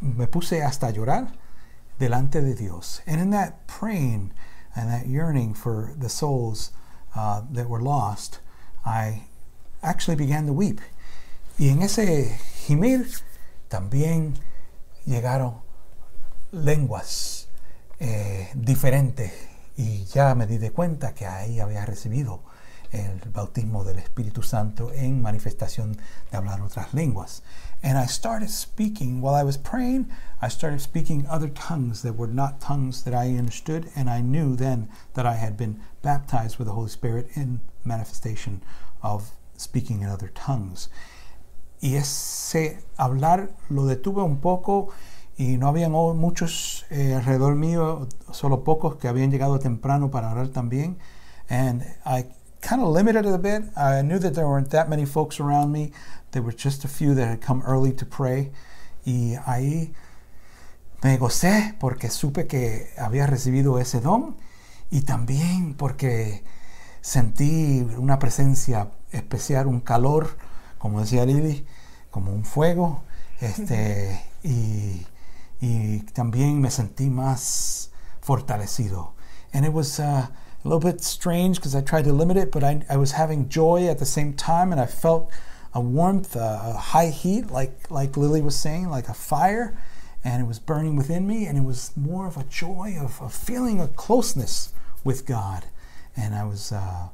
me 0.00 0.26
puse 0.26 0.62
hasta 0.62 0.90
llorar 0.90 1.43
delante 1.98 2.40
de 2.40 2.54
Dios. 2.54 3.00
And 3.06 3.20
in 3.20 3.30
that 3.30 3.66
praying 3.66 4.32
and 4.74 4.90
that 4.90 5.06
yearning 5.06 5.54
for 5.54 5.94
the 5.96 6.08
souls 6.08 6.70
uh, 7.14 7.42
that 7.52 7.68
were 7.68 7.80
lost, 7.80 8.40
I 8.84 9.24
actually 9.82 10.16
began 10.16 10.46
to 10.46 10.52
weep. 10.52 10.80
Y 11.58 11.68
en 11.68 11.82
ese 11.82 12.36
gimir 12.66 13.06
también 13.68 14.34
llegaron 15.06 15.62
lenguas 16.50 17.48
eh, 18.00 18.50
diferentes 18.54 19.32
y 19.76 20.04
ya 20.04 20.34
me 20.34 20.46
di 20.46 20.58
de 20.58 20.70
cuenta 20.70 21.14
que 21.14 21.26
ahí 21.26 21.60
había 21.60 21.84
recibido 21.84 22.42
el 22.92 23.20
bautismo 23.30 23.84
del 23.84 23.98
Espíritu 23.98 24.42
Santo 24.42 24.92
en 24.92 25.20
manifestación 25.20 25.96
de 26.30 26.36
hablar 26.36 26.60
otras 26.62 26.94
lenguas. 26.94 27.42
And 27.84 27.98
I 27.98 28.06
started 28.06 28.48
speaking, 28.48 29.20
while 29.20 29.34
I 29.34 29.42
was 29.42 29.58
praying, 29.58 30.10
I 30.40 30.48
started 30.48 30.80
speaking 30.80 31.26
other 31.28 31.50
tongues 31.50 32.00
that 32.00 32.16
were 32.16 32.26
not 32.26 32.58
tongues 32.58 33.04
that 33.04 33.12
I 33.12 33.36
understood, 33.36 33.90
and 33.94 34.08
I 34.08 34.22
knew 34.22 34.56
then 34.56 34.88
that 35.12 35.26
I 35.26 35.34
had 35.34 35.58
been 35.58 35.80
baptized 36.00 36.56
with 36.56 36.66
the 36.66 36.72
Holy 36.72 36.88
Spirit 36.88 37.28
in 37.34 37.60
manifestation 37.84 38.62
of 39.02 39.32
speaking 39.58 40.00
in 40.00 40.08
other 40.08 40.28
tongues. 40.28 40.88
Y 41.82 41.96
ese 41.96 42.78
hablar 42.98 43.50
lo 43.68 43.84
detuve 43.84 44.22
un 44.22 44.38
poco 44.40 44.88
y 45.36 45.58
no 45.58 45.68
habían 45.68 45.92
muchos 45.92 46.86
eh, 46.88 47.12
alrededor 47.12 47.54
mío, 47.54 48.08
solo 48.32 48.64
pocos 48.64 48.96
que 48.96 49.08
habían 49.08 49.30
llegado 49.30 49.58
temprano 49.58 50.10
para 50.10 50.32
orar 50.32 50.48
también. 50.48 50.96
And 51.50 51.82
I 52.06 52.24
kind 52.64 52.82
of 52.82 52.88
limited 52.88 53.26
it 53.26 53.34
a 53.34 53.38
bit. 53.38 53.62
I 53.76 54.02
knew 54.02 54.18
that 54.18 54.34
there 54.34 54.48
weren't 54.48 54.70
that 54.70 54.88
many 54.88 55.04
folks 55.04 55.38
around 55.38 55.70
me. 55.70 55.92
There 56.32 56.42
were 56.42 56.52
just 56.52 56.84
a 56.84 56.88
few 56.88 57.14
that 57.14 57.28
had 57.28 57.40
come 57.40 57.62
early 57.62 57.92
to 57.92 58.06
pray. 58.06 58.50
Y 59.06 59.36
ahí 59.46 59.92
me 61.02 61.18
gocé 61.18 61.76
porque 61.78 62.08
supe 62.10 62.46
que 62.46 62.88
había 62.98 63.26
recibido 63.26 63.78
ese 63.78 64.00
don 64.00 64.36
y 64.90 65.02
también 65.02 65.74
porque 65.74 66.42
sentí 67.02 67.86
una 67.98 68.18
presencia 68.18 68.90
especial, 69.12 69.66
un 69.66 69.80
calor, 69.80 70.38
como 70.78 71.00
decía 71.00 71.26
Lili, 71.26 71.66
como 72.10 72.32
un 72.32 72.44
fuego, 72.44 73.02
este, 73.40 74.24
y, 74.42 75.06
y 75.60 75.98
también 76.14 76.60
me 76.62 76.70
sentí 76.70 77.10
más 77.10 77.90
fortalecido. 78.22 79.12
And 79.52 79.66
it 79.66 79.72
was 79.72 80.00
uh, 80.00 80.28
a 80.64 80.68
little 80.68 80.80
bit 80.80 81.02
strange 81.02 81.56
because 81.56 81.74
I 81.74 81.82
tried 81.82 82.04
to 82.04 82.12
limit 82.12 82.36
it, 82.36 82.50
but 82.50 82.64
I, 82.64 82.82
I 82.88 82.96
was 82.96 83.12
having 83.12 83.48
joy 83.48 83.86
at 83.86 83.98
the 83.98 84.06
same 84.06 84.32
time, 84.32 84.72
and 84.72 84.80
I 84.80 84.86
felt 84.86 85.30
a 85.74 85.80
warmth, 85.80 86.36
uh, 86.36 86.60
a 86.64 86.72
high 86.72 87.10
heat, 87.10 87.50
like 87.50 87.90
like 87.90 88.16
Lily 88.16 88.40
was 88.40 88.56
saying, 88.56 88.88
like 88.88 89.08
a 89.08 89.14
fire, 89.14 89.76
and 90.24 90.42
it 90.42 90.46
was 90.46 90.58
burning 90.58 90.96
within 90.96 91.26
me, 91.26 91.46
and 91.46 91.58
it 91.58 91.64
was 91.64 91.90
more 91.96 92.26
of 92.26 92.36
a 92.36 92.44
joy 92.44 92.96
of, 92.98 93.20
of 93.20 93.34
feeling 93.34 93.80
a 93.80 93.88
closeness 93.88 94.72
with 95.02 95.26
God, 95.26 95.64
and 96.16 96.34
I 96.34 96.44
was 96.44 96.72
uh, 96.72 97.08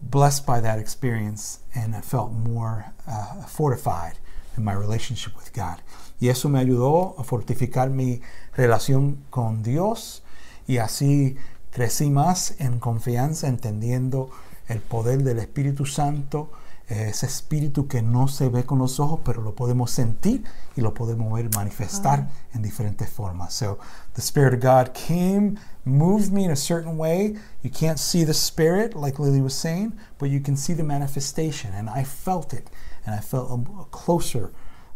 blessed 0.00 0.46
by 0.46 0.60
that 0.60 0.78
experience, 0.78 1.60
and 1.74 1.96
I 1.96 2.00
felt 2.00 2.30
more 2.30 2.92
uh, 3.08 3.42
fortified 3.46 4.18
in 4.56 4.62
my 4.62 4.72
relationship 4.72 5.34
with 5.36 5.52
God. 5.52 5.82
Y 6.20 6.28
eso 6.28 6.48
me 6.48 6.60
ayudó 6.60 7.18
a 7.18 7.24
fortificar 7.24 7.90
mi 7.90 8.20
relación 8.56 9.24
con 9.32 9.62
Dios, 9.62 10.22
y 10.68 10.74
así 10.74 11.36
crecí 11.74 12.08
más 12.08 12.54
en 12.60 12.78
confianza, 12.78 13.48
entendiendo 13.48 14.30
el 14.68 14.78
poder 14.78 15.24
del 15.24 15.40
Espíritu 15.40 15.86
Santo, 15.86 16.52
eh, 16.88 17.08
ese 17.08 17.26
espíritu 17.26 17.88
que 17.88 18.00
no 18.00 18.28
se 18.28 18.48
ve 18.48 18.64
con 18.64 18.78
los 18.78 19.00
ojos, 19.00 19.20
pero 19.24 19.42
lo 19.42 19.56
podemos 19.56 19.90
sentir 19.90 20.44
y 20.76 20.82
lo 20.82 20.94
podemos 20.94 21.32
ver 21.32 21.50
manifestar 21.52 22.28
en 22.54 22.62
diferentes 22.62 23.10
formas. 23.10 23.54
So 23.54 23.80
the 24.14 24.20
Spirit 24.20 24.54
of 24.54 24.60
God 24.60 24.94
came, 24.94 25.56
moved 25.84 26.32
me 26.32 26.44
in 26.44 26.52
a 26.52 26.56
certain 26.56 26.96
way. 26.96 27.34
You 27.62 27.70
can't 27.70 27.98
see 27.98 28.24
the 28.24 28.34
Spirit, 28.34 28.94
like 28.94 29.18
Lily 29.18 29.40
was 29.40 29.54
saying, 29.54 29.94
but 30.20 30.30
you 30.30 30.40
can 30.40 30.56
see 30.56 30.74
the 30.74 30.84
manifestation, 30.84 31.72
and 31.74 31.90
I 31.90 32.04
felt 32.04 32.52
it, 32.54 32.70
and 33.04 33.16
I 33.16 33.20
felt 33.20 33.50
a, 33.50 33.80
a 33.80 33.84
closer, 33.86 34.52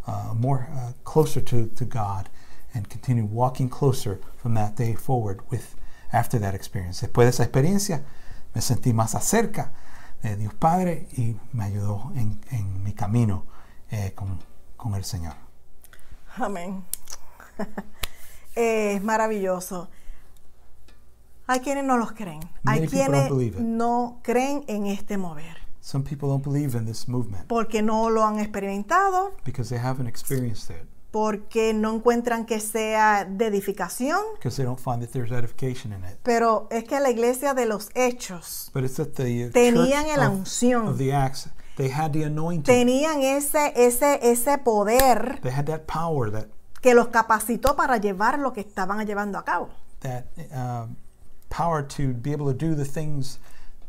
uh, 0.06 0.32
more 0.32 0.68
uh, 0.72 0.92
closer 1.02 1.40
to, 1.40 1.66
to 1.66 1.84
God, 1.84 2.28
and 2.72 2.88
continued 2.88 3.32
walking 3.32 3.68
closer 3.68 4.20
from 4.36 4.54
that 4.54 4.76
day 4.76 4.94
forward 4.94 5.40
with 5.50 5.74
after 6.10 6.40
that 6.40 6.54
experience. 6.54 7.00
Después 7.00 7.26
de 7.26 7.30
esa 7.30 7.42
experiencia, 7.44 8.04
me 8.54 8.60
sentí 8.60 8.92
más 8.92 9.14
acerca 9.14 9.72
de 10.22 10.36
Dios 10.36 10.54
Padre 10.54 11.08
y 11.16 11.36
me 11.52 11.64
ayudó 11.64 12.12
en, 12.14 12.40
en 12.50 12.82
mi 12.82 12.92
camino 12.92 13.44
eh, 13.90 14.12
con, 14.14 14.38
con 14.76 14.94
el 14.94 15.04
Señor. 15.04 15.34
Amén. 16.36 16.84
es 18.54 19.02
maravilloso. 19.02 19.88
Hay 21.46 21.60
quienes 21.60 21.84
no 21.84 21.96
los 21.96 22.12
creen. 22.12 22.40
Hay 22.64 22.80
Many 22.80 22.88
quienes 22.88 23.58
no 23.58 24.20
creen 24.22 24.64
en 24.66 24.86
este 24.86 25.16
mover 25.16 25.56
Some 25.80 26.04
people 26.04 26.28
don't 26.28 26.44
believe 26.44 26.76
in 26.76 26.84
this 26.84 27.08
movement 27.08 27.46
porque 27.46 27.80
no 27.80 28.10
lo 28.10 28.22
han 28.22 28.38
experimentado, 28.38 29.32
because 29.44 29.70
they 29.70 29.78
haven't 29.78 30.06
experienced 30.06 30.68
it, 30.70 30.86
porque 31.18 31.74
no 31.74 31.96
encuentran 31.96 32.46
que 32.46 32.60
sea 32.60 33.24
de 33.28 33.46
edificación. 33.46 34.20
they 34.40 34.64
don't 34.64 34.78
find 34.78 35.00
that 35.02 35.10
there's 35.10 35.32
edification 35.32 35.92
in 35.92 36.04
it. 36.04 36.16
Pero 36.22 36.68
es 36.70 36.84
que 36.84 37.00
la 37.00 37.10
iglesia 37.10 37.54
de 37.54 37.66
los 37.66 37.90
hechos 37.96 38.70
But 38.72 38.84
it's 38.84 38.96
that 38.96 39.14
the 39.14 39.50
Tenían 39.52 40.06
la 40.16 40.30
unción. 40.30 40.86
of 40.86 40.96
the 40.96 41.12
Acts, 41.12 41.48
they 41.76 41.90
had 41.90 42.12
the 42.12 42.22
anointing, 42.22 42.62
tenían 42.62 43.20
ese, 43.22 43.72
ese, 43.74 44.20
ese 44.22 44.58
poder 44.58 45.40
they 45.42 45.50
had 45.50 45.66
that 45.66 45.86
power, 45.86 46.30
that 46.30 46.46
que 46.80 46.94
los 46.94 47.08
capacitó 47.08 47.74
para 47.74 47.96
llevar 47.96 48.38
lo 48.38 48.52
que 48.52 48.60
estaban 48.60 49.04
llevando 49.04 49.38
a 49.38 49.44
cabo. 49.44 49.70
that 50.00 50.26
um, 50.52 50.94
power 51.48 51.82
to 51.82 52.12
be 52.14 52.30
able 52.30 52.46
to 52.46 52.54
do 52.54 52.76
the 52.76 52.84
things 52.84 53.40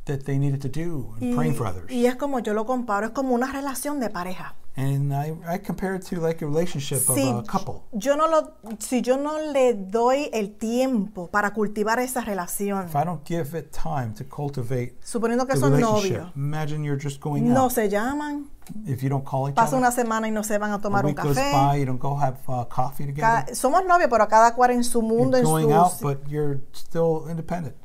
that 0.10 0.26
they 0.26 0.38
needed 0.38 0.62
to 0.62 0.68
do 0.70 1.14
and 1.22 1.32
Y, 1.32 1.36
praying 1.36 1.56
for 1.56 1.66
others. 1.68 1.90
y 1.92 2.06
es 2.06 2.16
como 2.16 2.40
yo 2.40 2.54
lo 2.54 2.66
comparo, 2.66 3.08
es 3.08 3.12
como 3.14 3.34
una 3.34 3.52
relación 3.52 4.00
de 4.00 4.10
pareja. 4.10 4.56
And 4.76 5.12
I, 5.12 5.34
I 5.46 5.58
compare 5.58 5.96
it 5.96 6.04
to 6.10 6.22
like 6.22 6.42
a 6.42 6.48
relationship 6.48 7.00
Si 7.00 7.28
of 7.28 7.40
a 7.40 7.44
couple. 7.44 7.82
yo 7.92 8.16
no 8.16 8.28
lo, 8.30 8.54
si 8.80 9.02
yo 9.02 9.18
no 9.18 9.38
le 9.52 9.74
doy 9.74 10.30
el 10.32 10.56
tiempo 10.58 11.28
para 11.28 11.52
cultivar 11.54 12.00
esa 12.00 12.22
relación, 12.22 12.86
If 12.88 12.96
I 12.96 13.04
don't 13.04 13.26
give 13.28 13.58
it 13.58 13.72
time 13.72 14.14
to 14.16 14.24
cultivate 14.26 14.96
suponiendo 15.04 15.46
que 15.46 15.56
the 15.56 15.60
son 15.60 15.80
novios, 15.82 16.32
imagine 16.36 16.84
you're 16.86 17.02
just 17.02 17.20
going 17.20 17.42
no 17.52 17.66
out. 17.66 17.72
se 17.74 17.90
llaman, 17.90 18.50
If 18.86 19.02
you 19.02 19.10
don't 19.10 19.26
call 19.26 19.50
each 19.50 19.56
pasa 19.56 19.76
other, 19.76 19.80
una 19.80 19.92
semana 19.92 20.28
y 20.28 20.32
no 20.32 20.44
se 20.44 20.58
van 20.58 20.72
a 20.72 20.76
a 20.76 20.80
tomar 20.80 21.06
un 21.06 21.14
café. 21.14 21.52
by, 21.52 21.78
you 21.80 21.86
don't 21.86 22.00
go 22.00 22.16
have 22.16 22.38
uh, 22.48 22.64
coffee 22.66 23.06
together. 23.08 23.54
Somos 23.56 23.84
novios, 23.86 24.10
pero 24.10 24.28
cada 24.30 24.54
cual 24.56 24.72
en 24.72 24.84
su 24.86 25.02
mundo, 25.02 25.38
You're 25.38 25.60
en 25.62 25.68
going 25.68 25.74
out, 25.74 25.92
sus, 25.92 26.02
but 26.02 26.20
you're 26.30 26.62
still 26.72 27.28
independent. 27.30 27.76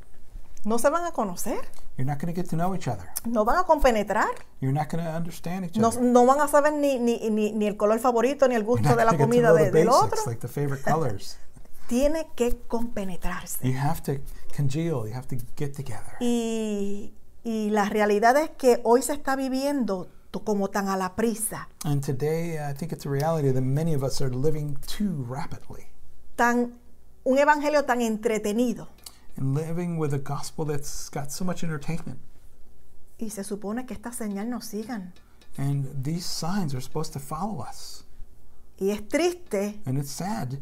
No 0.64 0.78
se 0.78 0.90
van 0.90 1.04
a 1.04 1.12
conocer, 1.12 1.58
You're 1.96 2.10
not 2.10 2.20
going 2.20 2.34
to 2.34 2.40
get 2.40 2.48
to 2.50 2.56
know 2.56 2.74
each 2.74 2.88
other. 2.88 3.08
no 3.24 3.44
van 3.44 3.56
a 3.58 3.64
compenetrar. 3.64 4.30
You're 4.60 4.72
not 4.74 4.88
going 4.90 5.04
to 5.04 5.10
understand 5.10 5.64
each 5.66 5.76
No, 5.76 5.88
other. 5.88 6.00
no 6.02 6.26
van 6.26 6.40
a 6.40 6.48
saber 6.48 6.72
ni, 6.72 6.98
ni, 6.98 7.30
ni, 7.30 7.52
ni 7.52 7.66
el 7.66 7.76
color 7.76 7.98
favorito 8.00 8.48
ni 8.48 8.54
el 8.54 8.64
gusto 8.64 8.96
de 8.96 9.04
la 9.04 9.16
comida 9.16 9.52
de- 9.52 9.66
the 9.66 9.78
del 9.78 9.88
otro. 9.88 10.10
basics, 10.10 10.26
like 10.26 10.40
the 10.40 10.48
favorite 10.48 10.82
colors. 10.82 11.38
Tiene 11.88 12.28
que 12.34 12.58
compenetrarse. 12.66 13.58
You 13.68 13.78
have 13.78 14.02
to 14.04 14.18
congeal. 14.56 15.06
You 15.06 15.14
have 15.14 15.28
to 15.28 15.36
get 15.56 15.74
together. 15.74 16.16
Y, 16.20 17.12
y 17.44 17.70
la 17.70 17.84
realidad 17.88 18.36
es 18.38 18.50
que 18.50 18.80
hoy 18.84 19.02
se 19.02 19.12
está 19.12 19.36
viviendo 19.36 20.08
como 20.44 20.68
tan 20.68 20.88
a 20.88 20.96
la 20.96 21.14
prisa, 21.14 21.68
And 21.84 22.02
today, 22.04 22.58
I 22.58 22.74
think 22.74 22.90
it's 22.90 23.06
a 23.06 23.08
reality 23.08 23.52
that 23.52 23.62
many 23.62 23.94
of 23.94 24.02
us 24.02 24.20
are 24.20 24.34
living 24.34 24.76
too 24.84 25.24
rapidly 25.28 25.86
tan, 26.34 26.74
un 27.22 27.38
evangelio 27.38 27.84
tan 27.84 28.00
entretenido. 28.00 28.88
And 29.36 29.54
living 29.54 29.98
with 29.98 30.14
a 30.14 30.18
gospel 30.18 30.64
that's 30.64 31.08
got 31.10 31.30
so 31.30 31.44
much 31.44 31.62
entertainment. 31.62 32.18
Y 33.18 33.28
se 33.30 33.42
supone 33.44 33.86
que 33.86 33.96
nos 34.46 34.66
sigan. 34.66 35.12
And 35.56 36.02
these 36.02 36.26
signs 36.26 36.74
are 36.74 36.80
supposed 36.80 37.12
to 37.12 37.20
follow 37.20 37.60
us. 37.60 38.04
Y 38.78 38.90
es 38.90 39.06
triste 39.08 39.80
And 39.86 39.98
it's 39.98 40.10
sad 40.10 40.60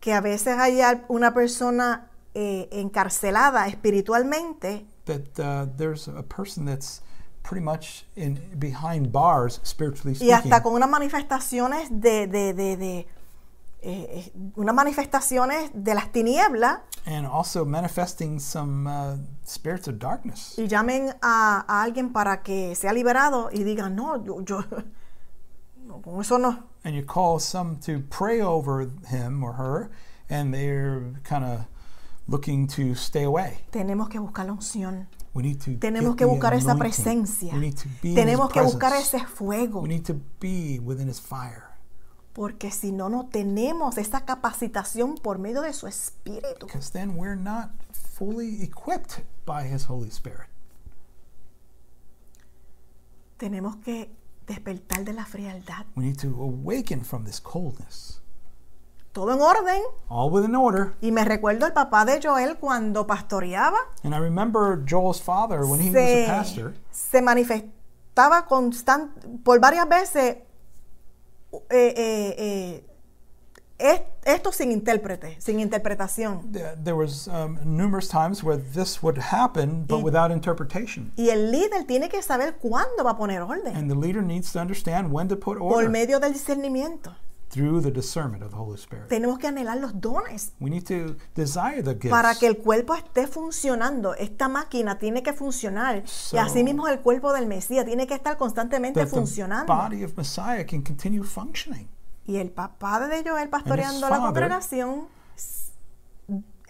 que 0.00 0.12
a 0.12 0.20
veces 0.20 0.58
haya 0.58 1.04
una 1.08 1.32
persona 1.32 2.10
eh, 2.34 2.68
encarcelada 2.72 3.66
espiritualmente 3.66 4.86
that 5.04 5.38
uh, 5.38 5.66
there's 5.76 6.08
a 6.08 6.22
person 6.22 6.64
that's 6.64 7.02
pretty 7.42 7.64
much 7.64 8.04
in 8.16 8.38
behind 8.58 9.12
bars, 9.12 9.60
spiritually 9.64 10.12
y 10.12 10.16
speaking, 10.16 10.34
hasta 10.34 10.62
con 10.62 10.74
unas 10.74 10.88
manifestaciones 10.88 11.88
de, 11.90 12.26
de, 12.26 12.54
de, 12.54 12.76
de, 12.76 13.06
eh, 13.82 14.30
eh, 14.32 14.32
unas 14.56 14.74
manifestaciones 14.74 15.70
de 15.74 15.94
las 15.94 16.12
tinieblas 16.12 16.80
and 17.06 17.26
also 17.26 17.64
manifesting 17.64 18.38
some 18.38 18.86
uh, 18.86 19.16
spirits 19.46 19.88
of 19.88 19.98
darkness. 19.98 20.54
y 20.58 20.66
llamen 20.68 21.14
a, 21.22 21.64
a 21.66 21.82
alguien 21.82 22.12
para 22.12 22.42
que 22.42 22.74
sea 22.74 22.92
liberado 22.92 23.50
y 23.52 23.64
digan, 23.64 23.96
no, 23.96 24.22
yo, 24.22 24.42
yo 24.42 24.62
no, 25.86 26.00
con 26.02 26.20
eso 26.20 26.38
no. 26.38 26.64
And 26.84 26.94
you 26.94 27.04
call 27.04 27.38
some 27.40 27.76
to 27.86 28.00
pray 28.08 28.40
over 28.40 28.88
him 29.08 29.42
or 29.42 29.54
her, 29.54 29.90
and 30.30 30.52
they're 30.54 31.02
kind 31.24 31.44
of 31.44 31.66
looking 32.26 32.66
to 32.68 32.94
stay 32.94 33.24
away. 33.24 33.58
Tenemos 33.70 34.08
que 34.08 34.18
buscar 34.18 34.46
la 34.46 34.52
unción. 34.52 35.06
We 35.32 35.42
need 35.42 35.60
to 35.60 35.78
Tenemos 35.78 36.16
que 36.16 36.24
buscar 36.24 36.54
esa 36.54 36.72
anointing. 36.72 36.78
presencia. 36.80 37.52
We 37.54 37.60
need 37.60 37.76
to 37.76 37.88
be 38.02 38.10
in 38.10 38.14
Tenemos 38.16 38.48
his 38.48 38.52
que 38.54 38.62
buscar 38.62 38.92
ese 38.94 39.20
fuego. 39.26 39.80
We 39.80 39.88
need 39.88 40.04
to 40.06 40.14
be 40.40 40.80
within 40.80 41.08
his 41.08 41.20
fire. 41.20 41.64
Porque 42.40 42.70
si 42.70 42.90
no, 42.90 43.10
no 43.10 43.26
tenemos 43.26 43.98
esa 43.98 44.24
capacitación 44.24 45.16
por 45.16 45.38
medio 45.38 45.60
de 45.60 45.74
su 45.74 45.86
espíritu. 45.86 46.64
Because 46.64 46.90
then 46.90 47.18
we're 47.18 47.36
not 47.36 47.68
fully 47.92 48.62
equipped 48.62 49.22
by 49.44 49.70
his 49.70 49.90
Holy 49.90 50.08
Spirit. 50.08 50.48
Tenemos 53.36 53.76
que 53.84 54.10
despertar 54.46 55.04
de 55.04 55.12
la 55.12 55.26
frialdad. 55.26 55.84
We 55.96 56.04
need 56.04 56.18
to 56.20 56.28
awaken 56.28 57.04
from 57.04 57.26
this 57.26 57.42
coldness. 57.42 58.22
todo 59.12 59.34
en 59.34 59.42
orden. 59.42 59.82
all 60.08 60.30
within 60.30 60.56
order. 60.56 60.94
Y 61.02 61.12
me 61.12 61.26
recuerdo 61.26 61.66
el 61.66 61.74
papá 61.74 62.06
de 62.06 62.22
Joel 62.22 62.56
cuando 62.56 63.06
pastoreaba, 63.06 63.80
And 64.02 64.14
I 64.14 64.18
remember 64.18 64.82
Joel's 64.88 65.20
father 65.20 65.66
when 65.66 65.78
he 65.78 65.90
was 65.90 65.96
a 65.98 66.26
pastor. 66.26 66.72
se 66.90 67.20
manifestaba 67.20 68.46
constant, 68.46 69.10
por 69.44 69.60
varias 69.60 69.86
veces 69.86 70.38
eh, 71.52 71.94
eh, 71.96 72.34
eh, 72.38 72.84
es- 73.78 74.02
esto 74.24 74.52
sin 74.52 74.70
intérprete, 74.72 75.40
sin 75.40 75.58
interpretación. 75.58 76.52
th- 76.52 76.76
There 76.84 76.94
was 76.94 77.26
um, 77.28 77.58
numerous 77.64 78.08
times 78.08 78.42
where 78.44 78.60
this 78.74 79.02
would 79.02 79.18
happen, 79.18 79.86
but 79.86 79.98
Y- 80.00 80.02
without 80.04 80.30
interpretation. 80.30 81.12
Y 81.16 81.30
el 81.30 81.50
líder 81.50 81.84
tiene 81.86 82.08
que 82.08 82.20
saber 82.22 82.56
cuándo 82.58 83.02
va 83.04 83.12
a 83.12 83.16
poner 83.16 83.40
orden 83.42 83.74
And 83.76 83.88
the 83.90 83.96
leader 83.96 84.22
needs 84.22 84.52
to 84.52 84.60
understand 84.60 85.10
when 85.12 85.28
to 85.28 85.36
put 85.36 85.58
por 85.58 85.72
order 85.76 85.88
medio 85.90 86.20
del 86.20 86.32
discernimiento. 86.34 87.14
Through 87.50 87.82
the 87.82 87.90
discernment 87.90 88.42
of 88.42 88.50
the 88.50 88.56
Holy 88.56 88.78
Spirit. 88.78 89.08
Tenemos 89.08 89.38
que 89.38 89.48
anhelar 89.48 89.76
los 89.78 90.00
dones 90.00 90.52
We 90.60 90.70
need 90.70 90.84
to 90.84 91.16
desire 91.34 91.82
the 91.82 91.94
gifts. 91.94 92.10
para 92.10 92.34
que 92.36 92.46
el 92.46 92.58
cuerpo 92.58 92.94
esté 92.94 93.26
funcionando. 93.26 94.14
Esta 94.14 94.48
máquina 94.48 94.98
tiene 94.98 95.22
que 95.22 95.32
funcionar. 95.32 96.02
So- 96.06 96.36
y 96.36 96.38
así 96.38 96.62
mismo 96.62 96.86
el 96.88 97.00
cuerpo 97.00 97.32
del 97.32 97.46
Mesías 97.46 97.84
tiene 97.84 98.06
que 98.06 98.14
estar 98.14 98.36
constantemente 98.36 99.00
that 99.00 99.06
the 99.08 99.16
funcionando. 99.16 99.66
body 99.74 100.04
of 100.04 100.16
Messiah 100.16 100.64
can 100.64 100.82
continue 100.82 101.24
functioning. 101.24 101.88
Y 102.26 102.36
el 102.36 102.50
papá 102.50 103.08
de 103.08 103.28
Joel 103.28 103.48
pastoreando 103.48 104.08
la 104.08 104.18
congregación 104.18 105.06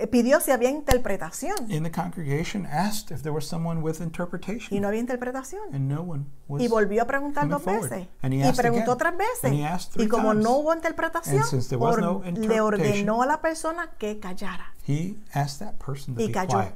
pidió 0.06 0.40
si 0.40 0.50
había 0.50 0.70
interpretación. 0.70 1.70
In 1.70 1.82
the 1.82 1.90
congregation, 1.90 2.66
asked 2.66 3.10
if 3.14 3.22
there 3.22 3.32
was 3.34 3.46
someone 3.46 3.80
with 3.82 4.00
interpretation, 4.00 4.76
Y 4.76 4.80
no 4.80 4.88
había 4.88 5.00
interpretación. 5.00 5.60
and 5.72 5.88
no 5.88 6.02
one 6.02 6.26
was. 6.48 6.62
Y 6.62 6.68
volvió 6.68 7.02
a 7.02 7.06
preguntar 7.06 7.48
dos 7.48 7.62
forward. 7.62 7.90
veces. 7.90 8.08
And 8.22 8.32
he 8.34 8.40
Y 8.40 8.42
asked 8.42 8.60
preguntó 8.60 8.92
again. 8.92 9.16
tres 9.18 9.44
And 9.44 9.54
he 9.54 9.60
veces. 9.62 9.72
asked 9.72 9.90
Y 9.92 9.98
three 9.98 10.08
como 10.08 10.30
times. 10.32 10.44
no 10.44 10.52
hubo 10.56 10.74
interpretación, 10.74 11.36
And 11.42 11.44
since 11.50 11.68
there 11.68 11.78
was 11.82 11.96
or- 11.96 12.00
no 12.02 12.22
le 12.24 12.60
ordenó 12.60 13.22
a 13.22 13.26
la 13.26 13.40
persona 13.40 13.90
que 13.98 14.18
callara. 14.20 14.74
He 14.86 15.16
asked 15.34 15.58
that 15.66 15.74
person 15.78 16.14
to 16.14 16.22
Y 16.22 16.26
be 16.28 16.32
quiet, 16.32 16.74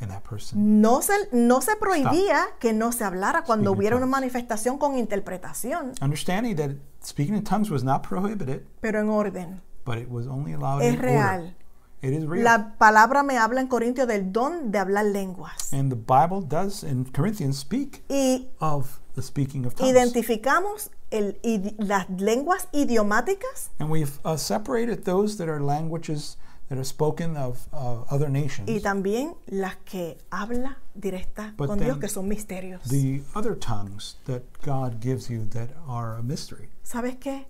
and 0.00 0.10
that 0.10 0.22
person 0.22 0.80
No 0.80 1.02
se, 1.02 1.12
no 1.32 1.60
se 1.60 1.76
prohibía 1.76 2.46
que 2.58 2.72
no 2.72 2.90
se 2.92 3.04
hablara 3.04 3.42
cuando 3.44 3.72
hubiera 3.72 3.96
una 3.96 4.06
manifestación 4.06 4.78
con 4.78 4.96
interpretación, 4.96 5.92
understanding 6.00 6.56
that 6.56 6.70
speaking 7.02 7.34
in 7.36 7.44
tongues 7.44 7.70
was 7.70 7.84
not 7.84 8.06
prohibited, 8.06 8.62
pero 8.80 9.00
en 9.00 9.08
orden. 9.08 9.60
but 9.84 9.98
it 9.98 10.08
was 10.10 10.26
only 10.26 10.52
allowed 10.52 10.82
Es 10.82 10.94
in 10.94 11.00
real. 11.00 11.16
order. 11.18 11.54
It 12.02 12.14
is 12.14 12.24
real. 12.26 12.44
La 12.44 12.74
palabra 12.78 13.22
me 13.22 13.36
habla 13.36 13.60
en 13.60 13.68
Corintios 13.68 14.06
del 14.08 14.32
don 14.32 14.70
de 14.72 14.78
hablar 14.78 15.04
lenguas. 15.04 15.72
and 15.72 15.90
the 15.90 15.96
Bible 15.96 16.40
does 16.40 16.82
in 16.82 17.04
Corinthians 17.12 17.58
speak 17.58 18.02
Y 18.08 18.48
of 18.60 19.00
the 19.14 19.22
speaking 19.22 19.66
of 19.66 19.74
tongues. 19.74 19.90
identificamos 19.90 20.90
el, 21.10 21.36
las 21.78 22.08
lenguas 22.08 22.68
idiomáticas 22.72 23.70
and 23.78 23.90
we've 23.90 24.18
uh, 24.24 24.36
separated 24.36 25.04
those 25.04 25.36
that 25.36 25.48
are 25.48 25.60
languages 25.60 26.36
that 26.70 26.78
are 26.78 26.84
spoken 26.84 27.36
of 27.36 27.66
uh, 27.72 28.02
other 28.10 28.30
nations. 28.30 28.70
y 28.70 28.80
también 28.80 29.34
las 29.48 29.76
que 29.84 30.16
habla 30.30 30.78
directa 30.94 31.52
But 31.58 31.66
con 31.68 31.78
Dios, 31.80 31.98
que 31.98 32.08
son 32.08 32.28
misterios. 32.28 32.80
the 32.88 33.22
other 33.34 33.54
tongues 33.58 34.16
that 34.26 34.42
God 34.64 35.00
gives 35.02 35.28
you 35.28 35.44
that 35.50 35.68
are 35.88 36.16
a 36.16 36.22
mystery. 36.22 36.68
¿Sabes 36.82 37.16
qué? 37.18 37.44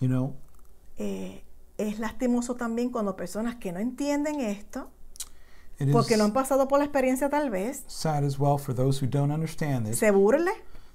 You 0.00 0.08
know, 0.08 0.34
Eh, 0.98 1.42
es 1.78 1.98
lastimoso 1.98 2.54
también 2.54 2.90
cuando 2.90 3.16
personas 3.16 3.56
que 3.56 3.72
no 3.72 3.80
entienden 3.80 4.40
esto, 4.40 4.90
it 5.78 5.90
porque 5.90 6.16
no 6.16 6.24
han 6.24 6.32
pasado 6.32 6.68
por 6.68 6.78
la 6.78 6.84
experiencia 6.84 7.28
tal 7.28 7.50
vez, 7.50 7.84
sad 7.86 8.24
as 8.24 8.38
well 8.38 8.58
for 8.58 8.74
those 8.74 9.04
who 9.04 9.10
don't 9.10 9.32
understand 9.32 9.86
this 9.86 9.98
se 9.98 10.10
burle 10.10 10.52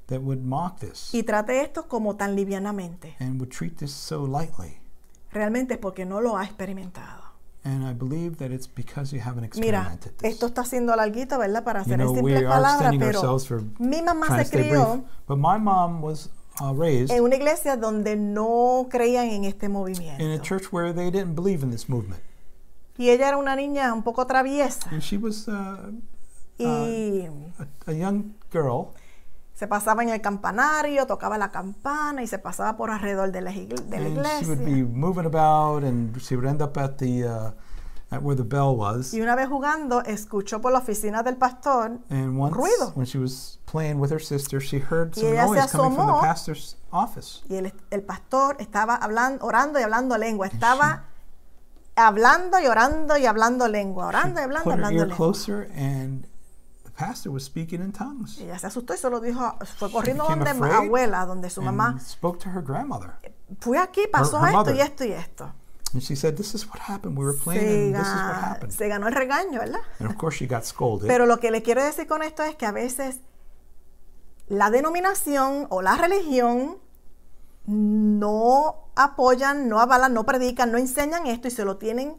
that 0.07 0.21
would 0.21 0.41
mock 0.41 0.79
this 0.79 1.13
y 1.13 1.23
trate 1.23 1.61
esto 1.61 1.87
como 1.87 2.15
tan 2.15 2.35
livianamente. 2.35 3.15
and 3.19 3.39
would 3.39 3.51
treat 3.51 3.77
this 3.77 3.91
so 3.91 4.25
lightly. 4.25 4.77
Realmente 5.31 5.75
es 5.75 5.79
porque 5.79 6.05
no 6.05 6.21
lo 6.21 6.37
ha 6.37 6.43
experimentado. 6.45 7.23
And 7.65 7.85
I 7.85 7.93
believe 7.93 8.37
that 8.37 8.51
it's 8.51 8.67
because 8.73 9.13
you 9.13 9.21
haven't 9.21 9.53
Mira, 9.57 9.79
experimented 9.81 10.13
this. 10.17 10.33
esto 10.33 10.45
está 10.47 10.63
siendo 10.63 10.95
larguito, 10.95 11.37
¿verdad? 11.37 11.63
Para 11.63 11.81
you 11.81 11.93
hacer 11.93 11.99
en 11.99 12.07
know, 12.07 12.15
simples 12.15 12.37
are 12.37 12.47
palabras, 12.47 12.73
extending 12.93 12.99
pero 12.99 13.19
ourselves 13.19 13.47
for 13.47 13.61
mi 13.79 14.01
mamá 14.01 14.27
trying 14.27 14.37
to 14.39 14.43
se 14.45 14.47
stay 14.47 14.69
crió 14.69 14.91
brief. 14.93 15.05
But 15.27 15.37
my 15.37 15.59
mom 15.59 16.01
was 16.01 16.29
uh, 16.61 16.73
raised 16.73 17.11
en 17.15 17.23
una 17.23 17.35
iglesia 17.35 17.75
donde 17.77 18.15
no 18.15 18.87
creían 18.89 19.27
en 19.27 19.45
este 19.45 19.65
in 19.67 19.71
a 19.71 19.73
movimiento. 19.73 20.41
church 20.43 20.71
where 20.71 20.93
they 20.93 21.09
didn't 21.11 21.35
believe 21.35 21.63
in 21.63 21.71
this 21.71 21.87
movement. 21.89 22.21
Y 22.97 23.09
ella 23.09 23.29
era 23.29 23.37
una 23.37 23.55
niña 23.55 23.93
un 23.93 24.03
poco 24.03 24.27
traviesa 24.27 24.89
And 24.91 25.01
she 25.01 25.17
was 25.17 25.47
uh, 25.47 25.91
y 26.57 27.25
a, 27.57 27.89
a 27.89 27.93
young 27.93 28.33
girl, 28.51 28.87
se 29.53 29.67
pasaba 29.67 30.03
en 30.03 30.09
el 30.09 30.21
campanario, 30.21 31.05
tocaba 31.07 31.37
la 31.37 31.51
campana 31.51 32.21
y 32.23 32.27
se 32.27 32.39
pasaba 32.39 32.75
por 32.77 32.91
alrededor 32.91 33.31
de 33.31 33.41
la, 33.41 33.51
igl- 33.51 33.83
de 33.85 33.99
la 33.99 34.05
and 34.05 34.39
she 34.39 34.45
would 34.45 34.63
be 34.65 34.83
moving 34.83 35.25
about, 35.25 35.83
and 35.83 36.17
she 36.21 36.35
would 36.35 36.47
end 36.47 36.61
up 36.61 36.77
at 36.77 36.97
the 36.97 37.23
uh, 37.25 37.51
at 38.11 38.21
where 38.23 38.35
the 38.35 38.43
bell 38.43 38.75
was. 38.75 39.13
Y 39.13 39.21
una 39.21 39.35
vez 39.35 39.47
jugando, 39.47 40.01
escuchó 40.03 40.61
por 40.61 40.71
la 40.71 40.79
oficina 40.79 41.21
del 41.23 41.37
pastor 41.37 41.99
And 42.09 42.39
once, 42.39 42.55
ruido. 42.55 42.91
when 42.95 43.05
she 43.05 43.17
was 43.19 43.59
playing 43.65 43.99
with 43.99 44.11
her 44.11 44.19
sister, 44.19 44.59
she 44.59 44.79
heard 44.79 45.13
some 45.15 45.35
noise 45.35 45.71
coming 45.71 45.95
from 45.95 46.07
the 46.07 46.21
pastor's 46.21 46.75
office. 46.91 47.43
y 47.49 47.55
el, 47.57 47.71
el 47.91 48.01
pastor 48.03 48.55
estaba 48.59 48.95
hablando, 48.95 49.45
orando 49.45 49.79
y 49.79 49.83
hablando 49.83 50.17
lengua. 50.17 50.47
Estaba 50.47 51.03
hablando 51.95 52.59
y 52.59 52.67
orando 52.67 53.17
y 53.17 53.25
hablando 53.25 53.67
lengua, 53.67 54.07
orando 54.07 54.39
y 54.39 54.43
hablando 54.43 54.69
y 54.69 54.73
Put 54.73 54.79
her 54.79 54.85
hablando 54.85 54.99
ear 55.01 55.07
lengua. 55.09 55.15
closer, 55.17 55.69
and 55.75 56.25
the 56.85 56.91
pastor 56.91 57.31
was 57.31 57.43
speaking 57.43 57.81
in 57.81 57.91
tongues. 57.91 58.39
Ella 58.39 58.57
se 58.57 58.67
asustó 58.67 58.93
y 58.93 58.97
solo 58.97 59.19
dijo, 59.19 59.55
fue 59.77 59.91
corriendo 59.91 60.23
donde 60.23 60.49
afraid 60.49 60.71
abuela, 60.73 61.25
donde 61.25 61.49
su 61.49 61.61
mamá, 61.61 61.99
spoke 61.99 62.39
to 62.39 62.49
her 62.49 62.61
grandmother. 62.63 63.11
fui 63.59 63.77
aquí, 63.77 64.07
pasó 64.11 64.39
her 64.39 64.45
esto 64.47 64.57
mother. 64.57 64.75
y 64.75 64.81
esto 64.81 65.03
y 65.05 65.11
esto. 65.11 65.53
And 65.93 66.03
she 66.03 66.15
said, 66.15 66.37
This 66.37 66.53
is 66.53 66.67
what 66.67 66.79
happened. 66.79 67.17
We 67.17 67.25
were 67.25 67.33
playing, 67.37 67.93
and 67.93 67.95
this 67.95 68.07
is 68.07 68.13
what 68.13 68.35
happened. 68.35 68.71
se 68.73 68.87
ganó 68.87 69.07
el 69.07 69.13
regaño, 69.13 69.59
¿verdad? 69.59 69.81
And 69.99 70.09
of 70.09 70.17
course, 70.17 70.37
she 70.37 70.45
got 70.47 70.65
scolded. 70.65 71.07
Pero 71.07 71.25
lo 71.25 71.37
que 71.39 71.51
le 71.51 71.61
quiero 71.61 71.83
decir 71.83 72.07
con 72.07 72.21
esto 72.21 72.43
es 72.43 72.55
que 72.55 72.65
a 72.65 72.71
veces 72.71 73.19
la 74.47 74.69
denominación 74.69 75.67
o 75.69 75.81
la 75.81 75.95
religión 75.95 76.77
no 77.65 78.89
apoyan, 78.95 79.69
no 79.69 79.79
avalan, 79.79 80.13
no 80.13 80.25
predican, 80.25 80.71
no 80.71 80.77
enseñan 80.77 81.27
esto 81.27 81.47
y 81.47 81.51
se 81.51 81.65
lo 81.65 81.77
tienen 81.77 82.17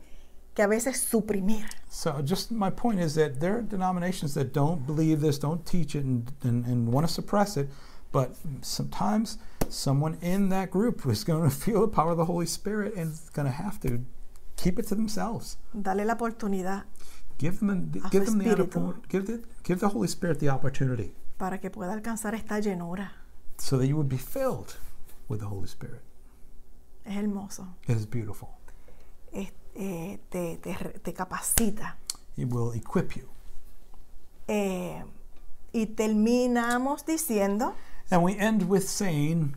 que 0.54 0.62
a 0.62 0.66
veces 0.66 1.00
suprimir. 1.00 1.66
So, 1.88 2.22
just 2.24 2.50
my 2.50 2.70
point 2.70 3.00
is 3.00 3.14
that 3.14 3.40
there 3.40 3.54
are 3.56 3.62
denominations 3.62 4.34
that 4.34 4.52
don't 4.52 4.86
believe 4.86 5.20
this, 5.20 5.38
don't 5.38 5.64
teach 5.64 5.94
it, 5.94 6.04
and, 6.04 6.32
and, 6.42 6.64
and 6.66 6.92
want 6.92 7.06
to 7.06 7.12
suppress 7.12 7.56
it. 7.56 7.68
But 8.12 8.30
sometimes 8.62 9.38
someone 9.70 10.16
in 10.20 10.48
that 10.50 10.70
group 10.70 11.04
is 11.10 11.24
going 11.24 11.42
to 11.48 11.50
feel 11.54 11.80
the 11.82 11.88
power 11.88 12.10
of 12.12 12.16
the 12.18 12.24
Holy 12.26 12.46
Spirit 12.46 12.94
and 12.96 13.12
is 13.12 13.30
going 13.32 13.46
to 13.46 13.52
have 13.52 13.78
to 13.80 14.00
keep 14.56 14.78
it 14.78 14.86
to 14.88 14.94
themselves. 14.94 15.56
Dale 15.72 16.04
la 16.04 16.14
oportunidad 16.14 16.84
Give 17.38 17.58
them, 17.58 17.90
A 18.04 18.08
give 18.10 18.26
them 18.26 18.38
the, 18.38 18.44
espíritu. 18.44 18.68
oppo- 18.68 19.08
give 19.08 19.24
the 19.26 19.42
give 19.64 19.80
the 19.80 19.88
Holy 19.88 20.08
Spirit 20.08 20.40
the 20.40 20.50
opportunity 20.50 21.14
para 21.38 21.58
que 21.58 21.70
pueda 21.70 21.92
alcanzar 21.94 22.34
esta 22.34 22.58
llenura. 22.60 23.12
so 23.56 23.78
that 23.78 23.86
you 23.86 23.96
would 23.96 24.08
be 24.10 24.18
filled 24.18 24.76
with 25.28 25.40
the 25.40 25.46
Holy 25.46 25.66
Spirit. 25.66 26.02
Es 27.06 27.16
hermoso. 27.16 27.66
It 27.88 27.96
is 27.96 28.04
beautiful. 28.06 28.50
Es- 29.32 29.52
eh, 29.74 30.18
te, 30.28 30.58
te 30.58 30.74
te 31.02 31.12
capacita. 31.14 31.96
It 32.36 32.48
will 32.52 32.72
equip 32.72 33.16
you. 33.16 33.26
Eh, 34.48 35.02
y 35.72 35.86
terminamos 35.86 37.06
diciendo, 37.06 37.74
And 38.10 38.22
we 38.24 38.36
end 38.38 38.68
with 38.68 38.84
saying, 38.88 39.54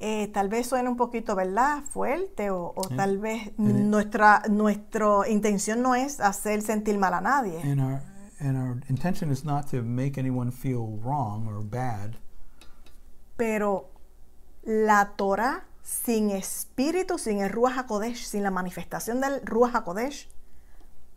eh, 0.00 0.28
tal 0.32 0.48
vez 0.48 0.66
suene 0.68 0.88
un 0.88 0.96
poquito, 0.96 1.34
¿verdad? 1.36 1.82
Fuerte 1.84 2.50
o, 2.50 2.72
o 2.74 2.82
Sí. 2.88 2.96
tal 2.96 3.18
vez 3.18 3.48
Eh. 3.48 3.52
nuestra, 3.58 4.42
nuestra 4.50 5.28
intención 5.28 5.82
no 5.82 5.94
es 5.94 6.18
hacer 6.20 6.62
sentir 6.62 6.98
mal 6.98 7.14
a 7.14 7.20
nadie. 7.20 7.60
and 7.62 7.80
our 7.80 8.00
and 8.40 8.56
our 8.56 8.76
intention 8.88 9.30
is 9.30 9.44
not 9.44 9.70
to 9.70 9.82
make 9.82 10.18
anyone 10.18 10.50
feel 10.50 10.98
wrong 11.04 11.46
or 11.46 11.62
bad, 11.62 12.16
Pero 13.36 13.90
la 14.64 15.12
Torah 15.16 15.64
sin 15.82 16.30
espíritu, 16.30 17.18
sin 17.18 17.40
el 17.40 17.50
Ruach 17.50 17.76
HaKodesh, 17.76 18.24
sin 18.24 18.42
la 18.42 18.50
manifestación 18.50 19.20
del 19.20 19.40
Ruach 19.44 19.72
HaKodesh, 19.74 20.26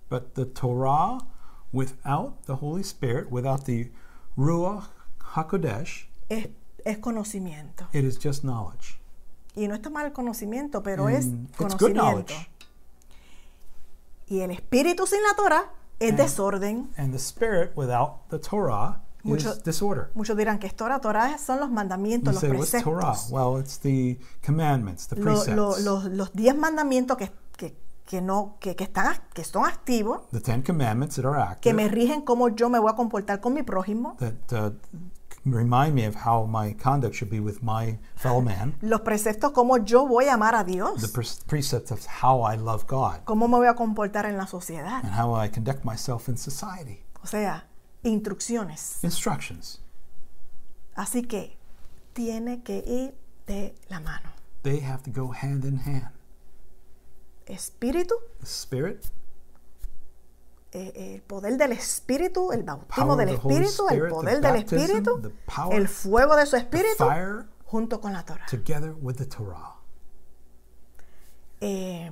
but 0.09 0.35
the 0.35 0.45
Torah 0.45 1.17
without 1.73 2.43
the 2.45 2.57
Holy 2.57 2.83
Spirit, 2.83 3.31
without 3.31 3.65
the 3.65 3.89
Ruach 4.37 4.89
Hakodesh, 5.35 6.07
es, 6.29 6.49
es 6.83 6.97
conocimiento. 6.99 7.87
it 7.93 8.03
is 8.03 8.17
just 8.21 8.41
knowledge. 8.43 8.99
Y 9.55 9.67
no 9.67 9.75
está 9.75 9.89
mal 9.89 10.05
el 10.05 10.13
conocimiento, 10.13 10.81
pero 10.83 11.07
es 11.09 11.25
And 11.25 11.49
it's 11.49 11.57
good 11.57 11.67
conocimiento. 11.67 12.01
knowledge. 12.01 12.49
Y 14.27 14.39
el 14.41 14.51
espíritu 14.51 15.05
sin 15.05 15.19
la 15.21 15.35
Torah 15.35 15.71
es 15.99 16.09
And- 16.11 16.19
desorden. 16.19 16.89
And 16.97 17.11
the 17.11 17.19
Spirit 17.19 17.71
without 17.75 18.27
the 18.29 18.39
Torah 18.39 19.01
Mucho- 19.23 19.51
is 19.51 19.63
disorder. 19.63 20.11
Muchos 20.13 20.35
dirán 20.37 20.59
que 20.59 20.67
es 20.67 20.75
Torah. 20.75 20.99
Torah 20.99 21.37
son 21.37 21.59
los 21.59 21.69
You 21.69 21.75
mandamientos, 21.75 22.33
los 22.33 22.41
say, 22.41 22.51
what's 22.51 22.71
Torah? 22.83 23.11
preceptos. 23.11 23.31
Well, 23.31 23.59
it's 23.61 23.79
the 23.79 24.19
commandments, 24.43 25.07
the 25.07 25.15
Lo- 25.15 25.23
precepts, 25.23 25.55
lo- 25.55 25.77
los, 25.79 26.05
los 26.05 26.33
diez 26.33 26.55
mandamientos 26.55 27.17
que, 27.17 27.31
que, 27.57 27.75
que 28.05 28.21
no, 28.21 28.57
que, 28.59 28.75
que 28.75 28.83
están, 28.85 29.15
que 29.33 29.43
son 29.43 29.65
activos, 29.65 30.21
the 30.31 30.39
Ten 30.41 30.61
Commandments 30.63 31.15
that 31.15 31.25
are 31.25 31.37
que 31.37 31.69
active, 31.71 31.73
me 31.73 31.87
rigen 31.87 32.21
cómo 32.21 32.49
yo 32.49 32.69
me 32.69 32.77
voy 32.79 32.91
a 32.91 32.95
comportar 32.95 33.39
con 33.41 33.53
mi 33.53 33.63
prójimo, 33.63 34.15
that 34.19 34.33
uh, 34.53 34.71
remind 35.45 35.93
me 35.93 36.05
of 36.05 36.15
how 36.15 36.45
my 36.45 36.73
conduct 36.73 37.15
should 37.15 37.29
be 37.29 37.39
with 37.39 37.61
my 37.61 37.97
fellow 38.15 38.41
man, 38.41 38.75
los 38.81 39.01
preceptos 39.01 39.51
cómo 39.53 39.77
yo 39.85 40.07
voy 40.07 40.25
a 40.27 40.33
amar 40.33 40.55
a 40.55 40.63
the 40.63 40.71
Dios, 40.73 41.11
pre- 41.11 41.25
precepts 41.47 41.91
of 41.91 42.05
how 42.05 42.41
I 42.41 42.55
love 42.57 42.85
God, 42.87 43.23
cómo 43.25 43.47
me 43.47 43.57
voy 43.57 43.67
a 43.67 43.75
comportar 43.75 44.25
en 44.25 44.37
la 44.37 44.45
sociedad. 44.47 45.03
and 45.03 45.13
how 45.13 45.33
I 45.33 45.47
conduct 45.47 45.83
myself 45.85 46.27
in 46.27 46.37
society. 46.37 47.03
O 47.23 47.27
sea, 47.27 47.65
instrucciones. 48.03 49.03
Instructions. 49.03 49.79
Así 50.95 51.27
que 51.27 51.57
tiene 52.13 52.63
que 52.63 52.83
ir 52.85 53.13
de 53.47 53.75
la 53.89 53.99
mano. 53.99 54.29
They 54.63 54.79
have 54.79 55.03
to 55.03 55.11
go 55.11 55.31
hand 55.31 55.63
in 55.65 55.77
hand. 55.77 56.09
Espíritu, 57.45 58.15
The 58.39 58.45
Spirit, 58.47 59.09
eh, 60.77 61.15
el 61.15 61.21
poder 61.21 61.57
del 61.57 61.71
Espíritu, 61.71 62.51
el 62.51 62.63
bautismo 62.63 63.15
del 63.15 63.29
Espíritu, 63.29 63.87
el 63.89 63.95
Spirit, 63.95 64.09
poder 64.09 64.41
del 64.41 64.53
baptism, 64.53 64.75
Espíritu, 64.75 65.33
power, 65.45 65.79
el 65.79 65.87
fuego 65.87 66.35
de 66.35 66.45
su 66.45 66.57
Espíritu, 66.57 67.05
fire, 67.05 67.45
junto 67.63 68.01
con 68.01 68.11
la 68.11 68.25
Torah. 68.25 68.45
together 68.51 68.93
with 69.01 69.15
the 69.15 69.25
Torah. 69.25 69.75
Eh, 71.61 72.11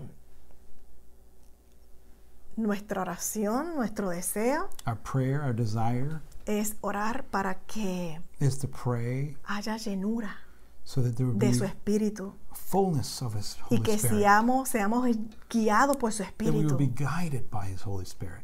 nuestra 2.55 3.01
oración, 3.01 3.76
nuestro 3.76 4.09
deseo 4.09 4.70
Our 4.88 4.97
prayer, 4.97 5.41
our 5.41 5.53
desire 5.53 6.22
es 6.45 6.78
orar 6.80 7.26
para 7.26 7.55
que 7.66 8.22
haya 9.43 9.76
llenura 9.76 10.38
so 10.84 11.01
that 11.01 11.13
there 11.15 11.29
de 11.34 11.53
su 11.53 11.63
Espíritu 11.63 12.34
fullness 12.53 13.21
of 13.21 13.36
His 13.36 13.55
y 13.69 13.75
Holy 13.75 13.81
que 13.84 13.93
Spirit. 13.93 14.19
seamos, 14.19 14.69
seamos 14.69 15.07
guiados 15.49 15.97
por 15.97 16.11
su 16.11 16.23
Espíritu. 16.23 16.77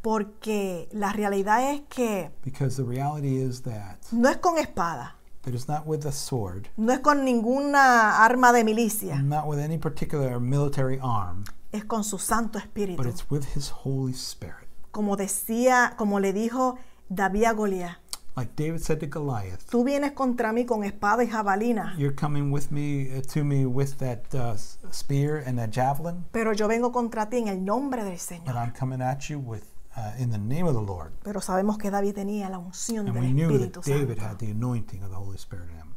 Porque 0.01 0.87
la 0.91 1.11
realidad 1.13 1.71
es 1.73 1.81
que 1.89 2.31
Because 2.43 2.75
the 2.75 2.83
reality 2.87 3.37
is 3.41 3.61
that 3.63 3.97
no 4.11 4.29
es 4.29 4.37
con 4.37 4.57
espada, 4.57 5.15
it 5.45 5.53
is 5.53 5.67
not 5.67 5.85
with 5.85 6.05
a 6.05 6.11
sword, 6.11 6.67
no 6.77 6.93
es 6.93 6.99
con 6.99 7.23
ninguna 7.25 8.23
arma 8.23 8.51
de 8.53 8.63
milicia, 8.63 9.21
not 9.21 9.45
with 9.47 9.59
any 9.59 9.77
particular 9.77 10.39
military 10.39 10.99
arm, 11.01 11.43
es 11.71 11.85
con 11.85 12.03
su 12.03 12.17
Santo 12.17 12.59
but 12.59 12.63
Espíritu. 12.63 13.05
it's 13.07 13.29
with 13.29 13.45
His 13.55 13.71
Holy 13.83 14.13
Spirit. 14.13 14.67
Como 14.91 15.15
decía, 15.15 15.93
como 15.97 16.19
le 16.19 16.33
dijo 16.33 16.77
David 17.09 17.45
a 17.45 17.53
Goliat, 17.53 17.97
Like 18.39 18.55
David 18.55 18.81
said 18.81 19.01
to 19.01 19.07
Goliath, 19.07 19.69
tú 19.69 19.83
vienes 19.83 20.13
contra 20.13 20.53
mí 20.53 20.65
con 20.65 20.85
espada 20.85 21.23
y 21.25 21.27
jabalina, 21.27 21.93
You're 21.97 22.15
coming 22.15 22.51
with 22.51 22.71
me 22.71 23.09
uh, 23.17 23.21
to 23.33 23.43
me 23.43 23.65
with 23.65 23.97
that 23.97 24.33
uh, 24.33 24.55
spear 24.91 25.43
and 25.45 25.57
that 25.59 25.71
javelin, 25.71 26.23
pero 26.31 26.53
yo 26.53 26.69
vengo 26.69 26.93
contra 26.93 27.29
ti 27.29 27.39
en 27.39 27.49
el 27.49 27.57
nombre 27.65 28.01
del 28.05 28.13
but 28.13 28.19
Señor. 28.21 28.55
I'm 28.55 28.71
coming 28.71 29.01
at 29.01 29.29
you 29.29 29.39
with 29.39 29.65
uh, 29.97 30.13
in 30.17 30.29
the 30.31 30.37
name 30.37 30.65
of 30.65 30.73
the 30.73 30.81
Lord. 30.81 31.11
Pero 31.21 31.41
sabemos 31.41 31.77
que 31.77 31.91
David 31.91 32.13
tenía 32.15 32.49
la 32.49 32.59
unción 32.59 33.07
And 33.07 33.15
del 33.15 33.23
we 33.23 33.33
knew 33.33 33.49
Espíritu 33.49 33.81
that 33.81 33.91
David 33.91 34.17
Santo. 34.19 34.25
had 34.25 34.39
the 34.39 34.51
anointing 34.51 35.03
of 35.03 35.09
the 35.09 35.17
Holy 35.17 35.37
Spirit 35.37 35.69
in 35.71 35.75
him. 35.75 35.95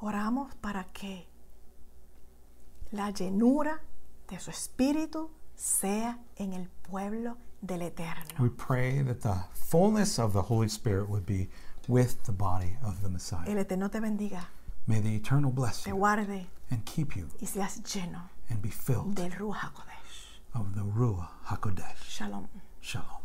Oramos 0.00 0.54
para 0.60 0.84
que 0.92 1.26
la 2.92 3.10
llenura 3.10 3.80
de 4.28 4.38
su 4.38 4.50
Espíritu 4.50 5.30
sea 5.58 6.18
en 6.38 6.52
el 6.52 6.68
pueblo 6.88 7.36
del 7.60 7.82
Eterno. 7.82 8.38
We 8.38 8.48
pray 8.48 9.02
that 9.02 9.20
the 9.22 9.34
fullness 9.52 10.18
of 10.18 10.32
the 10.32 10.42
Holy 10.42 10.68
Spirit 10.68 11.08
would 11.10 11.26
be 11.26 11.48
with 11.88 12.22
the 12.24 12.32
body 12.32 12.76
of 12.84 13.02
the 13.02 13.08
Messiah. 13.08 13.48
El 13.50 13.58
Eterno 13.58 13.88
te 13.90 13.98
bendiga, 13.98 14.46
May 14.86 15.00
the 15.00 15.16
Eternal 15.16 15.50
bless 15.50 15.82
te 15.82 15.90
you 15.90 15.96
guarde 15.96 16.46
and 16.70 16.84
keep 16.84 17.16
you 17.16 17.28
y 17.40 17.46
seas 17.46 17.80
lleno 17.82 18.30
and 18.48 18.62
be 18.62 18.70
filled 18.70 19.16
del 19.16 19.30
Ruach 19.30 19.72
HaKodesh. 19.72 20.38
of 20.54 20.74
the 20.74 20.82
Ruah 20.82 21.28
HaKodesh. 21.46 22.04
Shalom. 22.08 22.48
Shalom. 22.80 23.22